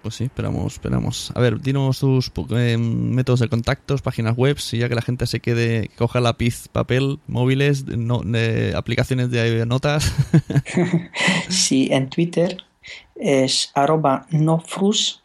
pues 0.01 0.15
sí, 0.15 0.25
esperamos, 0.25 0.73
esperamos. 0.73 1.32
A 1.36 1.39
ver, 1.39 1.59
dinos 1.61 1.99
tus 1.99 2.32
eh, 2.51 2.78
métodos 2.78 3.41
de 3.41 3.49
contactos, 3.49 4.01
páginas 4.01 4.38
web, 4.38 4.59
si 4.59 4.78
ya 4.78 4.89
que 4.89 4.95
la 4.95 5.01
gente 5.01 5.25
se 5.28 5.39
quede, 5.39 5.89
coja 5.97 6.21
lápiz, 6.21 6.67
papel, 6.69 7.19
móviles, 7.28 7.86
no, 7.86 8.21
aplicaciones 8.75 9.30
de 9.32 9.65
notas. 9.65 10.13
sí, 11.49 11.89
en 11.91 12.09
Twitter 12.09 12.57
es 13.15 13.71
arroba 13.73 14.25
nofrus, 14.32 15.21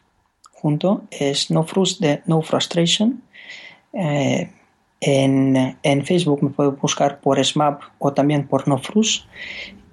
junto, 0.51 1.03
es 1.11 1.51
nofrus 1.51 1.99
de 1.99 2.21
no 2.25 2.41
frustration. 2.41 3.23
Eh, 3.93 4.51
en, 4.99 5.77
en, 5.83 6.05
Facebook 6.05 6.41
me 6.41 6.49
puedo 6.49 6.71
buscar 6.71 7.19
por 7.19 7.43
SMAP 7.43 7.81
o 7.99 8.13
también 8.13 8.47
por 8.47 8.67
nofrus 8.67 9.27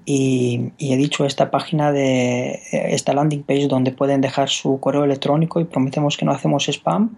y, 0.05 0.73
he 0.79 0.97
dicho 0.97 1.25
esta 1.25 1.51
página 1.51 1.93
de 1.93 2.61
esta 2.71 3.13
landing 3.13 3.43
page 3.43 3.69
donde 3.69 3.93
pueden 3.93 4.21
dejar 4.21 4.49
su 4.49 4.81
correo 4.81 5.05
electrónico 5.05 5.61
y 5.61 5.65
prometemos 5.65 6.17
que 6.17 6.25
no 6.25 6.33
hacemos 6.33 6.69
spam 6.69 7.17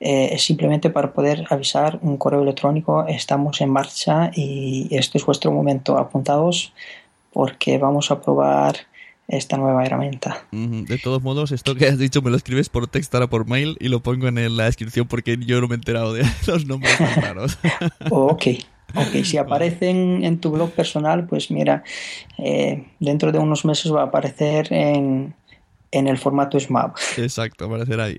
eh, 0.00 0.30
es 0.32 0.42
simplemente 0.42 0.90
para 0.90 1.12
poder 1.12 1.44
avisar 1.50 1.98
un 2.02 2.16
correo 2.16 2.42
electrónico 2.42 3.06
estamos 3.06 3.60
en 3.60 3.70
marcha 3.70 4.30
y 4.34 4.88
este 4.90 5.18
es 5.18 5.26
vuestro 5.26 5.52
momento 5.52 5.98
apuntados 5.98 6.72
porque 7.32 7.78
vamos 7.78 8.10
a 8.10 8.20
probar 8.20 8.76
esta 9.28 9.56
nueva 9.56 9.84
herramienta. 9.84 10.46
De 10.52 10.98
todos 10.98 11.22
modos, 11.22 11.50
esto 11.50 11.74
que 11.74 11.86
has 11.86 11.98
dicho 11.98 12.20
me 12.22 12.30
lo 12.30 12.36
escribes 12.36 12.68
por 12.68 12.86
texto 12.86 13.16
ahora 13.16 13.28
por 13.28 13.48
mail 13.48 13.76
y 13.80 13.88
lo 13.88 14.00
pongo 14.00 14.28
en 14.28 14.56
la 14.56 14.64
descripción 14.64 15.08
porque 15.08 15.38
yo 15.40 15.60
no 15.60 15.68
me 15.68 15.74
he 15.74 15.76
enterado 15.76 16.12
de 16.12 16.24
los 16.46 16.66
nombres 16.66 16.98
raros. 17.16 17.58
ok, 18.10 18.46
Ok, 18.96 19.24
si 19.24 19.36
aparecen 19.36 20.24
en 20.24 20.38
tu 20.38 20.50
blog 20.50 20.70
personal, 20.70 21.26
pues 21.26 21.50
mira, 21.50 21.82
eh, 22.38 22.84
dentro 23.00 23.32
de 23.32 23.38
unos 23.38 23.64
meses 23.64 23.92
va 23.92 24.02
a 24.02 24.04
aparecer 24.04 24.72
en, 24.72 25.34
el 25.90 26.18
formato 26.18 26.58
SMAP. 26.58 26.96
Exacto, 27.18 27.66
aparecerá 27.66 28.04
ahí. 28.04 28.16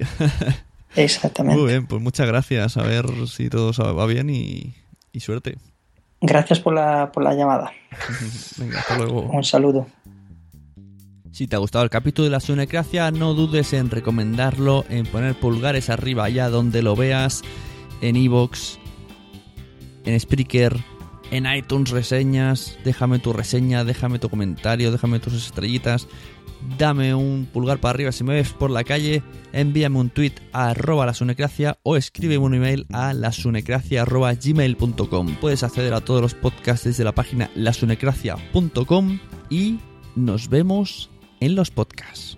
Exactamente. 0.95 1.61
Muy 1.61 1.71
bien, 1.71 1.87
pues 1.87 2.01
muchas 2.01 2.27
gracias. 2.27 2.77
A 2.77 2.83
ver 2.83 3.05
si 3.27 3.49
todo 3.49 3.71
va 3.95 4.05
bien 4.05 4.29
y, 4.29 4.73
suerte. 5.19 5.57
Gracias 6.21 6.59
por 6.59 6.73
la, 6.73 7.11
por 7.11 7.23
la 7.23 7.33
llamada. 7.33 7.71
Venga, 8.57 8.79
hasta 8.79 8.97
luego. 8.97 9.21
Un 9.21 9.43
saludo. 9.43 9.87
Si 11.31 11.47
te 11.47 11.57
ha 11.57 11.59
gustado 11.59 11.83
el 11.83 11.89
capítulo 11.89 12.23
de 12.23 12.31
la 12.31 12.39
Sunecracia, 12.39 13.11
no 13.11 13.33
dudes 13.33 13.73
en 13.73 13.91
recomendarlo, 13.91 14.85
en 14.89 15.05
poner 15.05 15.35
pulgares 15.35 15.89
arriba 15.89 16.23
allá 16.23 16.47
donde 16.47 16.81
lo 16.81 16.95
veas, 16.95 17.41
en 17.99 18.15
iVoox, 18.15 18.77
en 20.05 20.19
Spreaker, 20.19 20.75
en 21.31 21.45
iTunes 21.51 21.89
reseñas, 21.89 22.77
déjame 22.83 23.19
tu 23.19 23.33
reseña, 23.33 23.83
déjame 23.83 24.19
tu 24.19 24.29
comentario, 24.29 24.91
déjame 24.91 25.19
tus 25.19 25.33
estrellitas, 25.33 26.07
dame 26.77 27.15
un 27.15 27.47
pulgar 27.51 27.79
para 27.79 27.91
arriba 27.91 28.11
si 28.11 28.23
me 28.23 28.35
ves 28.35 28.53
por 28.53 28.69
la 28.69 28.83
calle, 28.83 29.23
envíame 29.53 29.99
un 29.99 30.09
tweet 30.09 30.33
a 30.53 30.69
arroba 30.69 31.05
lasunecracia 31.05 31.77
o 31.83 31.95
escríbeme 31.97 32.45
un 32.45 32.53
email 32.53 32.85
a 32.91 33.13
lasunecracia 33.13 34.03
arroba 34.03 34.33
gmail.com. 34.33 35.35
Puedes 35.41 35.63
acceder 35.63 35.93
a 35.93 36.01
todos 36.01 36.21
los 36.21 36.33
podcasts 36.33 36.85
desde 36.85 37.03
la 37.03 37.13
página 37.13 37.49
lasunecracia.com 37.55 39.19
y 39.49 39.79
nos 40.15 40.49
vemos 40.49 41.09
en 41.39 41.55
los 41.55 41.71
podcasts. 41.71 42.37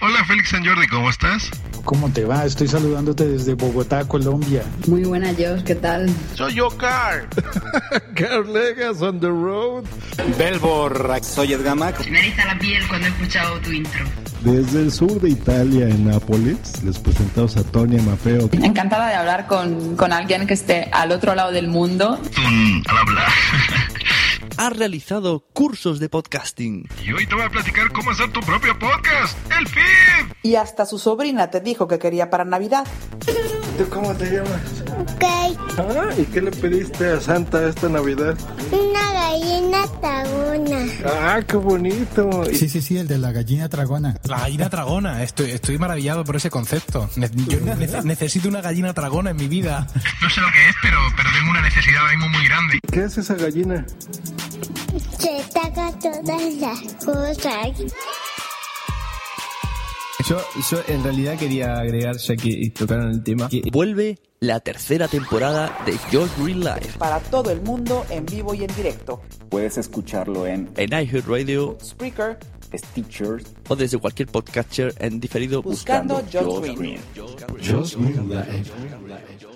Hola 0.00 0.24
Félix 0.24 0.50
San 0.50 0.64
Jordi, 0.64 0.86
¿cómo 0.86 1.10
estás? 1.10 1.50
¿Cómo 1.84 2.12
te 2.12 2.24
va? 2.24 2.44
Estoy 2.44 2.68
saludándote 2.68 3.26
desde 3.26 3.54
Bogotá, 3.54 4.06
Colombia. 4.06 4.62
Muy 4.86 5.04
buena 5.04 5.28
Josh, 5.30 5.62
¿qué 5.64 5.74
tal? 5.74 6.08
Soy 6.34 6.54
yo, 6.54 6.68
Carl. 6.68 7.28
Carl 8.14 8.52
Legas 8.52 9.02
on 9.02 9.20
the 9.20 9.28
road. 9.28 9.84
Belbor, 10.38 11.20
soy 11.22 11.52
Edgamac. 11.52 12.06
Me 12.08 12.18
eriza 12.18 12.44
la 12.44 12.58
piel 12.58 12.86
cuando 12.88 13.06
he 13.06 13.10
escuchado 13.10 13.58
tu 13.60 13.72
intro. 13.72 14.04
Desde 14.42 14.80
el 14.82 14.92
sur 14.92 15.20
de 15.20 15.30
Italia, 15.30 15.88
en 15.88 16.08
Nápoles, 16.08 16.82
les 16.84 16.98
presentamos 16.98 17.56
a 17.56 17.64
Tonia 17.64 18.02
Mafeo. 18.02 18.48
Encantada 18.52 19.08
de 19.08 19.14
hablar 19.14 19.46
con, 19.46 19.96
con 19.96 20.12
alguien 20.12 20.46
que 20.46 20.54
esté 20.54 20.88
al 20.92 21.10
otro 21.10 21.34
lado 21.34 21.50
del 21.52 21.68
mundo. 21.68 22.20
al 22.88 22.98
hablar. 22.98 23.28
ha 24.58 24.70
realizado 24.70 25.44
cursos 25.52 26.00
de 26.00 26.08
podcasting. 26.08 26.88
Y 27.04 27.12
hoy 27.12 27.26
te 27.26 27.34
voy 27.34 27.44
a 27.44 27.50
platicar 27.50 27.92
cómo 27.92 28.10
hacer 28.10 28.32
tu 28.32 28.40
propio 28.40 28.78
podcast, 28.78 29.36
el 29.58 29.66
feed. 29.68 30.32
Y 30.42 30.56
hasta 30.56 30.86
su 30.86 30.98
sobrina 30.98 31.50
te 31.50 31.60
dijo 31.60 31.86
que 31.86 31.98
quería 31.98 32.30
para 32.30 32.44
Navidad. 32.44 32.86
¿Tú 33.78 33.88
cómo 33.90 34.14
te 34.14 34.30
llamas? 34.30 34.84
Ok. 34.98 35.24
Ah, 35.78 36.10
¿y 36.16 36.24
qué 36.24 36.40
le 36.40 36.50
pediste 36.50 37.10
a 37.10 37.20
Santa 37.20 37.66
esta 37.68 37.88
Navidad? 37.88 38.36
Una 38.72 39.12
gallina 39.12 39.84
tragona. 40.00 40.86
Ah, 41.04 41.40
qué 41.46 41.56
bonito. 41.56 42.44
Sí, 42.52 42.68
sí, 42.68 42.80
sí, 42.80 42.96
el 42.96 43.06
de 43.06 43.18
la 43.18 43.32
gallina 43.32 43.68
tragona. 43.68 44.16
La 44.24 44.40
gallina 44.40 44.70
tragona, 44.70 45.22
estoy, 45.22 45.50
estoy 45.50 45.78
maravillado 45.78 46.24
por 46.24 46.36
ese 46.36 46.48
concepto. 46.48 47.10
Yo 47.16 47.58
necesito 48.04 48.48
una 48.48 48.62
gallina 48.62 48.94
tragona 48.94 49.30
en 49.30 49.36
mi 49.36 49.48
vida. 49.48 49.86
No 50.22 50.30
sé 50.30 50.40
lo 50.40 50.46
que 50.52 50.68
es, 50.68 50.76
pero, 50.80 50.98
pero 51.16 51.28
tengo 51.36 51.50
una 51.50 51.60
necesidad 51.60 52.00
ahora 52.00 52.16
mismo 52.16 52.28
muy 52.30 52.44
grande. 52.46 52.78
¿Qué 52.90 53.04
es 53.04 53.18
esa 53.18 53.34
gallina? 53.34 53.84
Se 54.98 55.42
taca 55.52 55.92
todas 55.98 56.54
las 56.54 56.94
cosas. 57.04 57.94
Yo, 60.26 60.38
yo 60.70 60.78
en 60.88 61.04
realidad 61.04 61.38
quería 61.38 61.74
agregar, 61.78 62.16
ya 62.16 62.34
que 62.36 62.70
tocaron 62.70 63.10
el 63.10 63.22
tema, 63.22 63.48
que 63.48 63.62
vuelve 63.70 64.18
la 64.40 64.60
tercera 64.60 65.06
temporada 65.06 65.78
de 65.84 65.96
Your 66.10 66.28
Real 66.38 66.60
Life. 66.60 66.98
Para 66.98 67.20
todo 67.20 67.50
el 67.50 67.60
mundo, 67.60 68.04
en 68.10 68.26
vivo 68.26 68.54
y 68.54 68.64
en 68.64 68.74
directo. 68.74 69.20
Puedes 69.50 69.78
escucharlo 69.78 70.46
en, 70.46 70.70
en 70.76 70.90
iHeartRadio, 70.92 71.78
Spreaker, 71.82 72.38
Stitcher 72.74 73.42
o 73.68 73.76
desde 73.76 73.98
cualquier 73.98 74.28
podcatcher 74.28 74.94
en 74.98 75.20
diferido 75.20 75.62
buscando, 75.62 76.20
buscando 76.20 76.60
Green. 76.60 77.00
Josh 77.62 77.96
Green 77.96 78.28
Live. 78.28 79.55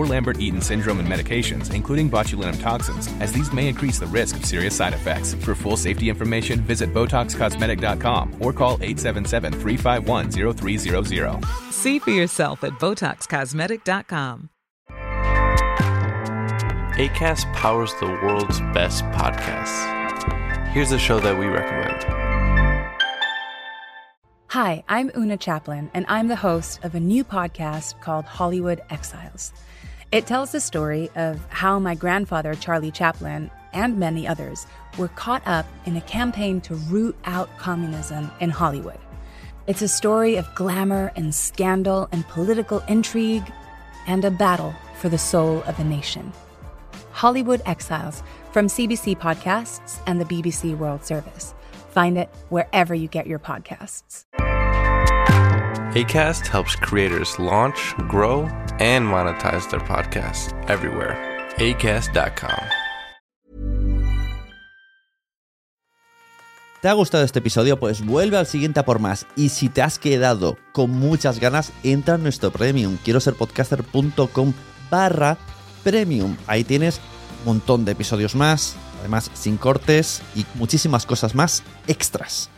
Lambert-Eaton 0.05 0.61
syndrome 0.61 0.99
and 0.99 1.07
medications, 1.07 1.73
including 1.73 2.11
botulinum 2.11 2.61
toxins, 2.61 3.07
as 3.19 3.31
these 3.31 3.51
may 3.51 3.67
increase 3.67 3.97
the 3.99 4.05
risk 4.07 4.35
of 4.35 4.45
serious 4.45 4.75
side 4.75 4.93
effects. 4.93 5.33
For 5.33 5.55
full 5.55 5.77
safety 5.77 6.09
information, 6.09 6.61
visit 6.61 6.93
BotoxCosmetic.com 6.93 8.35
or 8.39 8.53
call 8.53 8.77
877-351-0300. 8.77 11.71
See 11.71 11.97
for 11.99 12.11
yourself 12.11 12.63
at 12.63 12.73
BotoxCosmetic.com. 12.73 14.49
ACAST 16.91 17.51
powers 17.53 17.93
the 17.99 18.05
world's 18.05 18.59
best 18.73 19.03
podcasts. 19.05 19.87
Here's 20.67 20.91
a 20.91 20.99
show 20.99 21.19
that 21.19 21.39
we 21.39 21.45
recommend. 21.45 22.03
Hi, 24.49 24.83
I'm 24.89 25.09
Una 25.15 25.37
Chaplin, 25.37 25.89
and 25.93 26.05
I'm 26.09 26.27
the 26.27 26.35
host 26.35 26.83
of 26.83 26.93
a 26.93 26.99
new 26.99 27.23
podcast 27.23 28.01
called 28.01 28.25
Hollywood 28.25 28.81
Exiles. 28.89 29.53
It 30.11 30.27
tells 30.27 30.51
the 30.51 30.59
story 30.59 31.09
of 31.15 31.39
how 31.47 31.79
my 31.79 31.95
grandfather, 31.95 32.53
Charlie 32.53 32.91
Chaplin, 32.91 33.49
and 33.71 33.97
many 33.97 34.27
others 34.27 34.67
were 34.97 35.07
caught 35.07 35.41
up 35.45 35.65
in 35.85 35.95
a 35.95 36.01
campaign 36.01 36.59
to 36.61 36.75
root 36.75 37.15
out 37.23 37.49
communism 37.57 38.29
in 38.41 38.49
Hollywood. 38.49 38.99
It's 39.67 39.81
a 39.81 39.87
story 39.87 40.35
of 40.35 40.53
glamour 40.53 41.13
and 41.15 41.33
scandal 41.33 42.09
and 42.11 42.27
political 42.27 42.83
intrigue 42.89 43.49
and 44.05 44.25
a 44.25 44.31
battle 44.31 44.75
for 44.99 45.07
the 45.07 45.17
soul 45.17 45.63
of 45.63 45.79
a 45.79 45.83
nation. 45.85 46.33
Hollywood 47.11 47.61
Exiles 47.65 48.21
from 48.51 48.67
CBC 48.67 49.17
Podcasts 49.17 50.01
and 50.07 50.19
the 50.19 50.25
BBC 50.25 50.77
World 50.77 51.05
Service. 51.05 51.53
Find 51.91 52.17
it 52.17 52.29
wherever 52.49 52.93
you 52.93 53.07
get 53.07 53.27
your 53.27 53.39
podcasts. 53.39 54.25
ACAST 55.91 56.47
helps 56.47 56.73
creators 56.77 57.37
launch, 57.37 57.93
grow, 58.07 58.43
and 58.79 59.05
monetize 59.05 59.69
their 59.69 59.81
podcasts 59.81 60.53
everywhere. 60.69 61.17
ACAST.com. 61.57 62.65
¿Te 66.81 66.87
ha 66.87 66.93
gustado 66.93 67.25
este 67.25 67.39
episodio? 67.39 67.77
Pues 67.77 68.05
vuelve 68.05 68.37
al 68.37 68.47
siguiente 68.47 68.79
a 68.79 68.85
por 68.85 68.99
más. 68.99 69.27
Y 69.35 69.49
si 69.49 69.67
te 69.67 69.81
has 69.81 69.99
quedado 69.99 70.57
con 70.71 70.91
muchas 70.91 71.41
ganas, 71.41 71.73
entra 71.83 72.15
en 72.15 72.23
nuestro 72.23 72.51
premium. 72.51 72.97
Quiero 73.03 73.19
ser 73.19 73.33
podcaster.com 73.33 74.53
barra 74.89 75.37
premium. 75.83 76.37
Ahí 76.47 76.63
tienes 76.63 77.01
un 77.39 77.45
montón 77.47 77.83
de 77.83 77.91
episodios 77.91 78.33
más, 78.33 78.77
además 79.01 79.29
sin 79.33 79.57
cortes 79.57 80.21
y 80.35 80.45
muchísimas 80.55 81.05
cosas 81.05 81.35
más 81.35 81.63
extras. 81.87 82.49